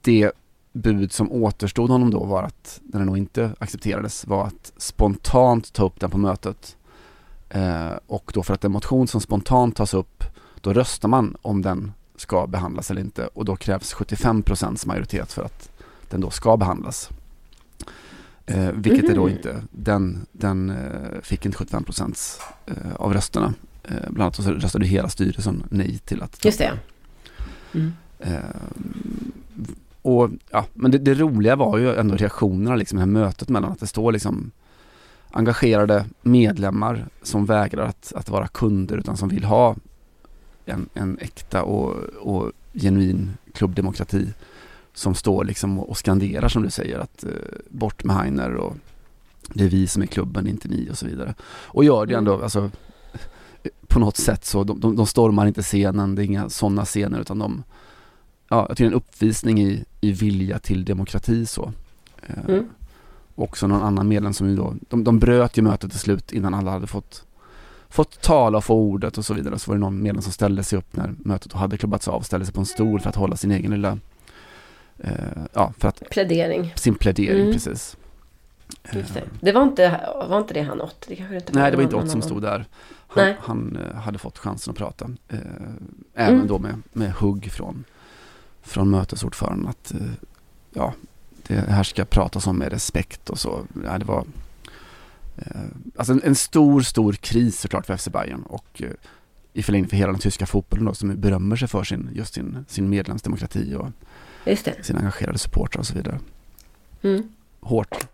det 0.00 0.32
bud 0.72 1.12
som 1.12 1.32
återstod 1.32 1.90
honom 1.90 2.10
då 2.10 2.24
var 2.24 2.42
att, 2.42 2.80
när 2.84 2.98
den 2.98 3.06
nog 3.06 3.18
inte 3.18 3.50
accepterades, 3.58 4.26
var 4.26 4.46
att 4.46 4.72
spontant 4.76 5.72
ta 5.72 5.84
upp 5.84 6.00
den 6.00 6.10
på 6.10 6.18
mötet. 6.18 6.76
Eh, 7.48 7.92
och 8.06 8.30
då 8.34 8.42
för 8.42 8.54
att 8.54 8.64
en 8.64 8.72
motion 8.72 9.08
som 9.08 9.20
spontant 9.20 9.76
tas 9.76 9.94
upp, 9.94 10.24
då 10.60 10.72
röstar 10.72 11.08
man 11.08 11.36
om 11.42 11.62
den 11.62 11.92
ska 12.16 12.46
behandlas 12.46 12.90
eller 12.90 13.00
inte 13.00 13.26
och 13.26 13.44
då 13.44 13.56
krävs 13.56 13.94
75% 13.94 14.86
majoritet 14.86 15.32
för 15.32 15.42
att 15.42 15.70
den 16.10 16.20
då 16.20 16.30
ska 16.30 16.56
behandlas. 16.56 17.10
Eh, 18.48 18.70
vilket 18.74 19.10
är 19.10 19.14
då 19.14 19.24
Mhm. 19.26 19.36
inte, 19.36 19.62
den, 19.70 20.26
den 20.32 20.70
eh, 20.70 21.20
fick 21.22 21.46
inte 21.46 21.58
75 21.58 21.84
eh, 22.66 22.74
av 22.96 23.12
rösterna. 23.12 23.54
Eh, 23.84 23.94
bland 24.10 24.20
annat 24.22 24.36
så 24.36 24.42
röstade 24.42 24.86
hela 24.86 25.08
styrelsen 25.08 25.62
nej 25.70 25.98
till 25.98 26.22
att 26.22 26.44
Just 26.44 26.58
det. 26.58 26.72
Mm. 27.74 27.92
Eh, 28.18 28.38
och 30.02 30.30
ja, 30.50 30.66
men 30.74 30.90
det, 30.90 30.98
det 30.98 31.14
roliga 31.14 31.56
var 31.56 31.78
ju 31.78 31.94
ändå 31.94 32.16
reaktionerna 32.16 32.76
liksom, 32.76 32.96
det 32.96 33.00
här 33.00 33.06
mötet 33.06 33.48
mellan 33.48 33.72
att 33.72 33.80
det 33.80 33.86
står 33.86 34.12
liksom 34.12 34.50
engagerade 35.30 36.04
medlemmar 36.22 37.06
som 37.22 37.46
vägrar 37.46 37.84
att, 37.84 38.12
att 38.16 38.28
vara 38.28 38.48
kunder 38.48 38.96
utan 38.96 39.16
som 39.16 39.28
vill 39.28 39.44
ha 39.44 39.76
en, 40.66 40.88
en 40.94 41.18
äkta 41.20 41.62
och, 41.62 41.94
och 42.20 42.52
genuin 42.74 43.30
klubbdemokrati 43.54 44.28
som 44.98 45.14
står 45.14 45.44
liksom 45.44 45.78
och, 45.78 45.98
skanderar 45.98 46.48
som 46.48 46.62
du 46.62 46.70
säger 46.70 46.98
att 46.98 47.24
eh, 47.24 47.30
bort 47.68 48.04
med 48.04 48.16
Heiner 48.16 48.54
och 48.54 48.76
det 49.54 49.64
är 49.64 49.68
vi 49.68 49.86
som 49.86 50.02
är 50.02 50.06
klubben, 50.06 50.46
inte 50.46 50.68
ni 50.68 50.88
och 50.90 50.98
så 50.98 51.06
vidare. 51.06 51.34
Och 51.42 51.84
gör 51.84 52.06
det 52.06 52.14
ändå, 52.14 52.42
alltså 52.42 52.70
på 53.86 53.98
något 53.98 54.16
sätt 54.16 54.44
så, 54.44 54.64
de, 54.64 54.80
de, 54.80 54.96
de 54.96 55.06
stormar 55.06 55.46
inte 55.46 55.62
scenen, 55.62 56.14
det 56.14 56.22
är 56.22 56.24
inga 56.24 56.48
sådana 56.48 56.84
scener 56.84 57.20
utan 57.20 57.38
de, 57.38 57.62
ja, 58.48 58.66
jag 58.68 58.76
tycker 58.76 58.86
en 58.86 58.94
uppvisning 58.94 59.60
i, 59.60 59.84
i 60.00 60.12
vilja 60.12 60.58
till 60.58 60.84
demokrati 60.84 61.46
så. 61.46 61.72
Eh, 62.26 62.44
Mm. 62.48 62.68
Också 63.34 63.66
någon 63.66 63.82
annan 63.82 64.08
medlem 64.08 64.32
som 64.32 64.48
ju 64.48 64.56
då, 64.56 64.74
de, 64.88 65.04
de 65.04 65.18
bröt 65.18 65.58
ju 65.58 65.62
mötet 65.62 65.90
till 65.90 66.00
slut 66.00 66.32
innan 66.32 66.54
alla 66.54 66.70
hade 66.70 66.86
fått 66.86 67.24
fått 67.88 68.22
tala 68.22 68.58
och 68.58 68.64
få 68.64 68.74
ordet 68.74 69.18
och 69.18 69.24
så 69.24 69.34
vidare. 69.34 69.58
Så 69.58 69.70
var 69.70 69.76
det 69.76 69.80
någon 69.80 70.02
medlem 70.02 70.22
som 70.22 70.32
ställde 70.32 70.64
sig 70.64 70.78
upp 70.78 70.96
när 70.96 71.14
mötet 71.18 71.52
hade 71.52 71.76
klubbats 71.78 72.08
av, 72.08 72.20
ställde 72.20 72.46
sig 72.46 72.54
på 72.54 72.60
en 72.60 72.66
stol 72.66 73.00
för 73.00 73.08
att 73.08 73.16
hålla 73.16 73.36
sin 73.36 73.50
egen 73.50 73.70
lilla, 73.70 73.98
ja, 75.52 75.72
för 75.78 75.88
att 75.88 76.02
Plädering. 76.10 76.72
sin 76.76 76.94
plädering 76.94 77.40
Mm. 77.40 77.52
precis. 77.52 77.96
Det. 78.92 79.22
det 79.40 79.52
var 79.52 79.62
inte, 79.62 80.00
var 80.28 80.38
inte 80.38 80.54
det 80.54 80.62
han 80.62 80.80
åt? 80.80 81.04
Det 81.08 81.16
kanske 81.16 81.34
inte 81.36 81.52
Nej, 81.52 81.70
det 81.70 81.76
var 81.76 81.84
inte 81.84 81.96
Ott 81.96 82.10
som 82.10 82.22
stod 82.22 82.42
där. 82.42 82.64
Han, 83.08 83.34
han 83.40 83.76
eh, 83.76 83.96
hade 84.00 84.18
fått 84.18 84.38
chansen 84.38 84.70
att 84.70 84.76
prata. 84.78 85.10
Eh, 85.28 85.38
även 86.14 86.34
Mm. 86.34 86.46
då 86.46 86.58
med, 86.58 86.82
med 86.92 87.12
hugg 87.12 87.50
från, 87.52 87.84
från 88.62 88.90
mötesordföranden 88.90 89.68
att 89.68 89.92
eh, 89.94 90.00
ja, 90.74 90.94
det 91.46 91.54
här 91.54 91.82
ska 91.82 92.04
pratas 92.04 92.46
om 92.46 92.56
med 92.58 92.72
respekt 92.72 93.30
och 93.30 93.38
så. 93.38 93.60
Ja, 93.84 93.98
det 93.98 94.04
var 94.04 94.24
eh, 95.36 95.60
alltså 95.96 96.12
en, 96.12 96.22
en 96.24 96.34
stor, 96.34 96.80
stor 96.80 97.12
kris 97.12 97.60
såklart 97.60 97.86
för 97.86 97.96
FC 97.96 98.08
Bayern 98.08 98.42
och 98.42 98.82
eh, 98.82 98.90
i 99.52 99.62
förlängning 99.62 99.88
för 99.90 99.96
hela 99.96 100.12
den 100.12 100.20
tyska 100.20 100.46
fotbollen 100.46 100.84
då, 100.84 100.94
som 100.94 101.20
berömmer 101.20 101.56
sig 101.56 101.68
för 101.68 101.84
sin, 101.84 102.10
just 102.14 102.34
sin, 102.34 102.64
sin 102.68 102.88
medlemsdemokrati 102.88 103.74
och 103.74 103.88
Just 104.44 104.64
det. 104.64 104.84
sina 104.84 104.98
engagerade 104.98 105.38
supportrar 105.38 105.80
och 105.80 105.86
så 105.86 105.94
vidare. 105.94 106.18
Mm. 107.02 107.28
Hårt. 107.60 108.06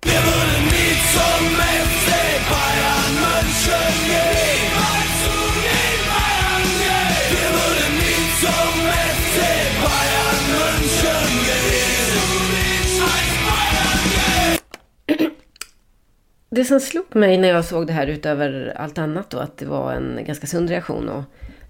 Det 16.50 16.64
som 16.64 16.80
slog 16.80 17.16
mig 17.16 17.38
när 17.38 17.48
jag 17.48 17.64
såg 17.64 17.86
det 17.86 17.92
här 17.92 18.06
utöver 18.06 18.72
allt 18.76 18.98
annat 18.98 19.30
då, 19.30 19.38
att 19.38 19.58
det 19.58 19.66
var 19.66 19.92
en 19.92 20.24
ganska 20.26 20.46
sund 20.46 20.68
reaktion 20.68 21.08
och 21.08 21.24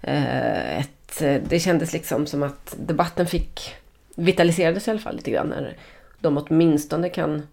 eh, 0.09 0.79
ett, 0.79 1.21
det 1.49 1.59
kändes 1.59 1.93
liksom 1.93 2.25
som 2.27 2.43
att 2.43 2.75
debatten 2.79 3.27
fick 3.27 3.75
vitaliserades 4.15 4.87
i 4.87 4.91
alla 4.91 4.99
fall 4.99 5.15
lite 5.15 5.31
grann 5.31 5.47
när 5.47 5.77
de 6.19 6.37
åtminstone 6.37 7.09
kan, 7.09 7.47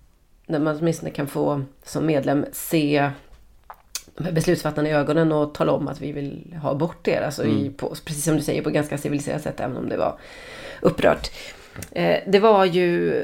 när 0.46 0.58
man 0.58 0.76
åtminstone 0.76 1.10
kan 1.10 1.26
få 1.26 1.62
som 1.84 2.06
medlem 2.06 2.46
se 2.52 3.10
beslutsfattarna 4.16 4.88
i 4.88 4.92
ögonen 4.92 5.32
och 5.32 5.54
tala 5.54 5.72
om 5.72 5.88
att 5.88 6.00
vi 6.00 6.12
vill 6.12 6.56
ha 6.62 6.74
bort 6.74 7.08
er. 7.08 7.20
Alltså 7.22 7.44
i, 7.44 7.60
Mm. 7.60 7.72
på, 7.74 7.88
precis 8.04 8.24
som 8.24 8.36
du 8.36 8.42
säger, 8.42 8.62
på 8.62 8.70
ganska 8.70 8.98
civiliserat 8.98 9.42
sätt, 9.42 9.60
även 9.60 9.76
om 9.76 9.88
det 9.88 9.96
var 9.96 10.18
upprört. 10.80 11.30
Eh, 11.92 12.18
det 12.26 12.38
var 12.38 12.64
ju 12.64 13.14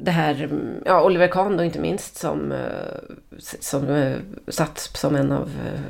det 0.00 0.10
här, 0.10 0.34
mm, 0.44 0.82
ja, 0.84 1.04
Oliver 1.04 1.28
Kahn 1.28 1.56
då 1.56 1.64
inte 1.64 1.78
minst, 1.80 2.16
som, 2.16 2.52
eh, 2.52 3.38
som 3.60 3.88
eh, 3.88 4.16
satt 4.48 4.78
som 4.78 5.16
en 5.16 5.32
av 5.32 5.50
eh, 5.66 5.80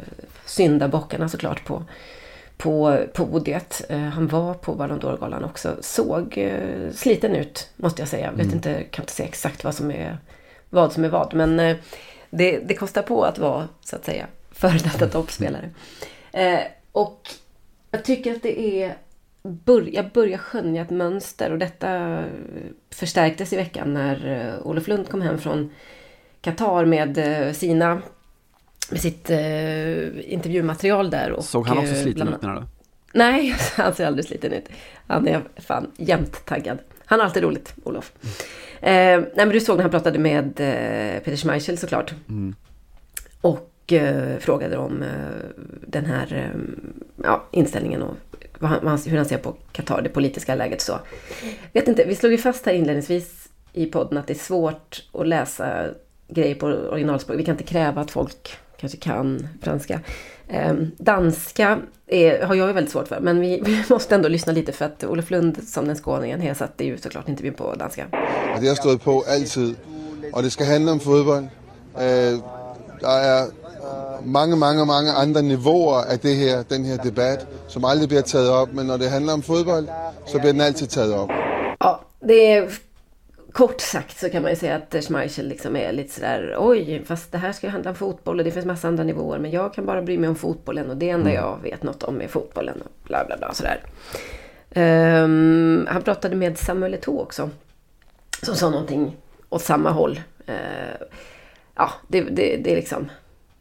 syndabockarna 0.44 1.28
såklart 1.28 1.64
på, 1.64 1.84
på 2.57 3.05
podiet. 3.14 3.84
Eh, 3.88 3.98
han 3.98 4.26
var 4.26 4.55
på 4.55 4.74
Ballon 4.74 5.00
d'Or-galan 5.00 5.44
också. 5.44 5.76
Såg 5.80 6.38
eh, 6.38 6.90
sliten 6.92 7.36
ut, 7.36 7.70
måste 7.76 8.02
jag 8.02 8.09
säga. 8.09 8.30
Vet 8.30 8.40
Mm. 8.40 8.55
inte, 8.55 8.82
kan 8.82 9.02
inte 9.02 9.12
säga 9.12 9.28
exakt 9.28 9.64
vad 9.64 9.74
som 9.74 9.90
är 9.90 10.18
vad. 10.70 10.92
Som 10.92 11.05
är 11.05 11.09
vad. 11.09 11.34
Men 11.34 11.61
eh, 11.61 11.76
det, 12.30 12.59
det 12.59 12.74
kostar 12.74 13.02
på 13.02 13.24
att 13.24 13.38
vara, 13.38 13.68
så 13.80 13.96
att 13.96 14.05
säga, 14.05 14.26
före 14.52 14.78
detta 14.78 15.07
toppspelare. 15.09 15.70
Eh, 16.32 16.61
och 16.92 17.20
jag 17.90 18.05
tycker 18.05 18.34
att 18.34 18.42
det 18.42 18.61
är... 18.82 18.96
Bör, 19.42 19.88
jag 19.92 20.11
börjar 20.11 20.38
skönja 20.38 20.82
ett 20.82 20.90
mönster 20.90 21.52
och 21.52 21.59
detta 21.59 22.22
förstärktes 22.90 23.52
i 23.52 23.57
veckan 23.57 23.94
när 23.94 24.52
Olof 24.62 24.88
Lund 24.88 25.09
kom 25.09 25.22
hem 25.22 25.38
från 25.38 25.70
Qatar 26.40 26.84
med 26.84 27.18
sina 27.57 28.02
med 28.95 29.01
sitt 29.01 29.30
eh, 29.30 30.32
intervjumaterial 30.32 31.11
där. 31.11 31.30
Och, 31.30 31.45
Såg 31.45 31.66
han 31.66 31.78
också 31.78 31.95
eh, 31.95 32.03
sliten 32.03 32.28
ut 32.28 32.42
menar 32.42 32.61
du? 32.61 32.66
Nej, 33.12 33.57
han 33.76 33.95
ser 33.95 34.07
aldrig 34.07 34.24
sliten 34.24 34.53
ut. 34.53 34.68
Han 35.07 35.28
är 35.28 35.42
fan 35.57 35.90
jämt 35.97 36.47
taggad. 36.47 36.78
Han 37.05 37.18
har 37.18 37.26
alltid 37.26 37.42
roligt, 37.42 37.74
Olof. 37.84 38.12
Eh, 38.80 39.20
nej, 39.20 39.30
men 39.36 39.49
du 39.49 39.61
såg 39.61 39.76
när 39.76 39.82
han 39.82 39.90
pratade 39.90 40.18
med 40.18 40.45
eh, 40.45 41.22
Peter 41.22 41.36
Schmeichel 41.36 41.78
såklart. 41.78 42.14
Mm. 42.28 42.55
Och 43.40 43.92
eh, 43.92 44.38
frågade 44.38 44.76
om 44.76 45.03
eh, 45.03 45.09
den 45.86 46.05
här 46.05 46.34
eh, 46.34 46.61
ja, 47.24 47.45
inställningen 47.51 48.03
och 48.03 48.16
han, 48.61 48.99
hur 49.07 49.16
han 49.16 49.26
ser 49.26 49.38
på 49.38 49.57
Qatar, 49.72 50.03
det 50.03 50.09
politiska 50.09 50.55
läget 50.55 50.80
så. 50.80 50.99
Vet 51.72 51.88
inte, 51.88 52.05
vi 52.05 52.14
slog 52.14 52.32
ju 52.32 52.38
fast 52.38 52.66
här 52.66 52.72
inledningsvis 52.72 53.49
i 53.72 53.86
podden 53.86 54.18
att 54.18 54.26
det 54.26 54.32
är 54.32 54.38
svårt 54.38 55.03
att 55.12 55.28
läsa 55.28 55.86
grejer 56.28 56.55
på 56.55 56.66
originalspråk. 56.66 57.38
Vi 57.38 57.45
kan 57.45 57.55
inte 57.55 57.64
kräva 57.64 58.01
att 58.01 58.11
folk 58.11 58.59
kanske 58.81 58.99
kan 58.99 59.49
franska. 59.62 60.01
Eh, 60.49 60.75
danska 60.99 61.79
är, 62.07 62.43
har 62.43 62.55
jag 62.55 62.66
ju 62.66 62.72
väldigt 62.72 62.93
svårt 62.93 63.09
för, 63.09 63.20
men 63.20 63.41
vi, 63.41 63.61
vi 63.64 63.83
måste 63.91 64.14
ändå 64.14 64.29
lyssna 64.29 64.53
lite 64.53 64.72
för 64.72 64.85
att 64.85 65.05
Olof 65.05 65.31
Lund 65.31 65.68
som 65.68 65.87
den 65.87 65.97
skåningen 65.97 66.41
här 66.41 66.55
satte 66.55 66.85
ju 66.85 66.99
såklart 66.99 67.29
intervjun 67.29 67.55
på 67.55 67.75
danska. 67.75 68.07
Det 68.61 68.68
har 68.68 68.75
stået 68.75 69.03
på 69.03 69.25
altid. 69.29 69.75
Og 70.33 70.43
det 70.43 70.51
skal 70.51 70.66
handle 70.66 70.93
om 70.93 71.01
fodbold. 71.01 71.45
Øh, 71.97 72.39
der 73.01 73.09
er 73.09 73.47
mange, 74.25 74.57
mange, 74.57 74.87
mange 74.87 75.12
andre 75.12 75.43
niveauer 75.43 76.01
af 76.01 76.18
det 76.18 76.37
her, 76.37 76.62
den 76.62 76.85
her 76.85 76.97
debat, 76.97 77.47
som 77.68 77.85
aldrig 77.85 78.09
bliver 78.09 78.22
taget 78.22 78.51
op. 78.51 78.68
Men 78.72 78.87
når 78.87 78.97
det 78.97 79.11
handler 79.11 79.33
om 79.33 79.43
fodbold, 79.43 79.89
så 80.27 80.39
bliver 80.39 80.53
den 80.53 80.61
altid 80.61 80.87
taget 80.87 81.14
op. 81.14 81.31
Ja, 81.85 81.93
det 82.29 82.53
är 82.53 82.70
kort 83.55 83.80
sagt 83.80 84.18
så 84.18 84.30
kan 84.30 84.42
man 84.42 84.50
ju 84.50 84.57
säga 84.57 84.76
att 84.76 85.05
Schmeichel 85.05 85.48
liksom 85.48 85.76
är 85.76 85.92
lite 85.92 86.14
sådär 86.14 86.57
oj, 86.59 87.02
fast 87.07 87.32
det 87.32 87.38
här 87.38 87.52
ska 87.52 87.66
ju 87.66 87.70
handla 87.70 87.90
om 87.90 87.96
fotboll 87.96 88.38
och 88.38 88.44
det 88.44 88.50
finns 88.50 88.66
massa 88.66 88.88
andra 88.88 89.05
nivåer 89.05 89.38
men 89.38 89.50
jag 89.50 89.74
kan 89.74 89.86
bara 89.86 90.02
bry 90.02 90.18
mig 90.18 90.28
om 90.28 90.36
fotbollen 90.36 90.90
och 90.90 90.96
det 90.96 91.11
enda 91.11 91.30
Mm. 91.30 91.42
jag 91.42 91.59
vet 91.62 91.82
något 91.82 92.02
om 92.02 92.20
är 92.20 92.28
fotbollen 92.28 92.82
och 92.82 92.90
bla 93.05 93.24
bla 93.24 93.36
bla 93.36 93.55
sådär. 93.55 93.80
Ehm, 94.70 95.86
han 95.90 96.02
pratade 96.02 96.36
med 96.36 96.59
Samuel 96.59 96.94
Eto'o 96.94 97.20
också 97.22 97.50
som 98.42 98.55
sa 98.55 98.70
någonting 98.70 99.16
åt 99.48 99.62
samma 99.62 99.90
håll. 99.90 100.20
Eh, 100.46 101.07
ja, 101.74 101.90
det, 102.09 102.20
det, 102.20 102.57
det 102.57 102.72
är 102.72 102.76
liksom 102.76 103.11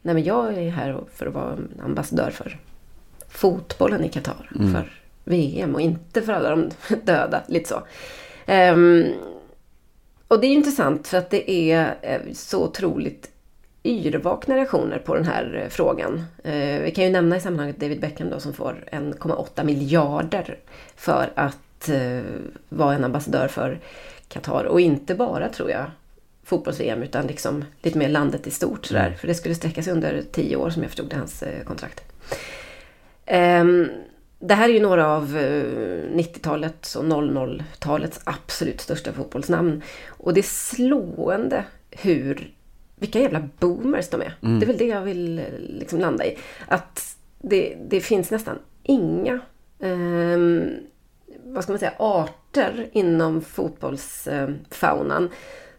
nej 0.02 0.14
men 0.14 0.24
jag 0.24 0.58
är 0.58 0.70
här 0.70 1.00
för 1.14 1.26
att 1.26 1.34
vara 1.34 1.58
ambassadör 1.84 2.30
för 2.30 2.58
fotbollen 3.28 4.04
i 4.04 4.08
Qatar. 4.08 4.50
Mm. 4.60 4.72
För 4.72 5.00
VM 5.24 5.74
och 5.74 5.80
inte 5.80 6.22
för 6.22 6.32
alla 6.32 6.50
de 6.50 6.70
döda. 7.04 7.42
Lite 7.46 7.68
så. 7.68 7.82
Ehm, 8.46 9.04
och 10.28 10.40
det 10.40 10.46
är 10.46 10.52
intressant 10.52 11.08
för 11.08 11.18
att 11.18 11.30
det 11.30 11.50
är 11.50 11.96
eh, 12.02 12.20
så 12.32 12.64
otroligt 12.64 13.30
yrvakna 13.84 14.56
reaktioner 14.56 14.98
på 14.98 15.14
den 15.14 15.24
här 15.24 15.62
eh, 15.62 15.68
frågan. 15.68 16.24
Eh, 16.44 16.82
vi 16.82 16.92
kan 16.94 17.04
ju 17.04 17.10
nämna 17.10 17.36
i 17.36 17.40
sammanhanget 17.40 17.80
David 17.80 18.00
Beckham 18.00 18.30
då 18.30 18.40
som 18.40 18.52
får 18.52 18.84
1,8 18.92 19.64
miljarder 19.64 20.58
för 20.96 21.32
att 21.34 21.58
vara 22.68 22.94
en 22.94 23.04
ambassadör 23.04 23.48
för 23.48 23.80
Qatar. 24.28 24.64
Och 24.64 24.80
inte 24.80 25.14
bara 25.14 25.48
tror 25.48 25.70
jag 25.70 25.84
fotbolls-VM 26.44 27.02
utan 27.02 27.26
liksom 27.26 27.64
lite 27.82 27.98
mer 27.98 28.08
landet 28.08 28.46
i 28.46 28.50
stort 28.50 28.86
sådär. 28.86 29.06
Mm. 29.06 29.18
För 29.18 29.26
det 29.26 29.34
skulle 29.34 29.54
sträcka 29.54 29.82
sig 29.82 29.92
under 29.92 30.22
10 30.32 30.56
år 30.56 30.70
som 30.70 30.82
jag 30.82 30.90
förstod 30.90 31.08
det, 31.10 31.16
hans 31.16 31.44
kontrakt. 31.64 32.04
Ehm, 33.26 33.88
det 34.46 34.54
här 34.54 34.68
är 34.68 34.72
ju 34.72 34.80
några 34.80 35.06
av 35.06 35.36
eh, 35.36 35.64
90-talets 36.16 36.96
och 36.96 37.04
00-talets 37.04 38.20
absolut 38.24 38.80
största 38.80 39.12
fotbollsnamn. 39.12 39.82
Och 40.08 40.34
det 40.34 40.40
är 40.40 40.42
slående 40.74 41.64
hur, 41.90 42.50
vilka 42.96 43.20
jävla 43.20 43.48
boomers 43.58 44.08
de 44.08 44.20
är. 44.20 44.34
Mm. 44.42 44.60
Det 44.60 44.64
är 44.64 44.66
väl 44.66 44.78
det 44.78 44.86
jag 44.86 45.00
vill 45.00 45.38
eh, 45.38 45.44
liksom 45.58 46.00
landa 46.00 46.24
i. 46.26 46.38
Att 46.68 47.16
det, 47.38 47.76
det 47.88 48.00
finns 48.00 48.30
nästan 48.30 48.58
inga, 48.82 49.40
ehm, 49.80 50.70
vad 51.44 51.62
ska 51.62 51.72
man 51.72 51.78
säga, 51.78 51.94
arter 51.98 52.88
inom 52.92 53.40
fotbollsfaunan 53.40 55.30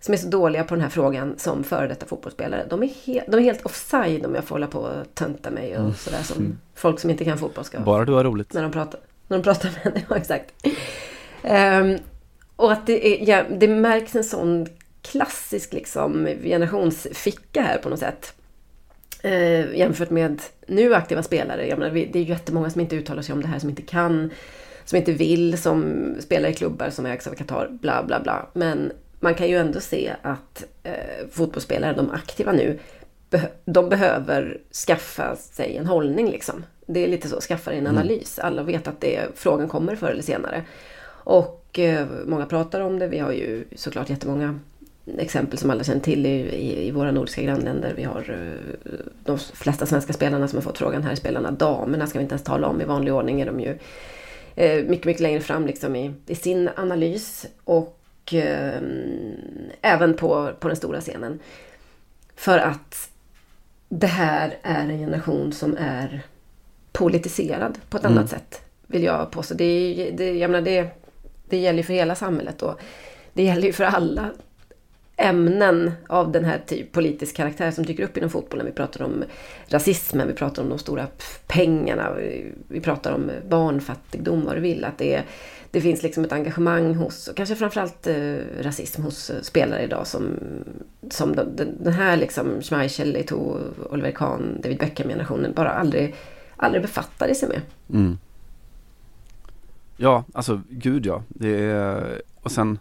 som 0.06 0.14
är 0.14 0.18
så 0.18 0.28
dåliga 0.28 0.64
på 0.64 0.76
den 0.76 0.82
här 0.82 0.90
frågan 0.90 1.34
som 1.38 1.64
före 1.64 1.88
detta 1.88 2.06
fotbollsspelare. 2.06 2.66
De 2.70 2.84
är, 2.84 2.88
he- 2.88 3.24
de 3.28 3.38
är 3.38 3.42
helt 3.42 3.66
offside 3.66 4.26
om 4.26 4.36
jag 4.36 4.44
får 4.44 4.56
hålla 4.56 4.68
på 4.68 4.80
och 4.80 5.06
tönta 5.16 5.52
mig 5.52 5.74
och 5.74 5.80
Mm. 5.84 5.94
sådär 5.94 6.24
som 6.24 6.38
Mm. 6.38 6.58
folk 6.76 7.00
som 7.00 7.10
inte 7.10 7.26
kan 7.26 7.38
fotboll 7.38 7.64
ska 7.66 7.80
Bara 7.80 8.06
du 8.06 8.14
har 8.14 8.24
roligt. 8.24 8.54
när 8.54 8.62
de 8.62 8.72
pratar, 8.72 9.00
när 9.28 9.38
de 9.38 9.44
pratar 9.44 9.70
med 9.70 9.78
henne. 9.82 10.06
Ja, 10.10 10.16
exakt. 10.18 10.54
Ehm, 11.44 11.98
och 12.56 12.72
att 12.72 12.88
det, 12.88 13.08
är, 13.24 13.30
ja, 13.30 13.44
det 13.58 13.68
märks 13.68 14.16
en 14.16 14.24
sån 14.24 14.68
klassisk 15.02 15.74
liksom, 15.74 16.28
generationsficka 16.44 17.62
här 17.62 17.78
på 17.78 17.90
något 17.90 18.00
sätt. 18.00 18.34
Eh, 19.24 19.76
jämfört 19.78 20.10
med 20.10 20.42
nu 20.68 20.96
aktiva 20.96 21.24
spelare. 21.24 21.68
Jag 21.68 21.80
menar, 21.80 21.94
det 21.94 22.20
är 22.20 22.24
jättemånga 22.24 22.70
som 22.70 22.82
inte 22.82 22.96
uttalar 22.96 23.22
sig 23.22 23.34
om 23.34 23.42
det 23.42 23.48
här, 23.48 23.60
som 23.60 23.70
inte 23.70 23.82
kan, 23.82 24.30
som 24.86 24.98
inte 24.98 25.12
vill, 25.14 25.58
som 25.62 26.06
spelar 26.20 26.50
i 26.50 26.54
klubbar 26.54 26.90
som 26.90 27.06
ägs 27.06 27.28
av 27.28 27.32
Qatar, 27.34 27.68
bla 27.72 28.04
bla 28.04 28.20
bla. 28.20 28.48
Men 28.54 28.92
man 29.26 29.36
kan 29.36 29.48
ju 29.48 29.58
ändå 29.58 29.80
se 29.80 30.14
att 30.22 30.66
eh, 30.84 31.28
fotbollsspelare, 31.32 31.94
de 31.94 32.12
aktiva 32.12 32.52
nu, 32.52 32.80
de 33.66 33.90
behöver 33.90 34.58
skaffa 34.88 35.36
sig 35.36 35.78
en 35.78 35.86
hållning 35.86 36.32
liksom. 36.32 36.64
Det 36.88 37.04
är 37.04 37.08
lite 37.08 37.28
så, 37.28 37.40
skaffa 37.42 37.72
dig 37.72 37.80
en 37.80 37.88
Mm. 37.88 37.98
analys. 37.98 38.40
Alla 38.40 38.64
vet 38.64 38.88
att 38.88 39.02
det, 39.02 39.20
frågan 39.36 39.68
kommer 39.68 39.96
förr 39.96 40.12
eller 40.12 40.22
senare. 40.24 40.64
Och 41.08 41.80
eh, 41.80 42.06
många 42.26 42.46
pratar 42.46 42.82
om 42.82 43.00
det. 43.00 43.08
Vi 43.08 43.20
har 43.20 43.32
ju 43.32 43.64
såklart 43.76 44.10
jättemånga 44.10 44.60
exempel 45.18 45.58
som 45.58 45.70
alla 45.70 45.84
känner 45.84 46.00
till 46.02 46.26
i, 46.26 46.30
i, 46.40 46.88
i 46.88 46.92
våra 46.92 47.12
nordiska 47.12 47.42
grannländer. 47.42 47.94
Vi 47.96 48.04
har 48.04 48.22
eh, 48.30 48.92
de 49.24 49.38
flesta 49.38 49.86
svenska 49.86 50.14
spelarna 50.14 50.48
som 50.48 50.58
har 50.58 50.64
fått 50.64 50.78
frågan 50.78 51.04
här 51.04 51.12
är 51.12 51.16
spelarna. 51.16 51.52
Damerna 51.52 52.08
ska 52.08 52.20
vi 52.20 52.24
inte 52.24 52.34
ens 52.34 52.44
tala 52.44 52.68
om. 52.68 52.82
I 52.82 52.86
vanlig 52.86 53.14
ordning 53.14 53.42
är 53.42 53.46
de 53.46 53.60
ju 53.60 53.78
eh, 54.56 54.84
mycket, 54.86 55.06
mycket 55.06 55.22
längre 55.22 55.40
fram 55.42 55.66
liksom 55.68 55.96
i, 55.96 56.14
i 56.28 56.36
sin 56.36 56.70
analys. 56.76 57.46
Och 57.64 58.00
eh, 58.34 58.82
även 59.82 60.14
på, 60.14 60.52
på 60.60 60.68
den 60.68 60.78
stora 60.78 61.02
scenen. 61.02 61.40
För 62.36 62.58
att 62.60 63.10
det 63.90 64.08
här 64.08 64.58
är 64.64 64.80
en 64.82 65.00
generation 65.00 65.54
som 65.54 65.78
är 65.80 66.22
politiserad 66.92 67.78
på 67.90 67.98
ett 67.98 68.06
Mm. 68.06 68.18
annat 68.18 68.30
sätt. 68.30 68.62
Vill 68.88 69.04
jag 69.04 69.32
påstå. 69.32 69.56
Det, 69.56 69.64
är- 69.64 70.12
det, 70.18 70.32
jag 70.38 70.52
menar, 70.52 70.66
det, 70.66 70.88
det 71.50 71.58
gäller 71.58 71.78
ju 71.78 71.84
för 71.84 71.94
hela 71.94 72.16
samhället 72.16 72.62
och 72.62 72.80
det 73.34 73.44
gäller 73.44 73.68
ju 73.68 73.74
för 73.74 73.84
alla 73.84 74.30
ämnen 75.18 75.92
av 76.08 76.32
den 76.32 76.46
här 76.46 76.62
typ 76.68 76.92
politisk 76.92 77.36
karaktär 77.36 77.72
som 77.72 77.86
dyker 77.86 78.04
upp 78.04 78.18
inom 78.18 78.30
fotbollen. 78.30 78.66
Vi 78.66 78.72
pratar 78.72 79.06
om 79.06 79.24
rasismen, 79.68 80.28
vi 80.28 80.34
pratar 80.34 80.64
om 80.64 80.70
de 80.70 80.80
stora 80.80 81.08
pengarna, 81.48 82.14
vi, 82.68 82.82
pratar 82.82 83.12
om 83.14 83.32
barnfattigdom, 83.50 84.46
vad 84.46 84.56
du 84.56 84.62
vill. 84.62 84.84
Att 84.86 84.98
det, 84.98 85.24
det 85.76 85.82
finns 85.82 86.04
liksom 86.04 86.24
ett 86.24 86.32
engagemang 86.32 86.96
hos, 86.96 87.28
och 87.28 87.38
kanske 87.38 87.56
framförallt 87.56 88.08
eh, 88.08 88.38
rasism 88.62 89.04
hos 89.04 89.30
eh, 89.30 89.42
spelare 89.42 89.84
idag 89.84 90.08
som, 90.08 90.40
som 91.10 91.36
de, 91.36 91.56
den, 91.56 91.84
den 91.84 91.94
här 91.94 92.18
liksom 92.18 92.62
Schmeichel, 92.62 93.16
Eto'o, 93.16 93.60
Oliver 93.90 94.12
Kahn, 94.12 94.62
David 94.64 94.78
Beckham-generationen 94.78 95.54
bara 95.54 95.70
aldrig, 95.70 96.16
aldrig 96.58 96.82
befattade 96.82 97.36
sig 97.36 97.50
med. 97.50 97.62
Mm. 97.94 98.18
Ja, 99.98 100.24
alltså 100.34 100.62
gud 100.70 101.06
ja. 101.06 101.24
Det 101.28 101.64
är, 101.66 102.22
och 102.42 102.52
sen, 102.52 102.80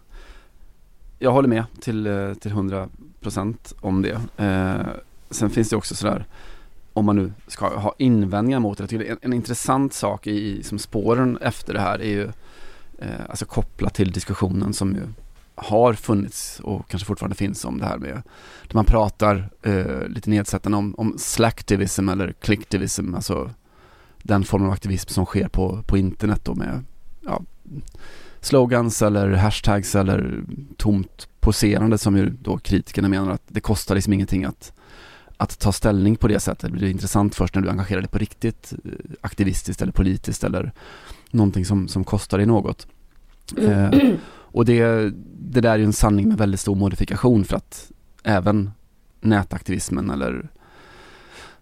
jag 1.19 1.33
håller 1.33 1.49
med 1.49 1.65
till, 1.81 2.07
eh, 2.07 2.35
till 2.35 2.53
100% 2.53 3.75
om 3.81 4.03
det. 4.03 4.21
Eh, 4.45 4.87
sen 5.31 5.51
finns 5.51 5.71
det 5.71 5.77
också 5.77 5.95
sådär, 5.95 6.27
om 6.93 7.05
man 7.05 7.17
nu 7.17 7.33
ska 7.47 7.79
ha 7.79 7.95
invändningar 7.99 8.61
mot 8.61 8.79
det. 8.79 8.93
En, 8.93 9.19
en 9.23 9.33
intressant 9.33 9.95
sak 9.95 10.27
i 10.27 10.63
som 10.63 10.79
spåren 10.79 11.39
efter 11.41 11.75
det 11.75 11.81
här 11.81 11.99
är 11.99 12.09
ju 12.09 12.29
Eh, 13.05 13.21
alltså 13.29 13.45
kopplat 13.45 13.95
till 13.95 14.13
diskussionen 14.13 14.75
som 14.75 14.95
ju 14.95 15.03
har 15.55 15.95
funnits 15.95 16.61
och 16.61 16.91
kanske 16.91 17.07
fortfarande 17.07 17.37
finns 17.37 17.65
om 17.65 17.79
det 17.79 17.87
här 17.87 17.99
med 17.99 18.23
där 18.69 18.75
man 18.75 18.85
pratar 18.85 19.51
eh, 19.63 20.09
lite 20.09 20.31
nedsättande 20.31 20.79
om, 20.79 20.95
om 20.99 21.15
slacktivism 21.19 22.09
eller 22.09 22.33
clicktivism, 22.33 23.15
alltså 23.15 23.51
den 24.23 24.45
formen 24.45 24.67
av 24.67 24.73
aktivism 24.73 25.09
som 25.09 25.25
sker 25.25 25.49
på, 25.49 25.83
på 25.87 25.99
internet 25.99 26.41
då 26.45 26.55
med 26.55 26.85
ja, 27.21 27.43
slogans 28.41 29.03
eller 29.03 29.31
hashtags 29.31 29.95
eller 29.95 30.43
tomt 30.77 31.29
poserande 31.41 31.99
som 31.99 32.17
ju 32.17 32.31
då 32.31 32.59
kritikerna 32.59 33.09
menar 33.09 33.31
att 33.31 33.43
det 33.47 33.61
kostar 33.61 33.95
liksom 33.95 34.13
ingenting 34.13 34.45
att, 34.45 34.73
att 35.37 35.59
ta 35.59 35.73
ställning 35.73 36.17
på 36.17 36.29
det 36.29 36.41
sättet. 36.41 36.73
Det 36.73 36.79
blir 36.79 36.91
intressant 36.91 37.35
först 37.35 37.55
när 37.55 37.63
du 37.63 37.71
engagerar 37.71 38.01
dig 38.01 38.11
på 38.11 38.19
riktigt 38.19 38.73
eh, 38.85 38.91
aktivistiskt 39.21 39.83
eller 39.83 39.93
politiskt 39.93 40.45
eller 40.45 40.73
någonting 41.31 41.65
som, 41.65 41.89
som 41.89 42.05
kostar 42.05 42.39
dig 42.39 42.47
något. 42.47 42.87
Eh, 43.59 43.91
och 44.29 44.65
det, 44.65 45.11
det 45.39 45.61
där 45.61 45.71
är 45.71 45.79
ju 45.79 45.85
en 45.85 45.93
sanning 45.93 46.29
med 46.29 46.39
väldigt 46.39 46.61
stor 46.61 46.75
modifikation 46.75 47.45
för 47.45 47.57
att 47.57 47.91
även 48.23 48.71
nätaktivismen 49.21 50.11
eller 50.11 50.49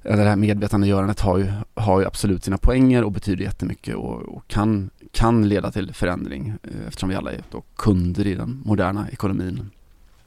eller 0.05 0.25
det 0.25 0.29
här 0.29 0.37
medvetandegörandet 0.37 1.21
har 1.21 1.39
ju, 1.39 1.53
har 1.75 2.01
ju 2.01 2.07
absolut 2.07 2.45
sina 2.45 2.59
poänger 2.59 3.05
och 3.05 3.13
betyder 3.13 3.45
jättemycket 3.45 3.95
och, 3.97 4.23
och 4.23 4.49
kan, 4.49 4.91
kan 5.13 5.49
leda 5.49 5.71
till 5.71 5.95
förändring 5.95 6.55
eh, 6.63 6.87
eftersom 6.87 7.09
vi 7.09 7.15
alla 7.15 7.33
är 7.33 7.43
då 7.51 7.63
kunder 7.77 8.27
i 8.27 8.35
den 8.35 8.63
moderna 8.65 9.09
ekonomin. 9.09 9.71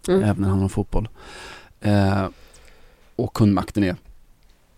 Mm. 0.08 0.24
Även 0.24 0.36
när 0.36 0.43
det 0.43 0.49
handlar 0.49 0.64
om 0.64 0.70
fotboll. 0.70 1.10
Eh, 1.82 2.28
och 3.16 3.34
kundmakten 3.34 3.84
är, 3.84 3.95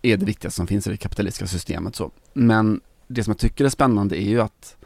är 0.02 0.16
det 0.16 0.26
viktigaste 0.26 0.56
som 0.56 0.66
finns 0.66 0.86
i 0.86 0.90
det 0.90 0.96
kapitalistiska 0.96 1.46
systemet. 1.46 1.96
Så. 1.96 2.10
Men 2.32 2.80
det 3.06 3.24
som 3.24 3.30
jag 3.30 3.38
tycker 3.38 3.64
är 3.64 3.68
spännande 3.68 4.22
är 4.22 4.28
ju 4.28 4.40
att 4.40 4.76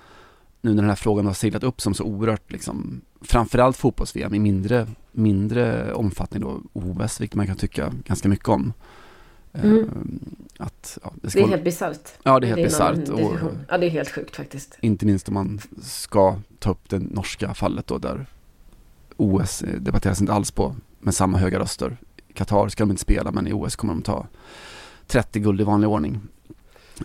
nu 0.64 0.70
när 0.70 0.82
den 0.82 0.88
här 0.88 0.96
frågan 0.96 1.26
har 1.26 1.34
seglat 1.34 1.62
upp 1.64 1.80
som 1.80 1.94
så 1.94 2.04
oerhört, 2.04 2.52
liksom, 2.52 3.00
framförallt 3.20 3.76
fotbolls-VM 3.76 4.34
i 4.34 4.38
mindre, 4.38 4.86
mindre 5.12 5.92
omfattning 5.94 6.42
då 6.42 6.60
OS, 6.72 7.20
vilket 7.20 7.36
man 7.36 7.46
kan 7.46 7.56
tycka 7.56 7.92
ganska 8.04 8.28
mycket 8.28 8.48
om. 8.48 8.72
Mm. 9.52 9.88
Att, 10.58 10.98
ja, 11.02 11.12
Det 11.22 11.30
ska 11.30 11.38
är 11.38 11.42
vara- 11.42 11.50
helt 11.50 11.64
bisarrt. 11.64 12.08
Ja, 12.22 12.40
det 12.40 12.46
är 12.46 12.48
helt 12.56 12.62
bisarrt. 12.68 13.08
Och. 13.08 13.32
Ja, 13.68 13.78
det 13.78 13.86
är 13.86 13.90
helt 13.90 14.08
sjukt 14.10 14.36
faktiskt. 14.36 14.78
inte 14.80 15.06
minst 15.06 15.28
om 15.28 15.34
man 15.34 15.60
ska 15.82 16.36
ta 16.58 16.70
upp 16.70 16.88
det 16.88 16.98
norska 16.98 17.54
fallet 17.54 17.86
då 17.86 17.98
där 17.98 18.26
OS 19.16 19.62
eh, 19.62 19.80
debatteras 19.80 20.20
inte 20.20 20.32
alls 20.32 20.50
på 20.50 20.76
med 21.00 21.14
samma 21.14 21.38
höga 21.38 21.58
röster. 21.58 21.96
Qatar 22.34 22.68
ska 22.68 22.82
de 22.84 22.90
inte 22.90 23.02
spela 23.02 23.30
men 23.32 23.46
i 23.46 23.52
OS 23.52 23.76
kommer 23.76 23.92
de 23.94 24.02
ta 24.02 24.26
30 25.06 25.40
guld 25.40 25.60
i 25.60 25.64
vanlig 25.64 25.90
ordning. 25.90 26.20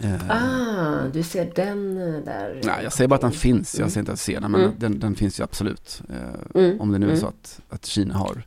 Eh, 0.04 0.30
Ah, 0.30 1.08
du 1.14 1.24
ser 1.24 1.52
den 1.56 1.98
eh, 2.16 2.24
där. 2.24 2.62
Nej, 2.64 2.84
jag 2.84 2.94
säger 2.94 3.08
bara 3.08 3.16
att 3.16 3.22
den 3.22 3.32
finns. 3.32 3.74
Jag 3.76 3.80
Mm. 3.82 3.90
säger 3.92 4.00
inte 4.02 4.12
att 4.12 4.28
jag 4.28 4.36
ser 4.36 4.42
den, 4.42 4.52
men 4.52 4.62
Mm. 4.62 4.74
den, 4.78 5.00
den 5.00 5.16
finns 5.16 5.40
ju 5.40 5.44
absolut. 5.44 6.02
Eh, 6.10 6.62
Mm, 6.62 6.82
Om 6.82 6.92
det 6.92 7.00
nu 7.00 7.06
är 7.06 7.10
mm. 7.10 7.22
så 7.22 7.28
att, 7.28 7.60
att 7.70 7.86
Kina 7.86 8.14
har 8.18 8.42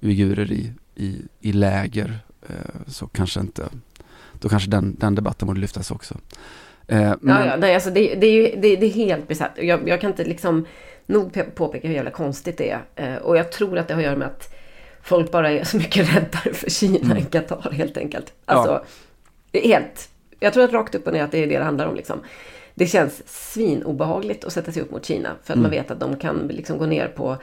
uigurer 0.00 0.52
i, 0.52 0.72
i, 0.94 1.16
i 1.40 1.52
läger 1.52 2.18
så 2.86 3.06
kanske 3.06 3.40
inte, 3.40 3.68
då 4.32 4.48
kanske 4.48 4.70
den, 4.70 4.96
den 4.98 5.14
debatten 5.14 5.46
borde 5.46 5.60
lyftas 5.60 5.90
också. 5.90 6.18
Men, 6.86 7.02
Ja, 7.22 7.46
ja, 7.46 7.56
nej, 7.56 7.74
alltså 7.74 7.90
det, 7.90 8.14
det 8.14 8.26
är 8.26 8.32
ju 8.32 8.60
det, 8.60 8.76
det 8.76 8.86
är 8.86 8.90
helt 8.90 9.28
bisarrt. 9.28 9.58
Jag, 9.58 9.88
jag 9.88 10.00
kan 10.00 10.10
inte 10.10 10.24
liksom 10.24 10.66
nog 11.06 11.32
pe- 11.32 11.50
påpeka 11.50 11.88
hur 11.88 11.94
jävla 11.94 12.10
konstigt 12.10 12.58
det 12.58 12.80
är. 12.96 13.18
Och 13.22 13.36
jag 13.36 13.52
tror 13.52 13.78
att 13.78 13.88
det 13.88 13.94
har 13.94 14.00
att 14.00 14.04
göra 14.06 14.16
med 14.16 14.28
att 14.28 14.54
folk 15.02 15.30
bara 15.30 15.50
är 15.50 15.64
så 15.64 15.76
mycket 15.76 16.08
räddare 16.16 16.54
för 16.54 16.70
Kina 16.70 16.98
Mm. 17.04 17.16
än 17.16 17.24
Qatar 17.24 17.70
helt 17.72 17.96
enkelt. 17.96 18.32
Alltså, 18.44 18.84
det 19.50 19.66
är 19.66 19.68
helt... 19.80 20.08
Jag 20.44 20.52
tror 20.52 20.64
att 20.64 20.72
rakt 20.72 20.94
upp 20.94 21.06
och 21.06 21.12
ner 21.12 21.24
att 21.24 21.32
det 21.32 21.38
är 21.38 21.46
det 21.46 21.58
det 21.58 21.64
handlar 21.64 21.86
om 21.86 21.94
liksom. 21.94 22.20
Det 22.74 22.86
känns 22.86 23.22
svinobehagligt 23.26 24.44
att 24.44 24.52
sätta 24.52 24.72
sig 24.72 24.82
upp 24.82 24.90
mot 24.90 25.04
Kina. 25.04 25.30
För 25.42 25.52
att 25.52 25.58
man 25.58 25.66
Mm. 25.66 25.82
vet 25.82 25.90
att 25.90 26.00
de 26.00 26.16
kan 26.16 26.48
liksom 26.48 26.78
gå 26.78 26.86
ner 26.86 27.08
på 27.08 27.36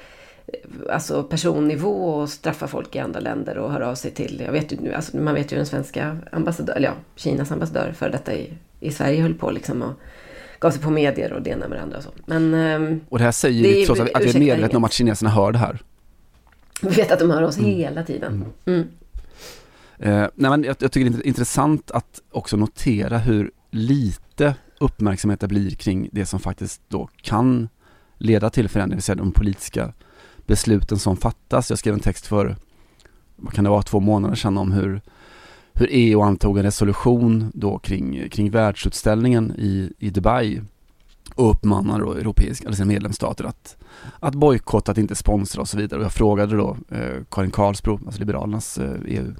eh, 0.47 0.93
alltså 0.93 1.23
personnivå 1.23 1.89
och 1.89 2.29
straffa 2.29 2.67
folk 2.67 2.95
i 2.95 2.99
andra 2.99 3.19
länder 3.19 3.57
och 3.57 3.71
höra 3.71 3.89
av 3.89 3.95
sig 3.95 4.11
till, 4.11 4.43
jag 4.45 4.51
vet 4.51 4.71
ju 4.71 4.77
nu, 4.81 4.93
alltså 4.93 5.17
man 5.17 5.33
vet 5.33 5.51
ju 5.51 5.55
den 5.57 5.65
svenska 5.65 6.17
ambassadör, 6.31 6.73
eller 6.73 6.87
ja, 6.87 6.93
Kinas 7.15 7.51
ambassadör 7.51 7.91
för 7.91 8.09
detta 8.09 8.33
i, 8.33 8.53
i 8.79 8.91
Sverige 8.91 9.21
höll 9.21 9.33
på 9.33 9.51
liksom 9.51 9.81
och 9.81 9.93
gav 10.59 10.71
sig 10.71 10.81
på 10.81 10.89
medier 10.89 11.33
och 11.33 11.41
det 11.41 11.49
ena 11.49 11.67
med 11.67 11.77
det 11.77 11.81
andra 11.81 11.97
och 11.97 12.03
så. 12.03 12.09
Men... 12.25 12.53
ehm, 12.53 12.99
och 13.09 13.17
det 13.17 13.23
här 13.23 13.31
säger 13.31 13.63
det 13.63 13.69
vi 13.69 13.85
trots 13.85 14.01
att, 14.01 14.13
att 14.15 14.23
vi 14.23 14.29
är 14.29 14.39
medvetna 14.39 14.77
om 14.77 14.83
att 14.83 14.93
kineserna 14.93 15.29
hör 15.29 15.51
det 15.51 15.57
här. 15.57 15.79
Vi 16.81 16.89
vet 16.89 17.11
att 17.11 17.19
de 17.19 17.31
hör 17.31 17.41
oss 17.41 17.57
mm. 17.57 17.69
hela 17.69 18.03
tiden. 18.03 18.45
Mm. 18.65 18.87
Eh, 20.01 20.27
nej, 20.35 20.51
men 20.51 20.63
jag, 20.63 20.75
jag, 20.79 20.91
tycker 20.91 21.09
det 21.09 21.17
är 21.17 21.27
intressant 21.27 21.91
att 21.91 22.21
också 22.31 22.57
notera 22.57 23.17
hur 23.17 23.51
lite 23.71 24.55
uppmärksamhet 24.79 25.39
det 25.39 25.47
blir 25.47 25.71
kring 25.71 26.09
det 26.11 26.25
som 26.25 26.39
faktiskt 26.39 26.81
då 26.87 27.09
kan 27.21 27.69
leda 28.17 28.49
till 28.49 28.69
förändring, 28.69 28.89
det 28.89 28.95
vill 28.95 29.03
säga 29.03 29.15
de 29.15 29.31
politiska 29.31 29.93
besluten 30.45 30.99
som 30.99 31.17
fattas. 31.17 31.69
Jag 31.69 31.79
skrev 31.79 31.93
en 31.93 31.99
text 31.99 32.27
för, 32.27 32.55
vad 33.35 33.53
kan 33.53 33.63
det 33.63 33.69
vara, 33.69 33.81
två 33.81 33.99
månader 33.99 34.35
sedan 34.35 34.57
om 34.57 34.71
hur, 34.71 35.01
hur 35.73 35.87
EU 35.91 36.21
antog 36.21 36.57
en 36.57 36.63
resolution 36.63 37.51
då 37.53 37.79
kring, 37.79 38.29
kring 38.29 38.51
världsutställningen 38.51 39.53
i, 39.57 39.93
i 39.99 40.09
Dubai 40.09 40.61
och 41.35 41.51
uppmanar 41.51 41.99
då 41.99 42.13
europeiska, 42.13 42.65
eller 42.65 42.75
sina 42.75 42.87
medlemsstater 42.87 43.43
att, 43.43 43.77
att 44.19 44.35
bojkotta, 44.35 44.91
att 44.91 44.97
inte 44.97 45.15
sponsra 45.15 45.61
och 45.61 45.67
så 45.67 45.77
vidare. 45.77 45.99
Och 45.99 46.05
jag 46.05 46.13
frågade 46.13 46.57
då 46.57 46.77
eh, 46.89 47.23
Karin 47.31 47.51
Karlsbro, 47.51 47.99
alltså 48.05 48.19
Liberalernas 48.19 48.77
eh, 48.77 48.99
EU 49.05 49.33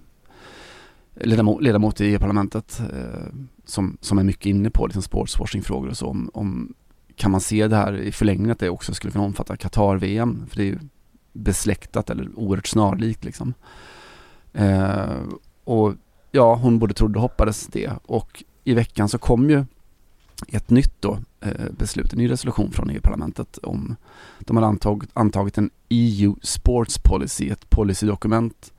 ledamot, 1.16 1.62
ledamot 1.62 2.02
i 2.02 2.06
EU-parlamentet 2.06 2.80
eh, 2.80 3.34
som, 3.66 3.98
som 4.02 4.18
är 4.18 4.24
mycket 4.24 4.46
inne 4.46 4.70
på 4.70 4.88
liksom 4.88 5.02
sportswashing-frågor 5.02 5.90
och 5.90 5.98
så 5.98 6.08
om, 6.08 6.32
om 6.34 6.74
kan 7.16 7.32
man 7.32 7.42
se 7.42 7.68
det 7.68 7.76
här 7.76 7.98
i 7.98 8.12
förlängningen 8.12 8.52
att 8.52 8.60
det 8.60 8.70
också 8.70 8.94
skulle 8.94 9.12
kunna 9.12 9.26
omfatta 9.26 9.58
Qatar-VM? 9.58 10.46
För 10.50 10.58
det 10.58 10.64
är 10.64 10.68
ju 10.68 10.80
besläktat 11.34 12.10
eller 12.10 12.30
oerhört 12.36 12.68
snarlikt 12.68 13.26
liksom. 13.26 13.54
Eh, 14.54 15.20
och 15.64 15.94
ja, 16.32 16.56
hon 16.56 16.80
både 16.80 16.94
trodde 16.94 17.16
och 17.16 17.22
hoppades 17.22 17.68
det. 17.68 17.92
Och 18.06 18.44
i 18.64 18.74
veckan 18.74 19.10
så 19.10 19.18
kom 19.18 19.50
ju 19.50 19.66
ett 20.48 20.70
nytt 20.70 20.94
då, 21.00 21.20
eh, 21.40 21.72
beslut, 21.78 22.14
en 22.14 22.20
ny 22.20 22.30
resolution 22.30 22.72
från 22.72 22.90
EU-parlamentet 22.90 23.58
om 23.58 23.96
de 24.40 24.58
har 24.58 24.64
antagit, 24.64 25.10
antagit 25.14 25.58
en 25.58 25.70
EU 25.90 26.36
Sports 26.42 27.00
Policy, 27.04 27.50
ett 27.50 27.70
policydokument 27.70 28.74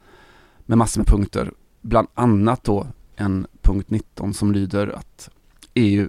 med 0.66 0.78
massor 0.78 1.00
med 1.00 1.06
punkter. 1.06 1.50
Bland 1.82 2.08
annat 2.14 2.64
då 2.64 2.86
en 3.16 3.46
punkt 3.62 3.90
19 3.90 4.34
som 4.34 4.52
lyder 4.52 4.86
att 4.88 5.30
EU 5.74 6.08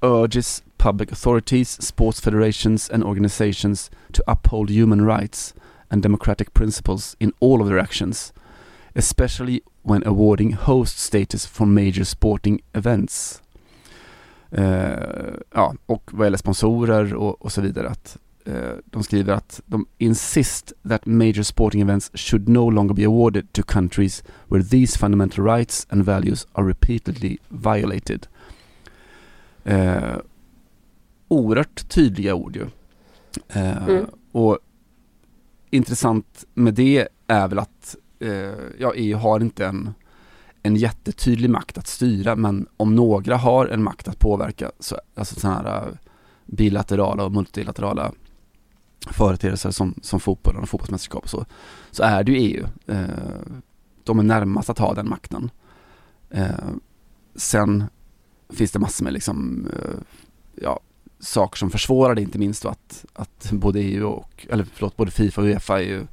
urges 0.00 0.62
public 0.76 1.12
authorities, 1.12 1.82
sports 1.82 2.20
federations 2.20 2.90
and 2.90 3.04
organizations 3.04 3.90
to 4.12 4.22
uphold 4.26 4.70
human 4.70 5.06
rights 5.06 5.54
and 5.88 6.02
democratic 6.02 6.52
principles 6.52 7.16
in 7.18 7.32
all 7.40 7.62
of 7.62 7.68
their 7.68 7.78
actions, 7.78 8.32
especially 8.94 9.60
when 9.82 10.06
awarding 10.06 10.52
host 10.52 10.98
status 10.98 11.46
for 11.46 11.66
major 11.66 12.04
sporting 12.04 12.60
events. 12.72 13.42
Uh, 14.58 15.34
ja, 15.54 15.74
och 15.86 16.10
vad 16.12 16.26
gäller 16.26 16.38
sponsorer 16.38 17.14
och, 17.14 17.42
och 17.42 17.52
så 17.52 17.60
vidare 17.60 17.88
att 17.88 18.18
de 18.84 19.02
skriver 19.02 19.32
att 19.32 19.60
de 19.66 19.86
insist 19.98 20.72
that 20.88 21.06
major 21.06 21.42
sporting 21.42 21.80
events 21.80 22.10
should 22.14 22.48
no 22.48 22.70
longer 22.70 22.94
be 22.94 23.04
awarded 23.04 23.52
to 23.52 23.62
countries 23.62 24.24
where 24.48 24.64
these 24.64 24.98
fundamental 24.98 25.44
rights 25.44 25.86
and 25.90 26.04
values 26.04 26.46
are 26.52 26.68
repeatedly 26.68 27.38
violated. 27.48 28.26
Uh, 29.66 30.16
oerhört 31.28 31.88
tydliga 31.88 32.34
ord 32.34 32.56
ju. 32.56 32.66
Mm. 33.48 34.06
Och 34.32 34.58
intressant 35.70 36.44
med 36.54 36.74
det 36.74 37.08
är 37.26 37.48
väl 37.48 37.58
att 37.58 37.96
ja, 38.78 38.92
EU 38.94 39.16
har 39.16 39.40
inte 39.40 39.66
en 39.66 39.94
en 40.66 40.76
jättetydlig 40.76 41.50
makt 41.50 41.78
att 41.78 41.86
styra 41.86 42.36
men 42.36 42.66
om 42.76 42.94
några 42.94 43.36
har 43.36 43.66
en 43.66 43.82
makt 43.82 44.08
att 44.08 44.18
påverka, 44.18 44.70
så, 44.80 45.00
alltså 45.14 45.40
sådana 45.40 45.70
här 45.70 45.86
äh, 45.86 45.94
bilaterala 46.46 47.24
och 47.24 47.32
multilaterala 47.32 48.12
företeelser 49.12 49.70
som, 49.70 49.94
som 50.02 50.20
fotbollen 50.20 50.62
och 50.62 50.68
fotbollsmästerskap 50.68 51.22
och 51.22 51.30
så, 51.30 51.46
så 51.90 52.02
är 52.02 52.24
det 52.24 52.32
ju 52.32 52.38
EU. 52.38 52.66
Eh, 52.86 53.08
de 54.04 54.18
är 54.18 54.22
närmast 54.22 54.70
att 54.70 54.78
ha 54.78 54.94
den 54.94 55.08
makten. 55.08 55.50
Eh, 56.30 56.68
sen 57.36 57.84
finns 58.48 58.70
det 58.72 58.78
massor 58.78 59.04
med 59.04 59.12
liksom, 59.12 59.68
eh, 59.72 59.98
ja, 60.54 60.80
saker 61.20 61.58
som 61.58 61.70
försvårar 61.70 62.14
det, 62.14 62.22
inte 62.22 62.38
minst 62.38 62.62
då 62.62 62.68
att, 62.68 63.04
att 63.12 63.50
både 63.52 63.80
EU 63.80 64.06
och, 64.06 64.46
eller 64.50 64.66
förlåt, 64.74 64.96
både 64.96 65.10
Fifa 65.10 65.40
och 65.40 65.46
Uefa 65.46 65.82
är 65.82 65.84
ju 65.84 66.06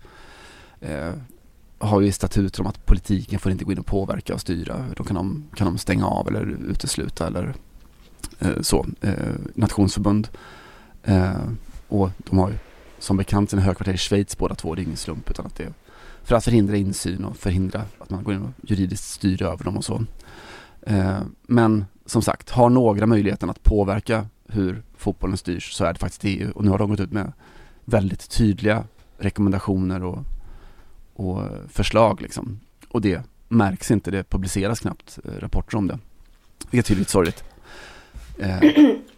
eh, 0.82 1.14
har 1.82 2.02
ju 2.02 2.12
statuter 2.12 2.62
om 2.62 2.68
att 2.68 2.86
politiken 2.86 3.40
får 3.40 3.52
inte 3.52 3.66
gå 3.66 3.72
in 3.72 3.80
och 3.80 3.86
påverka 3.86 4.34
och 4.34 4.42
styra. 4.42 4.86
Då 4.96 5.04
kan 5.04 5.16
de, 5.16 5.44
kan 5.56 5.68
de 5.68 5.78
stänga 5.78 6.08
av 6.08 6.28
eller 6.28 6.58
utesluta 6.70 7.28
eller 7.28 7.54
eh, 8.40 8.62
så. 8.62 8.86
Eh, 9.02 9.14
nationsförbund. 9.56 10.28
Eh, 11.04 11.50
och 11.88 12.10
de 12.18 12.38
har 12.38 12.50
ju 12.50 12.58
som 13.02 13.18
bekant 13.18 13.50
sina 13.50 13.62
högkvarter 13.62 13.94
i 13.94 13.98
Schweiz 13.98 14.38
båda 14.38 14.56
två. 14.56 14.76
Det 14.76 14.82
är 14.82 14.84
ingen 14.84 14.98
slump 14.98 15.30
utan 15.30 15.46
att 15.46 15.56
det 15.56 15.64
är 15.64 15.74
för 16.24 16.36
att 16.36 16.44
förhindra 16.44 16.78
insyn 16.78 17.26
och 17.26 17.38
förhindra 17.38 17.86
att 18.00 18.10
man 18.10 18.24
går 18.24 18.34
in 18.34 18.42
och 18.42 18.70
juridiskt 18.70 19.10
styr 19.10 19.44
över 19.44 19.64
dem 19.64 19.78
och 19.78 19.86
så. 19.86 20.06
Eh, 20.82 21.20
men 21.42 21.86
som 22.06 22.22
sagt, 22.22 22.50
har 22.50 22.70
några 22.70 23.06
möjligheten 23.06 23.50
att 23.50 23.64
påverka 23.64 24.28
hur 24.48 24.84
fotbollen 24.98 25.38
styrs 25.38 25.74
så 25.74 25.86
är 25.86 25.94
det 25.94 26.00
faktiskt 26.00 26.26
EU 26.26 26.52
och 26.56 26.64
nu 26.64 26.72
har 26.72 26.78
de 26.78 26.90
gått 26.90 27.00
ut 27.00 27.12
med 27.12 27.34
väldigt 27.86 28.30
tydliga 28.30 28.84
rekommendationer 29.18 30.04
och 30.04 30.26
och 31.14 31.42
förslag 31.70 32.22
liksom. 32.22 32.60
Och 32.90 33.02
det 33.02 33.22
märks 33.48 33.92
inte, 33.92 34.12
det 34.12 34.30
publiceras 34.30 34.80
knappt 34.80 35.20
eh, 35.26 35.32
rapporter 35.40 35.78
om 35.78 35.88
det. 35.88 36.00
Vilket 36.70 36.86
är 36.86 36.88
tydligt 36.88 37.10
sorgligt. 37.10 37.44
Eh. 38.42 38.72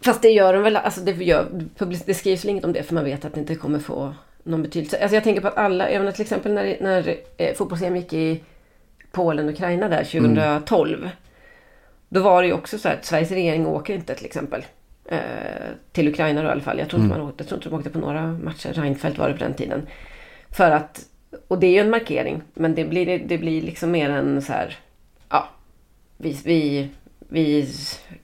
Fast 0.04 0.22
det 0.22 0.28
gör 0.28 0.52
de 0.52 0.62
väl, 0.62 0.76
alltså 0.76 1.00
det, 1.00 1.12
gör, 1.12 1.46
det 2.06 2.14
skrivs 2.14 2.44
väl 2.44 2.50
inget 2.50 2.64
om 2.64 2.72
det 2.72 2.82
för 2.82 2.94
man 2.94 3.04
vet 3.04 3.24
att 3.24 3.34
det 3.34 3.40
inte 3.40 3.54
kommer 3.54 3.78
få 3.78 4.14
någon 4.42 4.62
betydelse. 4.62 4.98
Alltså 5.02 5.14
jag 5.14 5.24
tänker 5.24 5.42
på 5.42 5.48
att 5.48 5.56
alla, 5.56 5.84
menar 5.84 6.12
till 6.12 6.22
exempel 6.22 6.52
när, 6.52 6.76
när 6.80 7.16
eh, 7.36 7.54
fotbolls 7.54 7.82
gick 7.82 8.12
i 8.12 8.40
Polen 9.12 9.48
och 9.48 9.52
Ukraina 9.52 9.88
där 9.88 10.04
2012. 10.04 10.98
Mm. 10.98 11.10
Då 12.08 12.20
var 12.20 12.42
det 12.42 12.48
ju 12.48 12.54
också 12.54 12.78
så 12.78 12.88
att 12.88 13.04
Sveriges 13.04 13.30
regering 13.30 13.66
åker 13.66 13.94
inte 13.94 14.14
till 14.14 14.26
exempel. 14.26 14.64
Eh, 15.06 15.18
till 15.92 16.08
Ukraina 16.08 16.42
då 16.42 16.48
i 16.48 16.50
alla 16.50 16.60
fall. 16.60 16.78
Jag 16.78 16.88
tror 16.88 17.02
inte, 17.02 17.14
mm. 17.14 17.24
man 17.24 17.30
åkte, 17.30 17.42
jag 17.42 17.48
tror 17.48 17.58
inte 17.58 17.68
de 17.68 17.76
åkte 17.76 17.90
på 17.90 17.98
några 17.98 18.26
matcher. 18.26 18.72
Reinfeldt 18.72 19.18
var 19.18 19.28
det 19.28 19.34
på 19.34 19.44
den 19.44 19.54
tiden. 19.54 19.86
För 20.50 20.70
att 20.70 21.08
och 21.48 21.58
det 21.58 21.66
är 21.66 21.70
ju 21.70 21.78
en 21.78 21.90
markering. 21.90 22.42
Men 22.54 22.74
det 22.74 22.84
blir, 22.84 23.18
det 23.18 23.38
blir 23.38 23.62
liksom 23.62 23.90
mer 23.90 24.10
en 24.10 24.42
så 24.42 24.52
här, 24.52 24.76
ja, 25.28 25.48
vi, 26.16 26.38
vi, 26.44 26.88
vi 27.28 27.68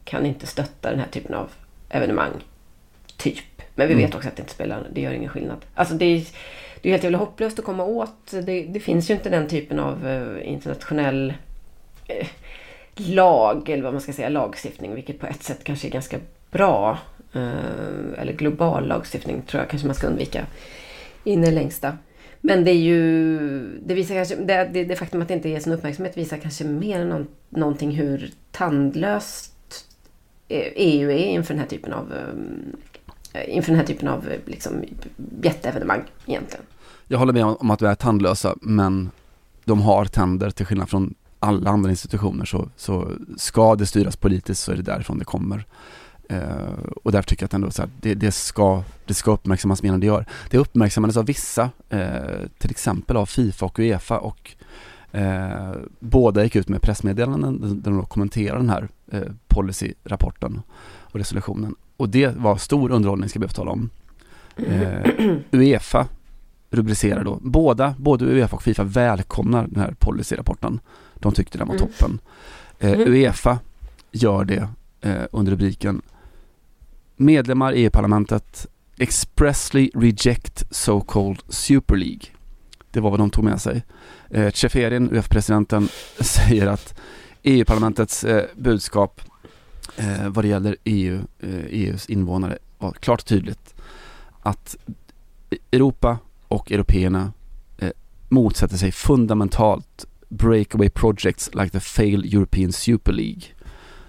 kan 0.04 0.26
inte 0.26 0.46
stötta 0.46 0.90
den 0.90 0.98
här 0.98 1.08
typen 1.10 1.34
av 1.34 1.50
evenemang. 1.88 2.32
Typ. 3.16 3.62
Men 3.74 3.88
vi 3.88 3.94
mm. 3.94 4.06
vet 4.06 4.14
också 4.14 4.28
att 4.28 4.36
det 4.36 4.40
inte 4.42 4.52
spelar, 4.52 4.86
det 4.92 5.00
gör 5.00 5.12
ingen 5.12 5.30
skillnad. 5.30 5.64
Alltså 5.74 5.94
det 5.94 6.04
är, 6.04 6.26
det 6.80 6.88
är 6.88 6.92
helt 6.92 7.02
jävla 7.02 7.18
hopplöst 7.18 7.58
att 7.58 7.64
komma 7.64 7.84
åt. 7.84 8.30
Det, 8.30 8.62
det 8.62 8.80
finns 8.80 9.10
ju 9.10 9.14
inte 9.14 9.30
den 9.30 9.48
typen 9.48 9.80
av 9.80 10.06
uh, 10.06 10.48
internationell 10.48 11.34
uh, 12.10 12.26
lag, 12.94 13.68
eller 13.68 13.82
vad 13.82 13.92
man 13.92 14.00
ska 14.00 14.12
säga, 14.12 14.28
lagstiftning. 14.28 14.94
Vilket 14.94 15.18
på 15.18 15.26
ett 15.26 15.42
sätt 15.42 15.64
kanske 15.64 15.88
är 15.88 15.90
ganska 15.90 16.18
bra. 16.50 16.98
Uh, 17.36 18.18
eller 18.18 18.32
global 18.32 18.88
lagstiftning 18.88 19.42
tror 19.42 19.62
jag 19.62 19.70
kanske 19.70 19.86
man 19.86 19.94
ska 19.94 20.06
undvika 20.06 20.46
in 21.24 21.44
i 21.44 21.50
längsta. 21.50 21.96
Men 22.40 22.64
det 22.64 22.70
är 22.70 22.82
ju, 22.82 23.38
det 23.86 23.94
visar 23.94 24.14
kanske, 24.14 24.36
det, 24.36 24.70
det, 24.72 24.84
det 24.84 24.96
faktum 24.96 25.22
att 25.22 25.28
det 25.28 25.34
inte 25.34 25.48
ges 25.48 25.66
någon 25.66 25.78
uppmärksamhet 25.78 26.16
visar 26.16 26.36
kanske 26.36 26.64
mer 26.64 27.00
än 27.00 27.08
någon, 27.08 27.26
någonting 27.48 27.90
hur 27.90 28.32
tandlöst 28.50 29.86
eh, 30.48 30.72
EU 30.76 31.10
är 31.10 31.26
inför 31.26 31.54
den 31.54 31.60
här 31.60 31.68
typen 31.68 31.92
av, 31.92 32.12
eh, 33.32 33.56
inför 33.56 33.70
den 33.70 33.78
här 33.78 33.86
typen 33.86 34.08
av 34.08 34.28
eh, 34.28 34.38
liksom, 34.46 34.84
jätteevenemang 35.42 36.02
egentligen. 36.26 36.64
Jag 37.08 37.18
håller 37.18 37.32
med 37.32 37.44
om 37.44 37.70
att 37.70 37.82
vi 37.82 37.86
är 37.86 37.94
tandlösa, 37.94 38.54
men 38.60 39.10
de 39.64 39.82
har 39.82 40.04
tänder 40.04 40.50
till 40.50 40.66
skillnad 40.66 40.90
från 40.90 41.14
alla 41.38 41.70
andra 41.70 41.90
institutioner 41.90 42.44
så, 42.44 42.68
så 42.76 43.12
ska 43.36 43.74
det 43.74 43.86
styras 43.86 44.16
politiskt 44.16 44.62
så 44.62 44.72
är 44.72 44.76
det 44.76 44.82
därifrån 44.82 45.18
det 45.18 45.24
kommer. 45.24 45.64
Uh, 46.32 46.84
och 47.02 47.12
därför 47.12 47.28
tycker 47.28 47.42
jag 47.42 47.46
att 47.48 47.54
ändå 47.54 47.70
så 47.70 47.82
här, 47.82 47.90
det, 48.00 48.14
det, 48.14 48.32
ska, 48.32 48.82
det 49.06 49.14
ska 49.14 49.30
uppmärksammas 49.30 49.82
mer 49.82 49.92
än 49.92 50.00
det 50.00 50.06
gör. 50.06 50.26
Det 50.50 50.58
uppmärksammades 50.58 51.16
av 51.16 51.26
vissa, 51.26 51.70
uh, 51.92 52.46
till 52.58 52.70
exempel 52.70 53.16
av 53.16 53.26
Fifa 53.26 53.66
och 53.66 53.78
Uefa 53.78 54.18
och 54.18 54.54
uh, 55.14 55.72
båda 55.98 56.44
gick 56.44 56.56
ut 56.56 56.68
med 56.68 56.82
pressmeddelanden 56.82 57.80
där 57.82 57.90
de 57.90 58.06
kommenterade 58.06 58.60
den 58.60 58.70
här 58.70 58.88
policyrapporten 59.48 60.62
och 61.00 61.16
resolutionen. 61.16 61.74
Och 61.96 62.08
det 62.08 62.36
var 62.36 62.56
stor 62.56 62.90
underhållning 62.90 63.28
ska 63.28 63.40
jag 63.40 63.48
be 63.48 63.54
tala 63.54 63.70
om. 63.70 63.90
Uefa 65.50 66.06
rubricerar 66.70 67.24
då, 67.24 67.38
båda, 67.42 67.94
både 67.98 68.24
Uefa 68.24 68.56
och 68.56 68.62
Fifa 68.62 68.84
välkomnar 68.84 69.66
den 69.66 69.80
här 69.80 69.94
policyrapporten. 69.98 70.80
De 71.14 71.32
tyckte 71.32 71.58
den 71.58 71.68
var 71.68 71.74
mm. 71.74 71.86
toppen. 71.86 72.18
Mm. 72.78 73.00
Uefa 73.00 73.58
gör 74.12 74.44
det 74.44 74.68
under 75.30 75.52
rubriken 75.52 76.02
Medlemmar 77.20 77.72
i 77.72 77.82
EU-parlamentet 77.82 78.66
expressly 78.96 79.90
reject 79.94 80.64
so-called 80.70 81.42
Super 81.48 81.96
League. 81.96 82.26
Det 82.90 83.00
var 83.00 83.10
vad 83.10 83.20
de 83.20 83.30
tog 83.30 83.44
med 83.44 83.60
sig. 83.60 83.82
Eh, 84.30 84.52
UF-presidenten, 85.12 85.88
säger 86.20 86.66
att 86.66 87.00
EU-parlamentets 87.42 88.24
eh, 88.24 88.44
budskap 88.56 89.20
eh, 89.96 90.28
vad 90.28 90.44
det 90.44 90.48
gäller 90.48 90.76
EU, 90.84 91.20
eh, 91.40 91.64
EUs 91.70 92.06
invånare 92.06 92.58
var 92.78 92.92
klart 92.92 93.20
och 93.20 93.26
tydligt. 93.26 93.74
Att 94.42 94.76
Europa 95.72 96.18
och 96.48 96.72
européerna 96.72 97.32
eh, 97.78 97.90
motsätter 98.28 98.76
sig 98.76 98.92
fundamentalt 98.92 100.06
breakaway 100.28 100.90
projects 100.90 101.50
like 101.54 101.70
the 101.70 101.80
failed 101.80 102.34
European 102.34 102.72
Super 102.72 103.12
League 103.12 103.42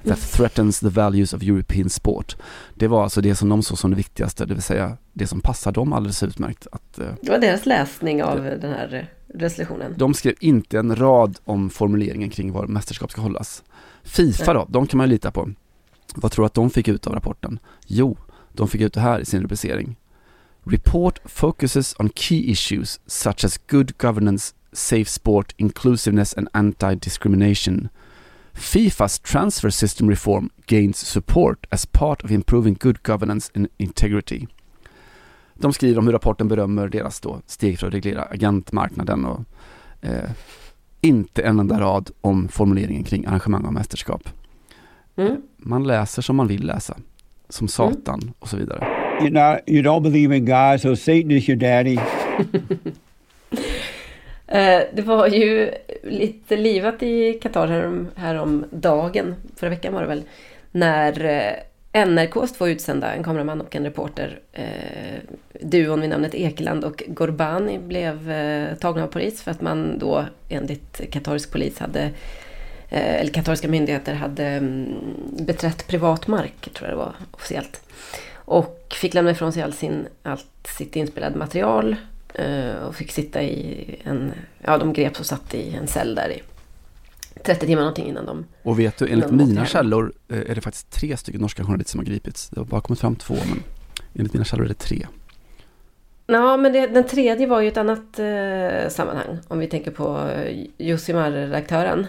that 0.08 0.20
threatens 0.20 0.80
the 0.80 0.90
values 0.90 1.34
of 1.34 1.44
European 1.44 1.90
sport. 1.90 2.36
Det 2.76 2.88
var 2.88 3.04
alltså 3.04 3.22
det 3.22 3.36
som 3.36 3.50
de 3.50 3.64
såg 3.64 3.78
som 3.78 3.92
det 3.92 3.98
viktigaste, 3.98 4.46
det 4.46 4.54
vill 4.54 4.64
säga 4.64 4.98
det 5.14 5.28
som 5.28 5.42
passar 5.42 5.72
dem 5.72 5.94
alldeles 5.94 6.24
utmärkt. 6.24 6.68
Att, 6.72 7.00
eh, 7.00 7.08
Det 7.22 7.30
var 7.32 7.40
deras 7.40 7.66
läsning 7.66 8.24
av 8.24 8.44
den 8.44 8.72
här 8.72 9.10
resolutionen. 9.34 9.94
de 9.98 10.14
skrev 10.14 10.34
inte 10.40 10.80
en 10.80 10.96
rad 10.96 11.38
om 11.46 11.70
formuleringen 11.70 12.30
kring 12.30 12.52
var 12.52 12.68
mästerskap 12.68 13.12
ska 13.12 13.22
hållas. 13.22 13.64
Fifa 14.04 14.54
då, 14.54 14.66
de 14.70 14.88
kan 14.88 14.98
man 14.98 15.08
ju 15.08 15.12
lita 15.14 15.32
på. 15.32 15.50
Vad 16.16 16.32
tror 16.32 16.44
du 16.44 16.46
att 16.46 16.54
de 16.54 16.70
fick 16.70 16.88
ut 16.88 17.08
av 17.08 17.14
rapporten? 17.14 17.60
Jo, 17.88 18.18
de 18.54 18.68
fick 18.68 18.82
ut 18.82 18.94
det 18.94 19.00
här 19.02 19.20
i 19.20 19.26
sin 19.26 19.42
rubricering. 19.42 19.96
Report 20.64 21.20
focuses 21.26 21.96
on 22.00 22.10
key 22.16 22.52
issues 22.52 23.00
such 23.06 23.46
as 23.46 23.60
good 23.68 23.98
governance, 23.98 24.54
safe 24.74 25.06
sport, 25.06 25.54
inclusiveness 25.58 26.34
and 26.38 26.48
anti-discrimination. 26.54 27.90
FIFA's 28.54 29.20
transfer 29.20 29.70
system 29.70 30.10
reform 30.10 30.50
gains 30.66 30.98
support 30.98 31.66
as 31.70 31.86
part 31.86 32.24
of 32.24 32.32
improving 32.32 32.78
good 32.80 33.04
governance 33.04 33.52
and 33.56 33.68
integrity. 33.78 34.48
De 35.54 35.74
skriver 35.74 36.00
om 36.00 36.06
hur 36.06 36.14
rapporten 36.14 36.48
berömmer 36.48 36.88
deras 36.88 37.20
då 37.20 37.42
steg 37.46 37.80
för 37.80 37.88
att 37.88 37.94
reglera 37.94 38.22
agentmarknaden 38.22 39.26
och 39.26 39.40
eh, 40.02 40.32
inte 41.02 41.42
en 41.42 41.60
enda 41.60 41.80
rad 41.80 42.12
om 42.22 42.48
formuleringen 42.48 43.04
kring 43.04 43.26
arrangemang 43.26 43.66
av 43.66 43.74
mästerskap. 43.74 44.30
Mm. 45.16 45.42
Man 45.58 45.84
läser 45.84 46.22
som 46.22 46.36
man 46.36 46.48
vill 46.48 46.66
läsa, 46.66 46.98
som 47.50 47.68
satan 47.68 48.34
och 48.40 48.50
så 48.50 48.58
vidare. 48.58 48.88
You 49.22 49.30
know, 49.30 49.58
you 49.68 49.84
don't 49.84 50.02
believe 50.02 50.38
in 50.38 50.46
God, 50.46 50.82
so 50.82 50.96
Satan 50.96 51.32
is 51.32 51.50
your 51.50 51.60
daddy. 51.60 51.98
Eh, 54.52 54.82
det 54.94 55.02
var 55.02 55.28
ju 55.28 55.72
lite 56.04 56.58
livat 56.58 57.04
i 57.04 57.34
Qatar 57.34 57.68
härom, 57.68 58.08
härom 58.16 58.66
dagen, 58.70 59.36
förra 59.56 59.70
veckan 59.70 59.94
var 59.94 60.02
det 60.02 60.08
väl, 60.08 60.24
när 60.72 61.26
eh, 61.26 62.06
NRKs 62.06 62.54
två 62.54 62.68
utsända, 62.68 63.14
en 63.14 63.24
kameraman 63.24 63.62
och 63.62 63.76
en 63.76 63.84
reporter, 63.84 64.40
eh, 64.54 65.20
duon 65.62 66.02
vid 66.02 66.10
namnet 66.10 66.36
Ekeland 66.36 66.84
och 66.84 67.04
Gorbani 67.08 67.80
blev 67.80 68.32
eh, 68.32 68.76
tagna 68.76 69.04
av 69.04 69.08
polis 69.08 69.42
för 69.42 69.52
att 69.52 69.62
man 69.62 70.00
då 70.00 70.26
enligt 70.50 71.12
katarisk 71.12 71.52
polis 71.52 71.80
hade, 71.80 72.02
eh, 72.90 73.16
eller 73.16 73.32
katariska 73.32 73.68
myndigheter 73.68 74.14
hade 74.14 74.46
mm, 74.46 74.94
beträtt 75.40 75.88
privat 75.88 76.28
mark, 76.28 76.70
tror 76.74 76.90
jag 76.90 76.98
det 76.98 77.04
var 77.04 77.14
officiellt. 77.32 77.82
Och 78.34 78.96
fick 79.02 79.14
lämna 79.14 79.32
ifrån 79.32 79.54
sig 79.54 79.64
all 79.64 79.74
sin, 79.74 80.08
allt 80.24 80.68
sitt 80.78 80.96
inspelade 80.96 81.38
material 81.38 81.96
och 82.88 82.96
fick 82.96 83.12
sitta 83.12 83.44
i 83.44 83.86
en, 84.04 84.32
ja 84.62 84.78
de 84.78 84.94
greps 84.94 85.20
och 85.20 85.26
satt 85.26 85.54
i 85.54 85.74
en 85.76 85.88
cell 85.88 86.16
där 86.16 86.30
i 86.30 86.42
30 87.44 87.66
timmar 87.66 87.82
någonting 87.82 88.08
innan 88.08 88.26
de... 88.26 88.46
Och 88.64 88.80
vet 88.80 88.98
du, 88.98 89.08
enligt 89.08 89.32
mina 89.32 89.66
källor 89.66 90.14
eh, 90.28 90.38
är 90.38 90.56
det 90.56 90.62
faktiskt 90.62 90.92
tre 90.92 91.18
stycken 91.18 91.42
norska 91.42 91.64
journalister 91.64 91.92
som 91.92 92.00
har 92.00 92.06
gripits. 92.06 92.50
Det 92.50 92.60
har 92.60 92.66
bara 92.66 92.82
kommit 92.82 93.00
fram 93.00 93.16
två, 93.16 93.34
men 93.34 93.64
enligt 94.14 94.34
mina 94.34 94.46
källor 94.46 94.66
är 94.66 94.70
det 94.70 94.74
tre. 94.74 95.08
Ja, 96.28 96.58
men 96.58 96.74
det, 96.74 96.88
den 96.88 97.08
tredje 97.08 97.48
var 97.48 97.62
ju 97.62 97.68
ett 97.68 97.78
annat 97.78 98.20
eh, 98.20 98.90
sammanhang. 98.90 99.40
Om 99.48 99.60
vi 99.60 99.68
tänker 99.68 99.92
på 99.92 100.30
eh, 100.30 100.66
Josimar-redaktören. 100.78 102.08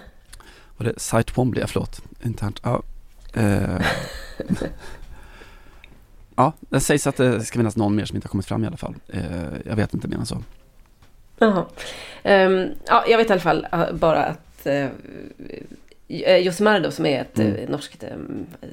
Och 0.77 0.85
det 0.85 1.01
Site 1.01 1.33
Wombly, 1.35 1.63
förlåt, 1.67 2.03
internt. 2.23 2.61
Ja, 2.63 2.83
eh, 3.35 3.87
ja, 6.37 6.53
det 6.61 6.81
sägs 6.81 7.07
att 7.07 7.17
det 7.17 7.41
ska 7.41 7.59
finnas 7.59 7.77
någon 7.77 7.95
mer 7.97 8.05
som 8.05 8.17
inte 8.17 8.27
har 8.27 8.31
kommit 8.31 8.47
fram 8.47 8.65
i 8.65 8.67
alla 8.67 8.77
fall. 8.77 8.95
Eh, 9.09 9.23
jag 9.67 9.77
vet 9.77 9.95
inte 9.95 10.09
mer 10.09 10.17
än 10.17 10.27
så. 10.27 10.43
Jaha. 11.39 11.65
Ehm, 12.23 12.69
ja, 12.87 13.05
jag 13.09 13.19
vet 13.19 13.29
i 13.29 13.33
alla 13.33 13.41
fall 13.41 13.67
eh, 13.73 13.93
bara 13.93 14.25
att 14.25 14.67
uh, 14.67 16.37
Josimar 16.39 16.81
då, 16.81 16.91
som 16.91 17.07
är 17.07 17.21
ett 17.21 17.39
Mm. 17.39 17.55
eh, 17.55 17.69
norskt, 17.71 18.03
eh, 18.03 18.11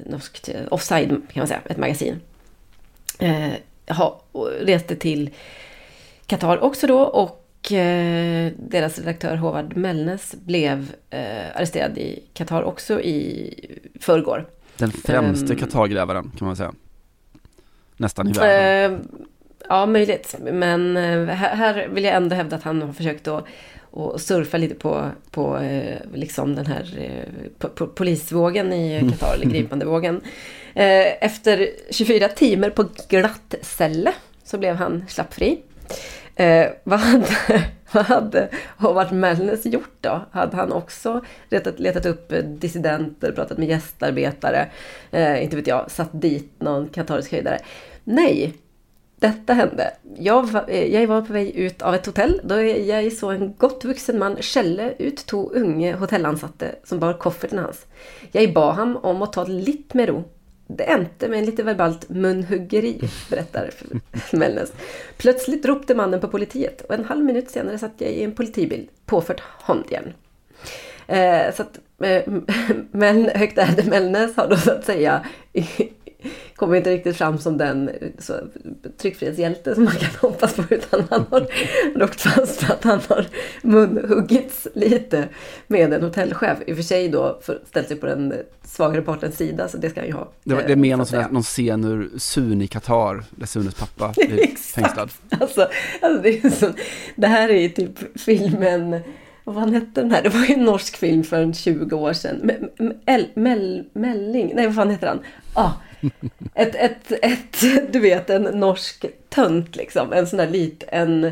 norskt 0.06 0.48
eh, 0.48 0.60
offside 0.70 1.08
kan 1.08 1.20
man 1.40 1.46
säga, 1.46 1.60
ett 1.64 1.76
magasin. 1.76 2.20
Uh, 3.22 3.52
ha, 3.94 4.20
reste 4.60 4.96
till 4.96 5.30
Qatar 6.26 6.58
också 6.62 6.86
då 6.86 6.98
och 7.00 7.72
eh, 7.72 8.52
deras 8.58 8.98
redaktör 8.98 9.36
Håvard 9.36 9.76
Mellnes 9.76 10.34
blev 10.44 10.92
eh, 11.10 11.56
arresterad 11.56 11.98
i 11.98 12.22
Qatar 12.34 12.62
också 12.62 13.00
i 13.00 13.54
förrgår. 14.00 14.46
Den 14.76 14.90
främste 14.90 15.52
Ehm. 15.52 15.58
Qatargrävaren 15.58 16.32
kan 16.38 16.46
man 16.46 16.56
säga. 16.56 16.72
Nästan 18.00 18.28
i 18.28 18.32
världen. 18.32 18.94
Eh, 18.94 18.98
ja, 19.68 19.86
möjligt. 19.86 20.34
Men 20.40 20.96
eh, 20.96 21.24
här, 21.24 21.56
här 21.56 21.88
vill 21.88 22.04
jag 22.04 22.14
ändå 22.14 22.36
hävda 22.36 22.56
att 22.56 22.62
han 22.62 22.82
har 22.82 22.92
försökt 22.92 23.28
att 23.28 23.44
och 23.92 24.20
surfa 24.20 24.56
lite 24.56 24.74
på, 24.74 25.04
på 25.30 25.58
eh, 25.58 25.96
liksom 26.14 26.54
den 26.54 26.66
här 26.66 26.98
eh, 26.98 27.32
po- 27.58 27.74
po- 27.74 27.86
polisvågen 27.94 28.72
i 28.72 29.10
Qatar, 29.10 29.34
eller 29.34 29.46
gripandevågen. 29.50 30.20
Eh, 30.74 31.24
efter 31.24 31.68
24 31.90 32.28
timmar 32.28 32.70
på 32.70 32.84
glattcelle 33.08 34.12
så 34.44 34.58
blev 34.58 34.74
han 34.76 35.04
slappfri. 35.08 35.60
Eh, 36.36 36.66
vad, 36.84 37.00
hade, 37.00 37.26
vad 37.92 38.04
hade 38.04 38.48
Howard 38.78 39.12
Mellnes 39.12 39.66
gjort 39.66 39.96
då? 40.00 40.20
Hade 40.30 40.56
han 40.56 40.72
också 40.72 41.24
letat, 41.48 41.78
letat 41.80 42.06
upp 42.06 42.32
eh, 42.32 42.38
dissidenter, 42.38 43.32
pratat 43.32 43.58
med 43.58 43.68
gästarbetare, 43.68 44.66
eh, 45.10 45.44
inte 45.44 45.56
vet 45.56 45.66
jag, 45.66 45.90
satt 45.90 46.10
dit 46.12 46.52
någon 46.58 46.88
katarisk 46.88 47.32
höjdare? 47.32 47.58
Nej, 48.04 48.54
detta 49.20 49.52
hände. 49.52 49.94
Jag 50.18 50.50
var, 50.50 50.64
eh, 50.68 50.94
jag 50.94 51.06
var 51.06 51.22
på 51.22 51.32
väg 51.32 51.50
ut 51.50 51.82
av 51.82 51.94
ett 51.94 52.06
hotell 52.06 52.40
då 52.44 52.62
jag 52.62 53.12
såg 53.12 53.32
en 53.32 53.54
gott 53.58 53.84
vuxen 53.84 54.18
man 54.18 54.36
skälla 54.36 54.92
ut 54.92 55.16
två 55.16 55.50
unga 55.50 55.96
hotellansatte 55.96 56.74
som 56.84 56.98
bar 56.98 57.12
kofferten 57.12 57.58
hans. 57.58 57.86
Jag 58.32 58.52
bad 58.52 58.74
ham 58.74 58.96
om 58.96 59.22
att 59.22 59.32
ta 59.32 59.44
det 59.44 59.52
lite 59.52 59.96
med 59.96 60.08
ro. 60.08 60.24
Det 60.66 60.84
ändte 60.84 61.28
med 61.28 61.38
en 61.38 61.44
lite 61.44 61.62
verbalt 61.62 62.08
munhuggeri, 62.08 63.00
berättar 63.30 63.70
Mellnes. 64.32 64.72
Plötsligt 65.16 65.66
ropte 65.66 65.94
mannen 65.94 66.20
på 66.20 66.28
politiet 66.28 66.80
och 66.80 66.94
en 66.94 67.04
halv 67.04 67.24
minut 67.24 67.50
senare 67.50 67.78
satt 67.78 67.92
jag 67.98 68.10
i 68.10 68.22
en 68.22 68.32
politibil, 68.32 68.88
påfört 69.06 69.40
handjärn. 69.40 70.12
Eh, 71.06 71.54
så 71.54 71.62
att, 71.62 71.78
eh, 72.02 72.22
men 72.90 73.30
högt 73.34 73.58
ärade 73.58 73.84
Mellnes 73.84 74.36
har 74.36 74.48
då 74.48 74.56
så 74.56 74.70
att 74.70 74.84
säga 74.84 75.26
kommer 76.56 76.76
inte 76.76 76.90
riktigt 76.90 77.16
fram 77.16 77.38
som 77.38 77.58
den 77.58 77.90
så, 78.18 78.34
tryckfrihetshjälte 78.98 79.74
som 79.74 79.84
man 79.84 79.92
kan 79.94 80.10
hoppas 80.30 80.54
på 80.54 80.62
utan 80.74 81.04
han 81.10 81.24
har 81.30 81.48
åkt 82.02 82.20
fast 82.20 82.60
för 82.62 82.72
att 82.72 82.84
han 82.84 83.00
har 83.08 83.26
munhuggits 83.62 84.68
lite 84.74 85.28
med 85.66 85.92
en 85.92 86.02
hotellchef. 86.02 86.58
I 86.66 86.72
och 86.72 86.76
för 86.76 86.82
sig 86.82 87.08
då 87.08 87.38
för, 87.42 87.60
ställt 87.68 87.88
sig 87.88 87.96
på 87.96 88.06
den 88.06 88.34
svagare 88.64 89.02
partens 89.02 89.36
sida 89.36 89.68
så 89.68 89.76
det 89.76 89.90
ska 89.90 90.00
han 90.00 90.06
ju 90.08 90.12
ha. 90.14 90.32
Det, 90.44 90.54
var, 90.54 90.60
eh, 90.60 90.66
det 90.66 90.72
är 90.72 90.76
mer 90.76 90.90
någon, 90.90 91.00
att 91.00 91.08
sån 91.08 91.16
där, 91.18 91.22
säga. 91.24 91.32
någon 91.32 91.42
scen 91.42 91.84
ur 91.84 92.18
Sun 92.18 92.62
i 92.62 92.66
Qatar, 92.66 93.24
där 93.30 93.46
Sunes 93.46 93.74
pappa 93.74 94.12
blir 94.26 94.46
fängslad. 94.56 95.10
Alltså, 95.40 95.68
alltså 96.00 96.22
det, 96.22 96.54
så, 96.54 96.72
det 97.16 97.26
här 97.26 97.48
är 97.48 97.60
ju 97.60 97.68
typ 97.68 98.20
filmen, 98.20 99.00
vad 99.44 99.54
fan 99.54 99.74
hette 99.74 100.00
den 100.00 100.10
här? 100.10 100.22
Det 100.22 100.28
var 100.28 100.44
ju 100.44 100.54
en 100.54 100.64
norsk 100.64 100.96
film 100.96 101.24
för 101.24 101.42
en 101.42 101.54
20 101.54 101.96
år 101.96 102.12
sedan. 102.12 102.40
Me- 102.42 102.68
me- 102.78 102.96
El, 103.06 103.26
Mel, 103.34 103.84
Melling, 103.92 104.52
nej 104.54 104.66
vad 104.66 104.74
fan 104.74 104.90
heter 104.90 105.06
han? 105.06 105.18
Ah, 105.54 105.70
ett, 106.54 106.74
ett, 106.74 107.12
ett, 107.22 107.92
du 107.92 108.00
vet 108.00 108.30
en 108.30 108.42
norsk 108.42 109.04
tönt 109.28 109.76
liksom. 109.76 110.12
En 110.12 110.26
sån 110.26 110.36
där 110.36 110.48
lit, 110.50 110.84
en, 110.88 111.22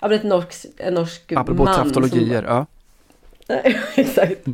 ja 0.00 0.08
men 0.08 0.12
ett 0.12 0.22
norsk, 0.24 0.66
en 0.76 0.94
norsk 0.94 1.32
Apropå 1.32 1.64
man. 1.64 1.74
traftologier, 1.74 2.42
ja. 2.42 2.66
Nej, 3.48 3.80
exakt. 3.94 4.46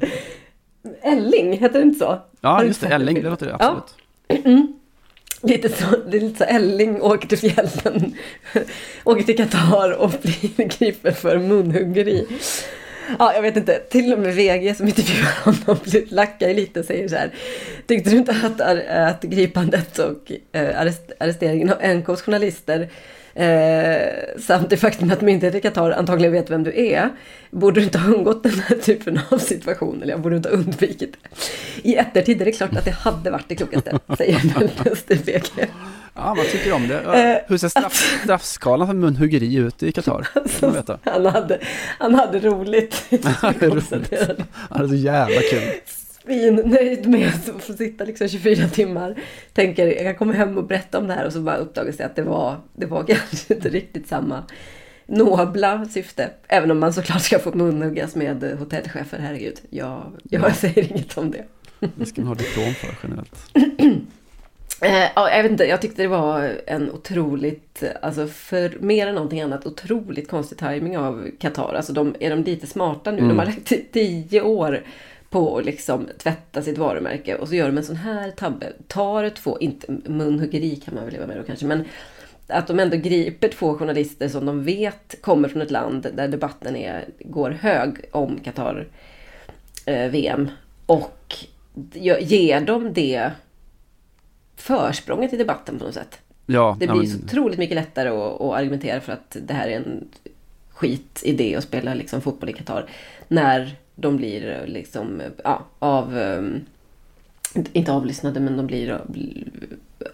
Elling, 1.02 1.52
heter 1.58 1.78
det 1.78 1.84
inte 1.84 1.98
så? 1.98 2.18
Ja, 2.40 2.64
just 2.64 2.80
det, 2.80 2.86
Elling, 2.86 3.22
det 3.22 3.30
låter 3.30 3.46
det 3.46 3.56
Ja. 3.58 3.82
absolut. 4.28 4.74
Lite 5.42 5.68
så, 5.68 5.84
det 6.10 6.16
är 6.16 6.20
lite 6.20 6.38
så 6.38 6.44
Elling 6.44 7.02
åker 7.02 7.28
till 7.28 7.38
fjällen, 7.38 8.14
åker 9.04 9.22
till 9.22 9.36
Qatar 9.36 9.92
och 9.92 10.10
blir 10.22 10.78
gripen 10.78 11.14
för 11.14 11.38
munhuggeri. 11.38 12.26
Ja, 13.18 13.34
jag 13.34 13.42
vet 13.42 13.56
inte, 13.56 13.78
till 13.78 14.12
och 14.12 14.18
med 14.18 14.34
VG 14.34 14.74
som 14.74 14.86
intervjuar 14.86 15.44
honom 15.44 15.78
lackar 16.08 16.54
lite 16.54 16.80
och 16.80 16.86
säger 16.86 17.08
så 17.08 17.16
här. 17.16 17.30
Tyckte 17.86 18.10
du 18.10 18.16
inte 18.16 18.36
att, 18.42 18.60
att 18.88 19.22
gripandet 19.22 19.98
och 19.98 20.32
äh, 20.52 20.80
arresteringen 21.20 21.72
av 21.72 21.96
NKs 21.96 22.22
journalister 22.22 22.88
eh, 23.34 24.40
samt 24.40 24.70
det 24.70 24.76
faktum 24.76 25.10
att 25.10 25.20
myndigheter 25.20 25.58
i 25.58 25.62
Qatar 25.62 25.90
antagligen 25.90 26.32
vet 26.32 26.50
vem 26.50 26.64
du 26.64 26.72
är, 26.80 27.08
borde 27.50 27.80
du 27.80 27.84
inte 27.84 27.98
ha 27.98 28.14
undgått 28.14 28.42
den 28.42 28.60
här 28.68 28.76
typen 28.76 29.20
av 29.30 29.38
situation, 29.38 30.02
eller 30.02 30.12
jag 30.12 30.20
borde 30.20 30.36
inte 30.36 30.48
ha 30.48 30.56
undvikit 30.56 31.16
det. 31.22 31.28
I 31.88 31.94
eftertid 31.94 32.40
är 32.40 32.44
det 32.44 32.52
klart 32.52 32.76
att 32.76 32.84
det 32.84 32.90
hade 32.90 33.30
varit 33.30 33.44
det 33.48 33.54
klokaste, 33.56 33.98
säger 34.18 34.42
Mellnes 34.58 35.04
till 35.04 35.18
VG. 35.18 35.42
Ja, 36.14 36.34
man 36.34 36.44
tycker 36.52 36.72
om 36.72 36.88
det. 36.88 37.00
Ja, 37.04 37.14
Eh, 37.14 37.38
Hur 37.46 37.58
ser 37.58 37.68
straff, 37.68 38.18
straffskalan 38.22 38.86
för 38.86 38.94
munhuggeri 38.94 39.54
ut 39.54 39.82
i 39.82 39.92
Qatar? 39.92 40.28
Veta. 40.72 40.98
Han 41.04 41.26
hade, 41.26 41.58
han 41.98 42.14
hade 42.14 42.38
roligt. 42.40 43.04
Han 43.40 43.54
är 43.60 44.88
så 44.88 44.94
jävla 44.94 45.40
kul. 45.40 45.62
Svinnöjd 46.28 47.06
med 47.08 47.28
att 47.28 47.62
få 47.64 47.72
sitta 47.72 48.04
liksom 48.04 48.28
24 48.28 48.68
timmar. 48.68 49.14
Tänker 49.52 49.86
jag 49.86 49.98
kan 50.02 50.14
komma 50.14 50.32
hem 50.32 50.58
och 50.58 50.64
berätta 50.64 50.98
om 50.98 51.06
det 51.06 51.14
här 51.14 51.26
och 51.26 51.32
så 51.32 51.40
bara 51.40 51.56
uppdagas 51.56 51.96
det 51.96 52.04
att 52.06 52.16
det 52.16 52.22
var, 52.22 52.56
det 52.74 52.86
var 52.86 53.04
kanske 53.08 53.54
inte 53.54 53.68
riktigt 53.68 54.08
samma 54.08 54.44
nobla 55.06 55.84
syfte. 55.88 56.30
Även 56.48 56.70
om 56.70 56.78
man 56.78 56.92
såklart 56.92 57.22
ska 57.22 57.38
få 57.38 57.52
munhuggas 57.56 58.14
med 58.14 58.56
hotellchefer, 58.58 59.18
herregud. 59.18 59.60
Jag, 59.70 60.02
jag 60.30 60.42
Ja. 60.42 60.52
säger 60.52 60.92
inget 60.92 61.18
om 61.18 61.30
det. 61.30 61.44
Det 61.96 62.06
ska 62.06 62.20
man 62.20 62.28
ha 62.28 62.34
diplom 62.34 62.74
för 62.74 62.96
generellt. 63.02 63.36
Eh, 64.82 65.08
ja, 65.16 65.30
jag 65.30 65.42
vet 65.42 65.52
inte, 65.52 65.64
jag 65.64 65.80
tyckte 65.80 66.02
det 66.02 66.08
var 66.08 66.52
en 66.66 66.90
otroligt, 66.92 67.82
alltså 68.02 68.26
för 68.26 68.76
mer 68.80 69.06
än 69.06 69.14
någonting 69.14 69.40
annat, 69.40 69.66
otroligt 69.66 70.28
konstig 70.28 70.58
timing 70.58 70.98
av 70.98 71.28
Qatar. 71.38 71.74
Alltså 71.74 71.92
de, 71.92 72.14
är 72.20 72.30
de 72.30 72.42
lite 72.44 72.66
smarta 72.66 73.10
nu? 73.10 73.16
Mm. 73.18 73.28
De 73.28 73.38
har 73.38 73.46
lagt 73.46 73.70
ti- 73.72 73.84
tio 73.92 74.42
år 74.42 74.80
på 75.30 75.58
att 75.58 75.64
liksom 75.64 76.08
tvätta 76.18 76.62
sitt 76.62 76.78
varumärke 76.78 77.34
och 77.36 77.48
så 77.48 77.54
gör 77.54 77.66
de 77.66 77.78
en 77.78 77.84
sån 77.84 77.96
här 77.96 78.30
tabbe. 78.30 78.72
Tar 78.86 79.28
två, 79.30 79.58
inte 79.58 79.92
munhuggeri 80.04 80.76
kan 80.76 80.94
man 80.94 81.04
väl 81.04 81.12
leva 81.12 81.26
med 81.26 81.36
då 81.36 81.42
kanske, 81.42 81.66
men 81.66 81.84
att 82.46 82.66
de 82.66 82.80
ändå 82.80 82.96
griper 82.96 83.48
två 83.48 83.74
journalister 83.74 84.28
som 84.28 84.46
de 84.46 84.64
vet 84.64 85.22
kommer 85.22 85.48
från 85.48 85.62
ett 85.62 85.70
land 85.70 86.06
där 86.14 86.28
debatten 86.28 86.76
är, 86.76 87.04
går 87.18 87.50
hög 87.50 87.90
om 88.12 88.38
Qatar 88.44 88.86
eh, 89.86 90.10
VM 90.10 90.48
och 90.86 91.34
ge- 91.92 92.20
ger 92.20 92.60
dem 92.60 92.92
det 92.92 93.30
försprånget 94.56 95.32
i 95.32 95.36
debatten 95.36 95.78
på 95.78 95.84
något 95.84 95.94
sätt. 95.94 96.18
Ja, 96.46 96.76
Det 96.80 96.84
ja, 96.86 96.92
blir 96.92 97.02
men- 97.02 97.18
så 97.18 97.24
otroligt 97.24 97.58
mycket 97.58 97.74
lättare 97.74 98.08
att, 98.08 98.40
att 98.40 98.52
argumentera 98.54 99.00
för 99.00 99.12
att 99.12 99.36
det 99.46 99.54
här 99.54 99.68
är 99.68 99.76
en 99.76 100.08
skitidé 100.70 101.56
att 101.56 101.64
spela 101.64 101.94
liksom 101.94 102.20
fotboll 102.20 102.50
i 102.50 102.52
Qatar. 102.52 102.90
När 103.28 103.76
de 104.00 104.16
blir 104.16 104.64
liksom, 104.66 105.22
ja, 105.44 105.66
av, 105.78 106.16
ehm, 106.18 106.60
inte 107.72 107.92
avlyssnade 107.92 108.40
men 108.40 108.56
de 108.56 108.66
blir 108.66 108.90
av, 108.92 109.06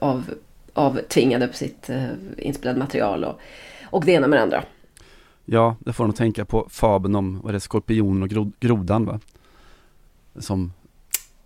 av, 0.00 0.30
avtvingade 0.72 1.48
på 1.48 1.54
sitt 1.54 1.90
eh, 1.90 2.06
inspelade 2.38 2.78
material 2.78 3.24
och, 3.24 3.38
och 3.90 4.04
det 4.04 4.12
ena 4.12 4.26
med 4.26 4.38
det 4.38 4.42
andra. 4.42 4.64
Ja, 5.44 5.76
det 5.80 5.92
får 5.92 6.04
de 6.04 6.12
tänka 6.12 6.44
på 6.44 6.66
fabeln 6.70 7.14
om, 7.14 7.40
vad 7.40 7.48
är 7.48 7.52
det, 7.52 7.60
skorpionen 7.60 8.22
och 8.22 8.28
grod, 8.28 8.52
grodan 8.60 9.04
va? 9.04 9.20
Som, 10.38 10.72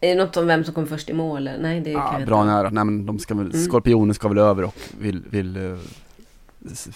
Är 0.01 0.09
det 0.17 0.25
något 0.25 0.37
om 0.37 0.47
vem 0.47 0.65
som 0.65 0.75
kommer 0.75 0.87
först 0.89 1.11
i 1.11 1.13
mål? 1.13 1.51
Nej, 1.61 1.81
det 1.81 1.93
kan 1.93 2.03
ja, 2.03 2.19
jag 2.19 2.29
bra 2.29 2.41
inte. 2.41 2.53
nära, 2.53 2.71
nej 2.71 2.85
men 2.85 3.07
de 3.07 3.19
ska 3.19 3.35
väl, 3.35 3.47
Mm. 3.47 3.67
skorpionen 3.67 4.15
ska 4.15 4.29
väl 4.29 4.39
över 4.39 4.65
och 4.65 4.75
vill, 5.01 5.23
vill 5.31 5.57
eh, 5.57 5.79
s- 6.73 6.89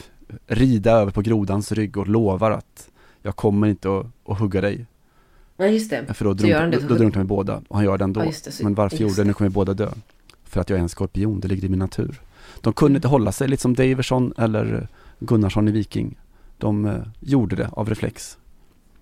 rida 0.47 0.93
över 0.93 1.13
på 1.13 1.21
grodans 1.21 1.73
rygg 1.73 1.97
och 1.97 2.09
lovar 2.09 2.51
att 2.51 2.89
jag 3.23 3.37
kommer 3.37 3.67
inte 3.67 3.99
att, 3.99 4.07
att 4.25 4.39
hugga 4.39 4.61
dig. 4.61 4.87
Ja, 5.63 5.69
just 5.69 5.91
det. 5.91 6.15
För 6.15 6.25
då, 6.25 6.47
gör 6.47 6.61
han 6.61 6.71
drunknar, 6.71 6.71
det. 6.71 6.89
då, 6.89 6.95
då 6.95 6.99
drunknar 6.99 7.23
vi 7.23 7.29
båda 7.29 7.63
och 7.69 7.77
han 7.77 7.85
gör 7.85 7.99
det 7.99 8.05
ändå. 8.05 8.21
Ja, 8.21 8.25
just 8.25 8.45
det, 8.45 8.53
så- 8.53 8.65
men 8.65 8.75
varför 8.75 8.97
gjorde 8.97 9.15
det? 9.15 9.25
Nu 9.25 9.33
kommer 9.33 9.49
vi 9.51 9.55
båda 9.55 9.75
dö. 9.75 9.89
För 10.45 10.61
att 10.61 10.71
jag 10.71 10.77
är 10.79 10.83
en 10.83 10.89
skorpion, 10.89 11.41
det 11.41 11.49
ligger 11.49 11.65
i 11.65 11.69
min 11.69 11.79
natur. 11.79 12.21
De 12.61 12.73
kunde 12.73 12.97
inte 12.97 13.09
hålla 13.09 13.33
sig, 13.33 13.49
lite 13.49 13.63
som 13.63 13.75
Daversson 13.75 14.33
eller 14.39 14.89
Gunnarsson 15.19 15.69
i 15.69 15.71
Viking. 15.71 16.19
De 16.59 16.85
eh, 16.87 16.95
gjorde 17.21 17.57
det 17.57 17.69
av 17.73 17.89
reflex. 17.89 18.39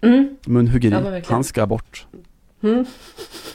Mm. 0.01 0.37
Munhuggeri, 0.47 0.93
Ja, 0.93 1.21
han 1.27 1.45
ska 1.45 1.67
bort. 1.67 2.07
Mm. 2.63 2.87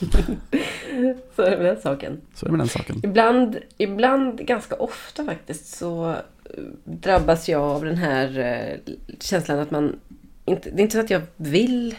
så 1.36 1.42
är 1.42 1.50
det 1.50 1.56
med 1.56 1.66
den 1.66 1.80
saken. 1.82 2.20
Så 2.34 2.46
är 2.46 2.48
det 2.48 2.52
med 2.52 2.60
den 2.60 2.68
saken. 2.68 3.00
Ibland, 3.02 3.56
ibland, 3.78 4.46
ganska 4.46 4.74
ofta 4.74 5.24
faktiskt, 5.24 5.66
så 5.66 6.10
eh, 6.10 6.16
drabbas 6.84 7.48
jag 7.48 7.62
av 7.62 7.84
den 7.84 7.96
här 7.96 8.38
eh, 8.38 8.94
känslan 9.20 9.58
att 9.58 9.70
man... 9.70 9.96
Inte, 10.44 10.70
det 10.70 10.80
är 10.80 10.82
inte 10.82 10.94
så 10.96 11.00
att 11.00 11.10
jag 11.10 11.22
vill 11.36 11.96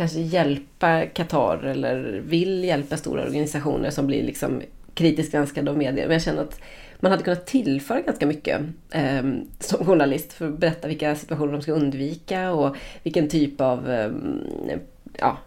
kanske 0.00 0.20
hjälpa 0.20 1.06
Qatar 1.06 1.64
eller 1.64 2.22
vill 2.24 2.64
hjälpa 2.64 2.96
stora 2.96 3.22
organisationer 3.22 3.90
som 3.90 4.06
blir 4.06 4.22
liksom 4.22 4.62
kritiskt 4.94 5.32
granskade 5.32 5.70
av 5.70 5.78
medier. 5.78 6.06
Men 6.06 6.12
jag 6.12 6.22
känner 6.22 6.42
att 6.42 6.60
man 7.00 7.10
hade 7.10 7.24
kunnat 7.24 7.46
tillföra 7.46 8.00
ganska 8.00 8.26
mycket 8.26 8.60
eh, 8.90 9.22
som 9.58 9.86
journalist 9.86 10.32
för 10.32 10.48
att 10.48 10.58
berätta 10.58 10.88
vilka 10.88 11.14
situationer 11.14 11.52
de 11.52 11.62
ska 11.62 11.72
undvika 11.72 12.52
och 12.52 12.76
vilken 13.02 13.28
typ 13.28 13.60
av 13.60 13.90
eh, 13.90 14.10
ja, 15.18 15.38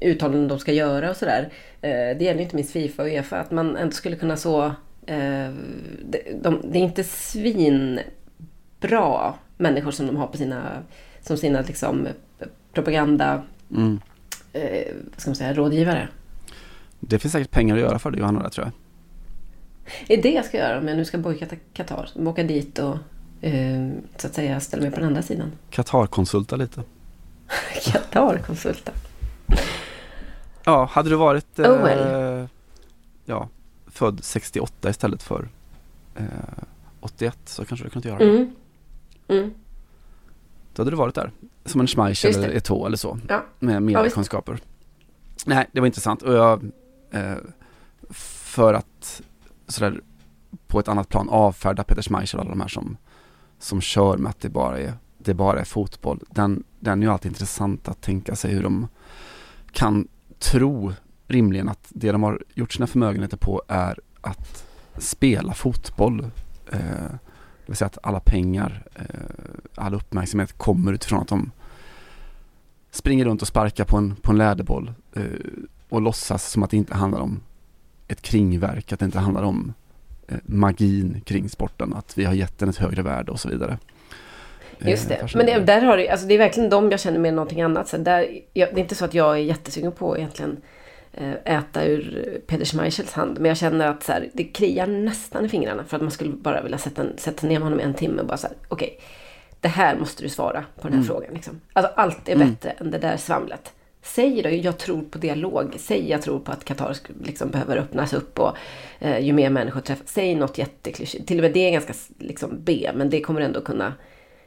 uttalanden 0.00 0.48
de 0.48 0.58
ska 0.58 0.72
göra 0.72 1.10
och 1.10 1.16
sådär. 1.16 1.48
Eh, 1.80 1.90
det 1.90 2.22
gäller 2.24 2.42
inte 2.42 2.56
minst 2.56 2.72
Fifa 2.72 3.02
och 3.02 3.08
Uefa, 3.08 3.40
att 3.40 3.50
man 3.50 3.76
ändå 3.76 3.92
skulle 3.92 4.16
kunna 4.16 4.36
så... 4.36 4.64
Eh, 5.06 5.50
de, 6.02 6.18
de, 6.42 6.60
det 6.64 6.78
är 6.78 6.82
inte 6.82 7.04
svinbra 7.04 8.04
människor 9.56 9.90
som 9.90 10.06
de 10.06 10.16
har 10.16 10.26
på 10.26 10.36
sina, 10.36 10.82
som 11.20 11.36
sina 11.36 11.60
liksom, 11.60 12.08
propaganda... 12.72 13.42
Mm. 13.70 14.00
Eh, 14.52 14.94
ska 15.16 15.30
man 15.30 15.36
säga, 15.36 15.54
rådgivare. 15.54 16.08
Det 17.00 17.18
finns 17.18 17.32
säkert 17.32 17.50
pengar 17.50 17.74
att 17.74 17.80
göra 17.80 17.98
för 17.98 18.10
det 18.10 18.18
Johanna, 18.18 18.42
där, 18.42 18.48
tror 18.48 18.66
jag. 18.66 18.72
Det 20.06 20.14
är 20.14 20.22
det 20.22 20.30
jag 20.30 20.44
ska 20.44 20.58
göra 20.58 20.78
om 20.78 20.88
jag 20.88 20.96
nu 20.96 21.04
ska 21.04 21.18
bojkotta 21.18 21.56
Qatar. 21.72 22.10
Åka 22.14 22.42
dit 22.42 22.78
och 22.78 22.96
eh, 23.40 23.90
så 24.16 24.26
att 24.26 24.34
säga 24.34 24.60
ställa 24.60 24.82
mig 24.82 24.90
på 24.90 24.96
den 24.96 25.06
andra 25.06 25.22
sidan. 25.22 25.52
Qatar-konsulta 25.70 26.56
lite. 26.56 26.82
Qatar-konsulta. 27.84 28.92
Ja, 30.64 30.84
hade 30.92 31.10
du 31.10 31.16
varit 31.16 31.58
eh, 31.58 31.70
Oh 31.70 31.84
well. 31.84 32.48
ja, 33.24 33.48
född 33.86 34.24
68 34.24 34.90
istället 34.90 35.22
för 35.22 35.48
eh, 36.16 36.24
81 37.00 37.38
så 37.44 37.64
kanske 37.64 37.86
du 37.86 37.90
kunde 37.90 38.08
göra 38.08 38.18
det. 38.18 38.24
Mm. 38.24 38.54
Mm. 39.28 39.54
Då 40.74 40.82
hade 40.82 40.90
du 40.90 40.96
varit 40.96 41.14
där. 41.14 41.30
Som 41.64 41.80
en 41.80 41.86
Schmeichel 41.86 42.34
eller 42.36 42.54
Eto'o 42.60 42.86
eller 42.86 42.96
så. 42.96 43.18
Ja. 43.28 43.44
Med 43.58 43.74
Ja, 43.74 43.80
visst. 43.80 43.96
mediekunskaper. 43.96 44.58
Nej, 45.46 45.66
det 45.72 45.80
var 45.80 45.86
intressant. 45.86 46.22
Och 46.22 46.34
jag, 46.34 46.70
eh, 47.10 47.34
för 48.10 48.74
att 48.74 49.22
sådär 49.68 50.00
på 50.66 50.80
ett 50.80 50.88
annat 50.88 51.08
plan 51.08 51.28
avfärda 51.28 51.84
Peter 51.84 52.02
Schmeichel 52.02 52.38
och 52.38 52.44
alla 52.46 52.50
de 52.54 52.60
här 52.60 52.68
som, 52.68 52.96
som 53.58 53.80
kör 53.80 54.16
med 54.16 54.30
att 54.30 54.40
det 54.40 54.48
bara 54.48 54.78
är, 54.80 54.92
det 55.18 55.34
bara 55.34 55.60
är 55.60 55.64
fotboll. 55.64 56.20
Den, 56.30 56.64
den 56.80 57.02
är 57.02 57.06
ju 57.06 57.12
alltid 57.12 57.30
intressant 57.30 57.88
att 57.88 58.00
tänka 58.00 58.36
sig 58.36 58.52
hur 58.54 58.62
de 58.62 58.88
kan 59.72 60.08
tro 60.38 60.92
rimligen 61.28 61.68
att 61.68 61.86
det 61.88 62.12
de 62.12 62.22
har 62.22 62.42
gjort 62.54 62.72
sina 62.72 62.86
förmögenheter 62.86 63.36
på 63.36 63.62
är 63.68 63.98
att 64.20 64.64
spela 64.98 65.54
fotboll. 65.54 66.26
Eh, 66.72 66.78
det 67.66 67.72
vill 67.72 67.76
säga 67.76 67.86
att 67.86 67.98
alla 68.02 68.20
pengar, 68.20 68.82
eh, 68.94 69.04
all 69.74 69.94
uppmärksamhet 69.94 70.58
kommer 70.58 70.92
utifrån 70.92 71.20
att 71.20 71.28
de 71.28 71.50
springer 72.90 73.24
runt 73.24 73.42
och 73.42 73.48
sparkar 73.48 73.84
på 73.84 73.96
en, 73.96 74.16
på 74.16 74.32
en 74.32 74.38
läderboll 74.38 74.92
eh, 75.16 75.22
och 75.88 76.02
låtsas 76.02 76.50
som 76.50 76.62
att 76.62 76.70
det 76.70 76.76
inte 76.76 76.94
handlar 76.94 77.20
om 77.20 77.40
ett 78.08 78.22
kringverk, 78.22 78.92
att 78.92 78.98
det 78.98 79.04
inte 79.04 79.18
handlar 79.18 79.42
om 79.42 79.74
eh, 80.28 80.36
magin 80.44 81.20
kring 81.26 81.48
sporten, 81.48 81.94
att 81.94 82.18
vi 82.18 82.24
har 82.24 82.34
gett 82.34 82.58
den 82.58 82.68
ett 82.68 82.76
högre 82.76 83.02
värde 83.02 83.32
och 83.32 83.40
så 83.40 83.48
vidare. 83.48 83.78
Just 84.78 85.08
det. 85.08 85.34
Men 85.34 85.46
det, 85.46 85.58
där 85.58 85.82
har 85.82 85.96
det, 85.96 86.08
alltså 86.08 86.26
det 86.26 86.34
är 86.34 86.38
verkligen 86.38 86.70
de 86.70 86.90
jag 86.90 87.00
känner 87.00 87.18
med 87.18 87.34
någonting 87.34 87.62
annat. 87.62 87.88
Så 87.88 87.96
där, 87.96 88.40
jag, 88.52 88.68
det 88.74 88.80
är 88.80 88.82
inte 88.82 88.94
så 88.94 89.04
att 89.04 89.14
jag 89.14 89.34
är 89.34 89.42
jättesugen 89.42 89.92
på 89.92 90.18
egentligen 90.18 90.56
äta 91.44 91.84
ur 91.84 92.40
Peter 92.46 92.64
Schmeichels 92.64 93.12
hand. 93.12 93.38
Men 93.40 93.48
jag 93.48 93.56
känner 93.56 93.86
att 93.86 94.02
så 94.02 94.12
här, 94.12 94.28
det 94.32 94.44
kriar 94.44 94.86
nästan 94.86 95.44
i 95.44 95.48
fingrarna 95.48 95.84
för 95.84 95.96
att 95.96 96.02
man 96.02 96.10
skulle 96.10 96.30
bara 96.30 96.62
vilja 96.62 96.78
sätta, 96.78 97.02
en- 97.02 97.18
sätta 97.18 97.46
ner 97.46 97.60
honom 97.60 97.80
i 97.80 97.82
en 97.82 97.94
timme 97.94 98.20
och 98.20 98.26
bara 98.28 98.36
så 98.36 98.46
här, 98.46 98.56
okej, 98.68 99.00
det 99.60 99.68
här 99.68 99.96
måste 99.98 100.22
du 100.22 100.28
svara 100.28 100.64
på 100.80 100.88
den 100.88 100.92
här 100.92 101.04
Mm. 101.04 101.06
frågan. 101.06 101.34
Liksom. 101.34 101.60
Alltså 101.72 101.92
allt 101.96 102.28
är 102.28 102.34
Mm. 102.34 102.48
bättre 102.50 102.70
än 102.70 102.90
det 102.90 102.98
där 102.98 103.16
svamlet. 103.16 103.72
Säg 104.02 104.42
då, 104.42 104.48
jag 104.50 104.78
tror 104.78 105.02
på 105.02 105.18
dialog. 105.18 105.74
Säg 105.78 106.10
jag 106.10 106.22
tror 106.22 106.38
på 106.38 106.52
att 106.52 106.64
Qatar 106.64 106.96
liksom 107.24 107.50
behöver 107.50 107.76
öppnas 107.76 108.12
upp 108.12 108.38
och 108.38 108.56
eh, 108.98 109.18
ju 109.18 109.32
mer 109.32 109.50
människor 109.50 109.80
träffas. 109.80 110.08
Säg 110.08 110.34
något 110.34 110.58
jätteklyschigt. 110.58 111.26
Till 111.28 111.38
och 111.38 111.42
med 111.42 111.52
det 111.52 111.60
är 111.68 111.72
ganska 111.72 111.92
liksom, 112.18 112.50
B, 112.64 112.90
men 112.94 113.10
det 113.10 113.20
kommer 113.20 113.40
ändå 113.40 113.60
kunna 113.60 113.92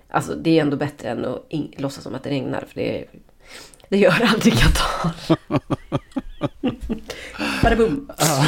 Alltså 0.10 0.36
det 0.36 0.58
är 0.58 0.62
ändå 0.62 0.78
bättre 0.78 1.10
än 1.10 1.26
att 1.26 1.46
in, 1.50 1.74
låtsas 1.78 2.04
som 2.04 2.16
att 2.16 2.24
det 2.24 2.30
regnar. 2.30 2.62
För 2.68 2.76
det, 2.76 3.06
det 3.90 3.98
gör 3.98 4.30
aldrig 4.34 4.54
Qatar. 4.54 5.12
Badabum. 7.64 8.10
Ja, 8.20 8.46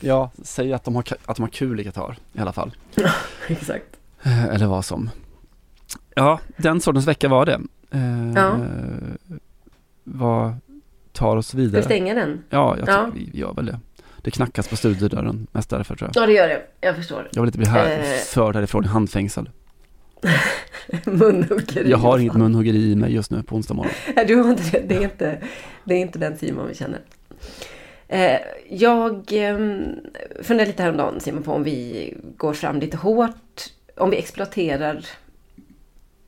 ja, 0.00 0.30
säg 0.42 0.72
att 0.72 0.84
de, 0.84 0.94
har, 0.94 1.04
att 1.26 1.36
de 1.36 1.42
har 1.42 1.48
kul 1.48 1.80
i 1.80 1.84
Qatar 1.84 2.16
i 2.32 2.40
alla 2.40 2.52
fall. 2.52 2.76
Exakt. 3.48 3.84
Eh, 4.22 4.44
Eller 4.44 4.66
vad 4.66 4.84
som. 4.84 5.10
Ja, 6.14 6.40
den 6.56 6.80
sortens 6.80 7.06
vecka 7.06 7.28
var 7.28 7.46
det. 7.46 7.60
Eh, 7.90 8.32
Ja. 8.34 8.58
Vad 10.04 10.54
tar 11.12 11.36
oss 11.36 11.48
Ska 11.48 11.56
vi 11.56 11.62
vidare? 11.64 11.82
stänga 11.82 12.14
den? 12.14 12.42
Ja, 12.50 12.76
jag 12.78 12.88
Ja. 12.88 13.10
vi 13.14 13.30
gör 13.38 13.52
väl 13.54 13.66
det. 13.66 13.80
Det 14.22 14.30
knackas 14.30 14.68
på 14.68 14.76
studiodörren, 14.76 15.46
mest 15.52 15.70
därför 15.70 15.96
tror 15.96 16.10
jag. 16.14 16.22
Ja, 16.22 16.26
det 16.26 16.32
gör 16.32 16.48
det. 16.48 16.62
Jag 16.80 16.96
förstår. 16.96 17.28
Jag 17.32 17.42
vill 17.42 17.48
inte 17.48 17.58
bli 17.58 17.66
här, 17.68 17.98
Eh. 17.98 18.04
förd 18.16 18.54
härifrån 18.56 18.84
i 18.84 18.88
handfängsel. 18.88 19.50
Munhuggeri. 21.04 21.90
Jag 21.90 21.98
har 21.98 22.18
inget 22.18 22.34
munhuggeri 22.34 22.92
i 22.92 22.96
mig 22.96 23.14
just 23.14 23.30
nu 23.30 23.42
på 23.42 23.56
onsdag 23.56 23.74
morgon. 23.74 23.92
Nej, 24.16 24.26
du 24.26 24.36
har 24.36 24.50
inte 24.50 24.62
det. 24.72 24.80
Det 24.88 24.94
är 24.94 25.02
inte, 25.02 25.38
det 25.84 25.94
är 25.94 25.98
inte 25.98 26.18
den 26.18 26.36
Simon 26.36 26.68
vi 26.68 26.74
känner. 26.74 27.00
Eh, 28.08 28.40
jag 28.68 29.12
eh, 29.32 29.58
funderade 30.42 30.70
lite 30.70 30.82
häromdagen 30.82 31.20
Simon 31.20 31.42
på 31.42 31.52
om 31.52 31.62
vi 31.62 32.14
går 32.36 32.52
fram 32.52 32.80
lite 32.80 32.96
hårt. 32.96 33.62
Om 33.96 34.10
vi 34.10 34.16
exploaterar 34.16 35.06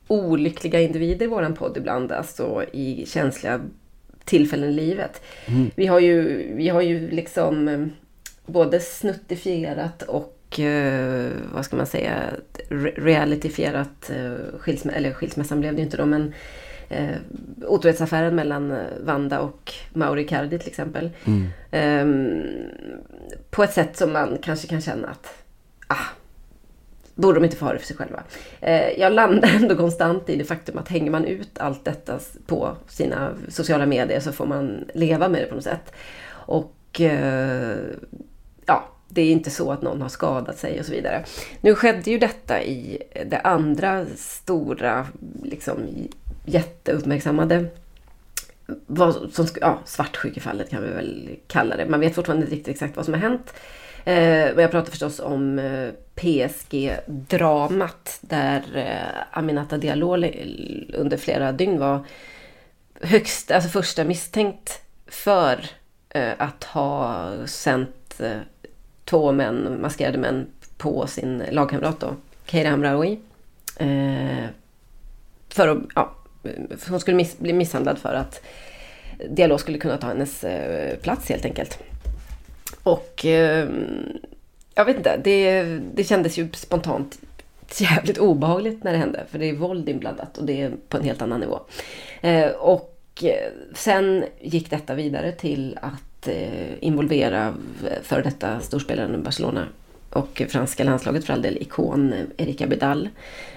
olyckliga 0.07 0.81
individer 0.81 1.25
i 1.25 1.29
våran 1.29 1.53
podd 1.53 1.77
ibland. 1.77 2.11
Alltså 2.11 2.63
i 2.73 3.05
känsliga 3.07 3.61
tillfällen 4.25 4.69
i 4.69 4.73
livet. 4.73 5.21
Mm. 5.45 5.71
Vi 5.75 5.85
har 5.85 5.99
ju, 5.99 6.47
vi 6.55 6.69
har 6.69 6.81
ju 6.81 7.11
liksom 7.11 7.67
eh, 7.67 7.85
både 8.45 8.79
snuttifierat 8.79 10.01
och 10.01 10.42
och 10.53 10.59
eh, 10.59 11.31
vad 11.53 11.65
ska 11.65 11.75
man 11.75 11.85
säga, 11.85 12.29
realityfierat 12.95 14.09
eh, 14.09 14.59
skilsmä 14.59 14.93
eller 14.93 15.13
skilsmässan 15.13 15.59
blev 15.59 15.73
det 15.73 15.77
ju 15.77 15.85
inte 15.85 15.97
då 15.97 16.05
men 16.05 16.33
eh, 16.89 17.15
otrohetsaffären 17.67 18.35
mellan 18.35 18.71
eh, 18.71 18.77
Vanda 19.03 19.39
och 19.39 19.73
Mauri 19.93 20.27
Cardi 20.27 20.59
till 20.59 20.67
exempel. 20.67 21.09
Mm. 21.25 21.47
Eh, 21.71 22.45
på 23.49 23.63
ett 23.63 23.73
sätt 23.73 23.97
som 23.97 24.13
man 24.13 24.37
kanske 24.41 24.67
kan 24.67 24.81
känna 24.81 25.07
att 25.07 25.43
ah, 25.87 26.07
borde 27.15 27.39
de 27.39 27.45
inte 27.45 27.57
få 27.57 27.65
ha 27.65 27.73
det 27.73 27.79
för 27.79 27.87
sig 27.87 27.97
själva. 27.97 28.23
Eh, 28.61 28.99
jag 28.99 29.13
landar 29.13 29.49
ändå 29.55 29.75
konstant 29.75 30.29
i 30.29 30.35
det 30.35 30.45
faktum 30.45 30.77
att 30.77 30.89
hänger 30.89 31.11
man 31.11 31.25
ut 31.25 31.59
allt 31.59 31.85
detta 31.85 32.19
på 32.45 32.77
sina 32.87 33.33
sociala 33.49 33.85
medier 33.85 34.19
så 34.19 34.31
får 34.31 34.45
man 34.45 34.85
leva 34.93 35.29
med 35.29 35.41
det 35.41 35.45
på 35.45 35.55
något 35.55 35.63
sätt. 35.63 35.93
Och 36.29 37.01
eh, 37.01 37.77
det 39.13 39.21
är 39.21 39.31
inte 39.31 39.49
så 39.49 39.71
att 39.71 39.81
någon 39.81 40.01
har 40.01 40.09
skadat 40.09 40.57
sig 40.57 40.79
och 40.79 40.85
så 40.85 40.91
vidare. 40.91 41.25
Nu 41.61 41.75
skedde 41.75 42.11
ju 42.11 42.19
detta 42.19 42.63
i 42.63 42.97
det 43.25 43.39
andra 43.39 44.05
stora, 44.15 45.07
liksom 45.43 45.79
jätteuppmärksammade 46.45 47.65
vad 48.85 49.33
som, 49.33 49.47
ja, 49.61 49.79
svartsjukefallet 49.85 50.69
kan 50.69 50.83
vi 50.83 50.89
väl 50.89 51.29
kalla 51.47 51.75
det. 51.75 51.85
Man 51.85 51.99
vet 51.99 52.15
fortfarande 52.15 52.45
inte 52.45 52.55
riktigt 52.55 52.75
exakt 52.75 52.95
vad 52.95 53.05
som 53.05 53.13
har 53.13 53.21
hänt. 53.21 53.53
Eh, 54.05 54.61
jag 54.61 54.71
pratar 54.71 54.91
förstås 54.91 55.19
om 55.19 55.59
eh, 55.59 55.89
PSG-dramat 56.15 58.19
där 58.21 58.61
eh, 58.75 59.37
Aminata 59.37 59.77
Diallo 59.77 60.13
under 60.93 61.17
flera 61.17 61.51
dygn 61.51 61.79
var 61.79 62.05
högst, 63.01 63.51
alltså 63.51 63.69
första 63.69 64.03
misstänkt 64.03 64.81
för 65.07 65.65
eh, 66.09 66.31
att 66.37 66.63
ha 66.63 67.29
sänt 67.45 68.19
eh, 68.19 68.37
två 69.05 69.31
män, 69.31 69.81
maskerade 69.81 70.17
män 70.17 70.47
på 70.77 71.07
sin 71.07 71.43
lagkamrat 71.51 71.99
då, 71.99 72.15
Keira 72.45 72.69
Hamraoui. 72.69 73.19
Eh, 73.77 74.45
för 75.49 75.67
att, 75.67 75.77
ja, 75.95 76.15
hon 76.89 76.99
skulle 76.99 77.17
miss, 77.17 77.37
bli 77.37 77.53
misshandlad 77.53 77.97
för 77.97 78.13
att 78.13 78.41
Diallo 79.29 79.57
skulle 79.57 79.77
kunna 79.77 79.97
ta 79.97 80.07
hennes 80.07 80.43
eh, 80.43 80.97
plats 80.97 81.29
helt 81.29 81.45
enkelt. 81.45 81.79
Och 82.83 83.25
eh, 83.25 83.69
jag 84.75 84.85
vet 84.85 84.97
inte, 84.97 85.17
det, 85.23 85.63
det 85.93 86.03
kändes 86.03 86.37
ju 86.37 86.49
spontant 86.53 87.19
jävligt 87.81 88.17
obehagligt 88.17 88.83
när 88.83 88.91
det 88.91 88.97
hände. 88.97 89.23
För 89.29 89.39
det 89.39 89.49
är 89.49 89.53
våld 89.53 89.89
inblandat 89.89 90.37
och 90.37 90.45
det 90.45 90.61
är 90.61 90.71
på 90.89 90.97
en 90.97 91.03
helt 91.03 91.21
annan 91.21 91.39
nivå. 91.39 91.59
Eh, 92.21 92.47
och 92.47 93.23
eh, 93.23 93.51
sen 93.73 94.25
gick 94.41 94.69
detta 94.69 94.95
vidare 94.95 95.31
till 95.31 95.79
att 95.81 96.12
Eh, 96.27 96.73
involvera 96.79 97.53
före 98.03 98.21
detta 98.21 98.59
storspelaren 98.59 99.23
Barcelona 99.23 99.67
och 100.09 100.41
franska 100.49 100.83
landslaget 100.83 101.25
för 101.25 101.33
all 101.33 101.41
del, 101.41 101.57
ikon 101.57 102.13
Erika 102.37 102.67
Bidal. 102.67 103.09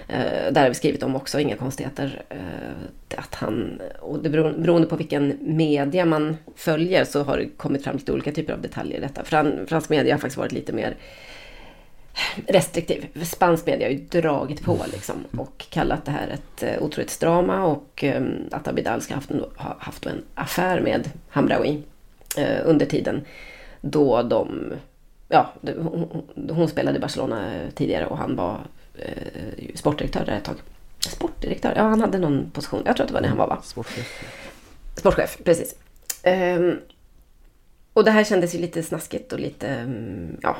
Eh, 0.07 0.51
där 0.51 0.61
har 0.61 0.69
vi 0.69 0.75
skrivit 0.75 1.03
om 1.03 1.15
också, 1.15 1.39
inga 1.39 1.55
konstigheter. 1.55 2.21
Eh, 2.29 3.17
att 3.19 3.35
han, 3.35 3.81
och 3.99 4.19
det 4.23 4.29
beror, 4.29 4.51
beroende 4.51 4.87
på 4.87 4.95
vilken 4.95 5.37
media 5.41 6.05
man 6.05 6.37
följer 6.55 7.05
så 7.05 7.23
har 7.23 7.37
det 7.37 7.45
kommit 7.57 7.83
fram 7.83 7.95
lite 7.95 8.13
olika 8.13 8.31
typer 8.31 8.53
av 8.53 8.61
detaljer 8.61 8.97
i 8.97 9.01
detta. 9.01 9.23
Fran, 9.23 9.67
fransk 9.67 9.89
media 9.89 10.13
har 10.13 10.19
faktiskt 10.19 10.37
varit 10.37 10.51
lite 10.51 10.73
mer 10.73 10.95
restriktiv. 12.47 13.07
Spansk 13.23 13.65
media 13.65 13.87
har 13.87 13.91
ju 13.91 13.99
dragit 13.99 14.63
på 14.63 14.77
liksom 14.91 15.15
och 15.37 15.65
kallat 15.69 16.05
det 16.05 16.11
här 16.11 16.27
ett 16.27 16.63
otroligt 16.63 16.81
otrohetsdrama 16.81 17.65
och 17.65 18.03
att 18.51 18.67
Abidal 18.67 19.01
ska 19.01 19.13
ha 19.13 19.21
haft, 19.21 19.31
ha 19.55 19.75
haft 19.79 20.05
en 20.05 20.23
affär 20.35 20.81
med 20.81 21.09
Hamraoui 21.29 21.83
eh, 22.37 22.59
under 22.65 22.85
tiden 22.85 23.25
då 23.81 24.21
de 24.21 24.73
ja, 25.27 25.53
hon, 26.49 26.67
spelade 26.67 26.97
i 26.97 27.01
Barcelona 27.01 27.55
eh, 27.55 27.69
tidigare 27.69 28.05
och 28.05 28.17
han 28.17 28.35
var 28.35 28.59
eh, 28.95 29.75
sportdirektör 29.75 30.25
där 30.25 30.37
ett 30.37 30.43
tag. 30.43 30.55
Sportdirektör? 30.99 31.73
Ja, 31.75 31.83
han 31.83 32.01
hade 32.01 32.17
någon 32.17 32.51
position. 32.51 32.81
Jag 32.85 32.95
tror 32.95 33.03
att 33.03 33.07
det 33.07 33.13
var 33.13 33.21
det 33.21 33.27
han 33.27 33.37
var 33.37 33.47
va? 33.47 33.61
Sportchef. 33.63 34.23
Sportchef, 34.95 35.37
precis. 35.43 35.75
Um, 36.57 36.79
och 37.93 38.03
det 38.03 38.11
här 38.11 38.23
kändes 38.23 38.55
ju 38.55 38.59
lite 38.59 38.83
snaskigt 38.83 39.33
och 39.33 39.39
lite, 39.39 39.81
um, 39.83 40.37
ja, 40.41 40.57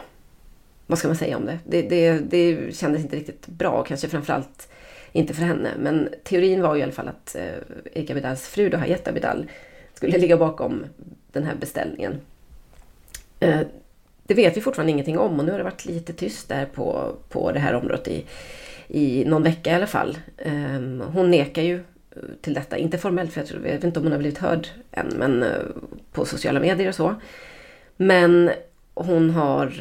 vad 0.87 0.99
ska 0.99 1.07
man 1.07 1.17
säga 1.17 1.37
om 1.37 1.45
det? 1.45 1.59
Det, 1.65 1.81
det? 1.81 2.19
det 2.19 2.75
kändes 2.75 3.01
inte 3.01 3.15
riktigt 3.15 3.47
bra, 3.47 3.83
kanske 3.83 4.09
framförallt 4.09 4.69
inte 5.11 5.33
för 5.33 5.43
henne. 5.43 5.71
Men 5.79 6.09
teorin 6.23 6.61
var 6.61 6.75
ju 6.75 6.79
i 6.79 6.83
alla 6.83 6.91
fall 6.91 7.07
att 7.07 7.35
uh, 7.39 7.75
Erika 7.93 8.13
Bidals 8.13 8.47
fru, 8.47 8.69
då 8.69 8.77
Hayeta 8.77 9.11
Bidal, 9.11 9.51
skulle 9.93 10.17
ligga 10.17 10.37
bakom 10.37 10.85
den 11.31 11.43
här 11.43 11.55
beställningen. 11.55 12.21
Eh, 13.39 13.61
det 14.23 14.33
vet 14.33 14.57
vi 14.57 14.61
fortfarande 14.61 14.91
ingenting 14.91 15.19
om 15.19 15.39
och 15.39 15.45
nu 15.45 15.51
har 15.51 15.57
det 15.57 15.63
varit 15.63 15.85
lite 15.85 16.13
tyst 16.13 16.49
där 16.49 16.65
på, 16.65 17.15
på 17.29 17.51
det 17.51 17.59
här 17.59 17.73
området 17.73 18.07
i, 18.07 18.25
i 18.87 19.25
någon 19.25 19.43
vecka 19.43 19.71
i 19.71 19.73
alla 19.73 19.87
fall. 19.87 20.17
Eh, 20.37 20.81
hon 21.13 21.31
nekar 21.31 21.61
ju 21.61 21.75
eh, 21.75 22.21
till 22.41 22.53
detta, 22.53 22.77
inte 22.77 22.97
formellt 22.97 23.33
för 23.33 23.41
jag, 23.41 23.47
tror, 23.47 23.65
jag 23.65 23.73
vet 23.73 23.83
inte 23.83 23.99
om 23.99 24.05
hon 24.05 24.11
har 24.11 24.19
blivit 24.19 24.37
hörd 24.37 24.67
än, 24.91 25.07
men 25.17 25.45
på 26.11 26.25
sociala 26.25 26.59
medier 26.59 26.87
och 26.87 26.95
så. 26.95 27.15
Men 27.97 28.51
hon 28.93 29.29
har 29.29 29.71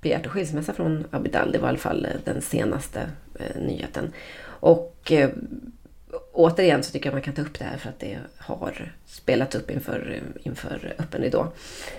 begärt 0.00 0.26
skilsmässa 0.26 0.72
från 0.72 1.04
Abidal, 1.10 1.52
det 1.52 1.58
var 1.58 1.68
i 1.68 1.70
alla 1.70 1.78
fall 1.78 2.06
den 2.24 2.42
senaste 2.42 3.10
nyheten. 3.60 4.12
Och 4.44 5.12
återigen 6.32 6.82
så 6.82 6.92
tycker 6.92 7.06
jag 7.06 7.14
man 7.14 7.22
kan 7.22 7.34
ta 7.34 7.42
upp 7.42 7.58
det 7.58 7.64
här 7.64 7.76
för 7.76 7.88
att 7.88 8.00
det 8.00 8.18
har 8.38 8.92
spelats 9.06 9.54
upp 9.56 9.70
inför, 9.70 10.20
inför 10.42 10.94
öppen 10.98 11.22
ridå. 11.22 11.52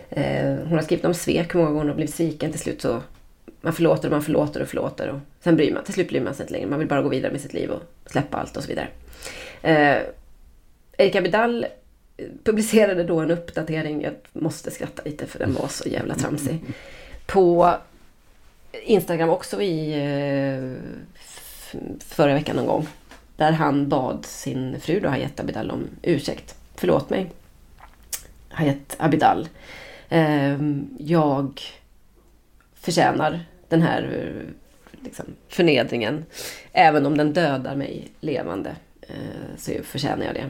Eh, 0.09 0.55
hon 0.55 0.77
har 0.77 0.81
skrivit 0.81 1.05
om 1.05 1.13
svek, 1.13 1.55
hur 1.55 1.59
många 1.59 1.69
gånger 1.69 1.81
hon 1.81 1.89
har 1.89 1.95
blivit 1.95 2.15
sviken. 2.15 2.51
Till 2.51 2.59
slut 2.59 2.81
så 2.81 3.01
man 3.61 3.73
förlåter 3.73 4.07
och 4.07 4.11
man 4.11 4.23
förlåter 4.23 4.61
och 4.61 4.67
förlåter. 4.67 5.09
Och 5.09 5.19
sen 5.43 5.55
bryr 5.55 5.73
man 5.73 5.83
Till 5.83 5.93
slut 5.93 6.09
bryr 6.09 6.21
man 6.21 6.35
sig 6.35 6.43
inte 6.43 6.53
längre. 6.53 6.67
Man 6.67 6.79
vill 6.79 6.87
bara 6.87 7.01
gå 7.01 7.09
vidare 7.09 7.31
med 7.31 7.41
sitt 7.41 7.53
liv 7.53 7.71
och 7.71 7.81
släppa 8.05 8.37
allt 8.37 8.57
och 8.57 8.63
så 8.63 8.69
vidare. 8.69 8.87
Eh, 9.61 10.01
Erika 10.97 11.21
Bidal 11.21 11.65
eh, 12.17 12.25
publicerade 12.43 13.03
då 13.03 13.19
en 13.19 13.31
uppdatering, 13.31 14.01
jag 14.01 14.13
måste 14.33 14.71
skratta 14.71 15.01
lite 15.05 15.25
för 15.25 15.39
den 15.39 15.53
var 15.53 15.67
så 15.67 15.89
jävla 15.89 16.15
tramsig. 16.15 16.59
På 17.25 17.75
Instagram 18.83 19.29
också 19.29 19.61
i 19.61 19.93
eh, 19.93 20.73
förra 21.99 22.33
veckan 22.33 22.55
någon 22.55 22.67
gång. 22.67 22.87
Där 23.35 23.51
han 23.51 23.89
bad 23.89 24.25
sin 24.25 24.79
fru 24.79 24.99
då, 24.99 25.09
Hayat 25.09 25.39
Abidal 25.39 25.71
om 25.71 25.87
ursäkt. 26.01 26.55
Förlåt 26.75 27.09
mig. 27.09 27.31
Hayat 28.49 28.95
Abidal. 28.99 29.47
Ehm, 30.09 30.89
jag 30.99 31.61
förtjänar 32.73 33.39
den 33.69 33.81
här 33.81 34.33
liksom, 35.03 35.25
förnedringen. 35.47 36.25
Även 36.71 37.05
om 37.05 37.17
den 37.17 37.33
dödar 37.33 37.75
mig 37.75 38.07
levande 38.19 38.75
eh, 39.01 39.57
så 39.57 39.71
förtjänar 39.83 40.25
jag 40.25 40.35
det. 40.35 40.49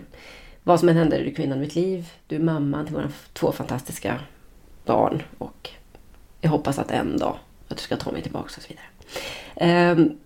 Vad 0.64 0.80
som 0.80 0.90
än 0.90 0.98
händer 0.98 1.20
är 1.20 1.26
du 1.26 1.34
kvinnan 1.34 1.58
i 1.58 1.62
mitt 1.62 1.76
liv. 1.76 2.10
Du 2.28 2.36
är 2.36 2.40
mamman 2.40 2.86
till 2.86 2.96
våra 2.96 3.12
två 3.34 3.52
fantastiska 3.52 4.20
barn. 4.86 5.24
Och 5.38 5.70
jag 6.42 6.50
hoppas 6.50 6.80
att 6.80 6.92
en 6.92 7.18
dag 7.18 7.38
att 7.68 7.78
du 7.78 7.84
ska 7.84 7.98
ta 7.98 8.12
mig 8.12 8.22
tillbaka 8.22 8.46
och 8.46 8.64
så 8.64 8.70
vidare. 8.70 8.86
Ehm, 9.56 10.18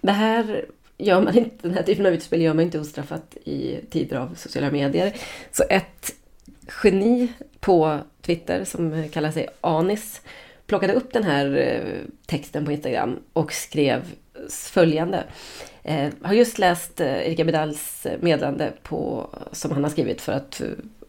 det 0.00 0.12
här 0.12 0.64
gör 0.98 1.20
man 1.20 1.38
inte, 1.38 1.68
den 1.68 1.74
här 1.74 1.82
typen 1.82 2.06
av 2.06 2.12
utspel 2.12 2.42
gör 2.42 2.54
man 2.54 2.64
inte 2.64 2.80
ostraffat 2.80 3.36
i 3.44 3.80
tider 3.90 4.16
av 4.16 4.34
sociala 4.34 4.70
medier. 4.70 5.16
Så 5.50 5.64
ett 5.70 6.14
geni 6.82 7.32
på 7.60 7.98
Twitter 8.22 8.64
som 8.64 9.08
kallar 9.08 9.30
sig 9.30 9.48
Anis 9.60 10.22
plockade 10.66 10.92
upp 10.92 11.12
den 11.12 11.24
här 11.24 11.56
eh, 11.56 12.10
texten 12.26 12.64
på 12.64 12.72
Instagram 12.72 13.18
och 13.32 13.52
skrev 13.52 14.02
följande. 14.48 15.24
Jag 15.82 16.12
har 16.22 16.34
just 16.34 16.58
läst 16.58 17.00
eh, 17.00 17.26
Erika 17.26 17.44
Bidals 17.44 18.06
meddelande 18.20 18.72
på, 18.82 19.28
som 19.52 19.70
han 19.70 19.82
har 19.82 19.90
skrivit 19.90 20.20
för 20.20 20.32
att 20.32 20.62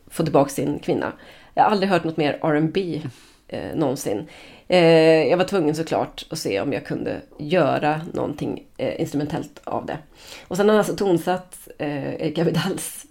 få 0.07 0.23
tillbaka 0.23 0.49
sin 0.49 0.79
kvinna. 0.79 1.13
Jag 1.53 1.63
har 1.63 1.71
aldrig 1.71 1.89
hört 1.89 2.03
något 2.03 2.17
mer 2.17 2.39
R&B 2.41 3.01
eh, 3.47 3.75
någonsin. 3.75 4.27
Eh, 4.67 5.27
jag 5.27 5.37
var 5.37 5.45
tvungen 5.45 5.75
såklart 5.75 6.25
att 6.29 6.39
se 6.39 6.61
om 6.61 6.73
jag 6.73 6.85
kunde 6.85 7.21
göra 7.37 8.01
någonting 8.13 8.63
eh, 8.77 9.01
instrumentellt 9.01 9.61
av 9.63 9.85
det. 9.85 9.97
Och 10.47 10.57
sen 10.57 10.69
har 10.69 10.73
han 10.73 10.79
alltså 10.79 10.95
tonsatt 10.95 11.67
eh, 11.77 12.13
Erika 12.13 12.43
Vidals, 12.43 13.05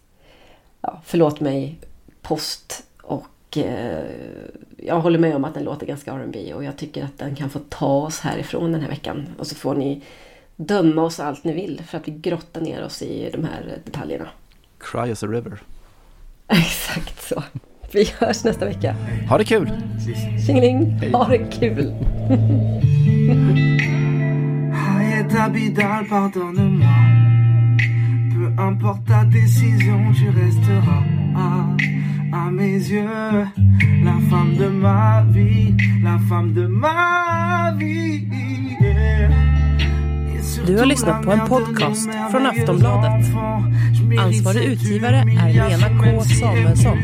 ja, 0.81 1.01
förlåt 1.05 1.41
mig, 1.41 1.79
post 2.23 2.85
och 3.03 3.59
eh, 3.59 4.05
jag 4.77 5.01
håller 5.01 5.19
med 5.19 5.37
om 5.37 5.45
att 5.45 5.55
den 5.55 5.65
låter 5.65 5.87
ganska 5.87 6.13
R&B 6.13 6.55
och 6.55 6.65
jag 6.65 6.77
tycker 6.77 7.05
att 7.05 7.19
den 7.19 7.35
kan 7.35 7.51
få 7.51 7.59
ta 7.69 7.97
oss 7.97 8.21
härifrån 8.21 8.73
den 8.73 8.81
här 8.81 8.89
veckan. 8.89 9.27
Och 9.39 9.47
så 9.47 9.55
får 9.55 9.75
ni 9.75 10.03
döma 10.57 11.03
oss 11.03 11.21
allt 11.21 11.45
ni 11.45 11.53
vill 11.53 11.83
för 11.87 11.99
att 11.99 12.09
vi 12.09 12.13
grottar 12.13 12.61
ner 12.61 12.85
oss 12.85 13.03
i 13.03 13.31
de 13.33 13.45
här 13.45 13.79
detaljerna. 13.85 14.29
Cry 14.79 15.13
as 15.13 15.23
a 15.23 15.27
river. 15.27 15.63
Exakt 16.49 17.29
så. 17.29 17.43
Vi 17.95 18.13
hörs 18.19 18.45
nästa 18.45 18.67
vecka. 18.67 18.95
Ha 19.29 19.39
det 19.39 19.45
kul! 19.45 19.71
Tjingeling! 20.47 21.13
Ha 21.13 21.29
det 21.29 21.39
kul! 21.39 21.93
Peu 28.35 28.63
importe 28.63 29.05
ta 29.07 29.25
décision, 29.25 30.13
tu 30.13 30.27
resteras. 30.31 31.05
À 32.33 32.51
mes 32.51 32.91
yeux, 32.91 33.47
la 34.05 34.19
femme 34.29 34.57
de 34.59 34.69
ma 34.69 35.23
vie, 35.31 35.75
la 36.03 36.19
femme 36.29 36.53
de 36.53 36.67
ma 36.67 37.73
vie. 37.79 38.27
yeah. 38.81 39.64
Du 40.67 40.79
har 40.79 40.87
lyssnat 40.87 41.23
på 41.23 41.33
en 41.33 41.49
podcast 41.49 42.09
från 42.31 42.47
Aftonbladet. 42.47 43.27
Ansvarig 44.19 44.65
utgivare 44.65 45.17
är 45.17 45.53
Lena 45.53 45.89
K 45.99 46.21
Samuelsson. 46.21 46.99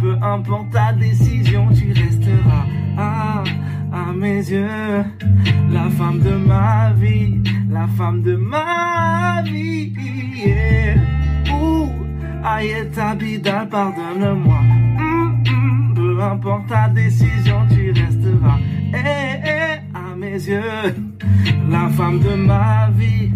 Peu 0.00 0.16
importe 0.16 0.72
ta 0.72 0.92
décision, 0.92 1.74
tu 1.74 1.92
resteras 1.92 3.59
à, 3.92 4.12
mes 4.12 4.38
yeux. 4.50 5.04
La 5.70 5.88
femme 5.90 6.20
de 6.20 6.30
ma 6.30 6.92
vie, 6.92 7.40
la 7.70 7.86
femme 7.96 8.22
de 8.22 8.36
ma 8.36 9.42
vie. 9.44 9.92
Yeah. 10.34 10.96
Ouh, 11.52 11.88
Hayet 12.44 12.98
Abidal, 12.98 13.68
pardonne-moi. 13.68 14.60
Mm, 14.98 15.42
mm, 15.46 15.94
peu 15.94 16.22
importe 16.22 16.66
ta 16.68 16.88
décision, 16.88 17.66
tu 17.70 17.92
resteras. 17.92 18.58
Eh, 18.92 19.40
eh, 19.44 19.80
à 19.94 20.16
mes 20.16 20.32
yeux, 20.32 20.94
la 21.70 21.88
femme 21.90 22.20
de 22.20 22.34
ma 22.34 22.88
vie. 22.96 23.32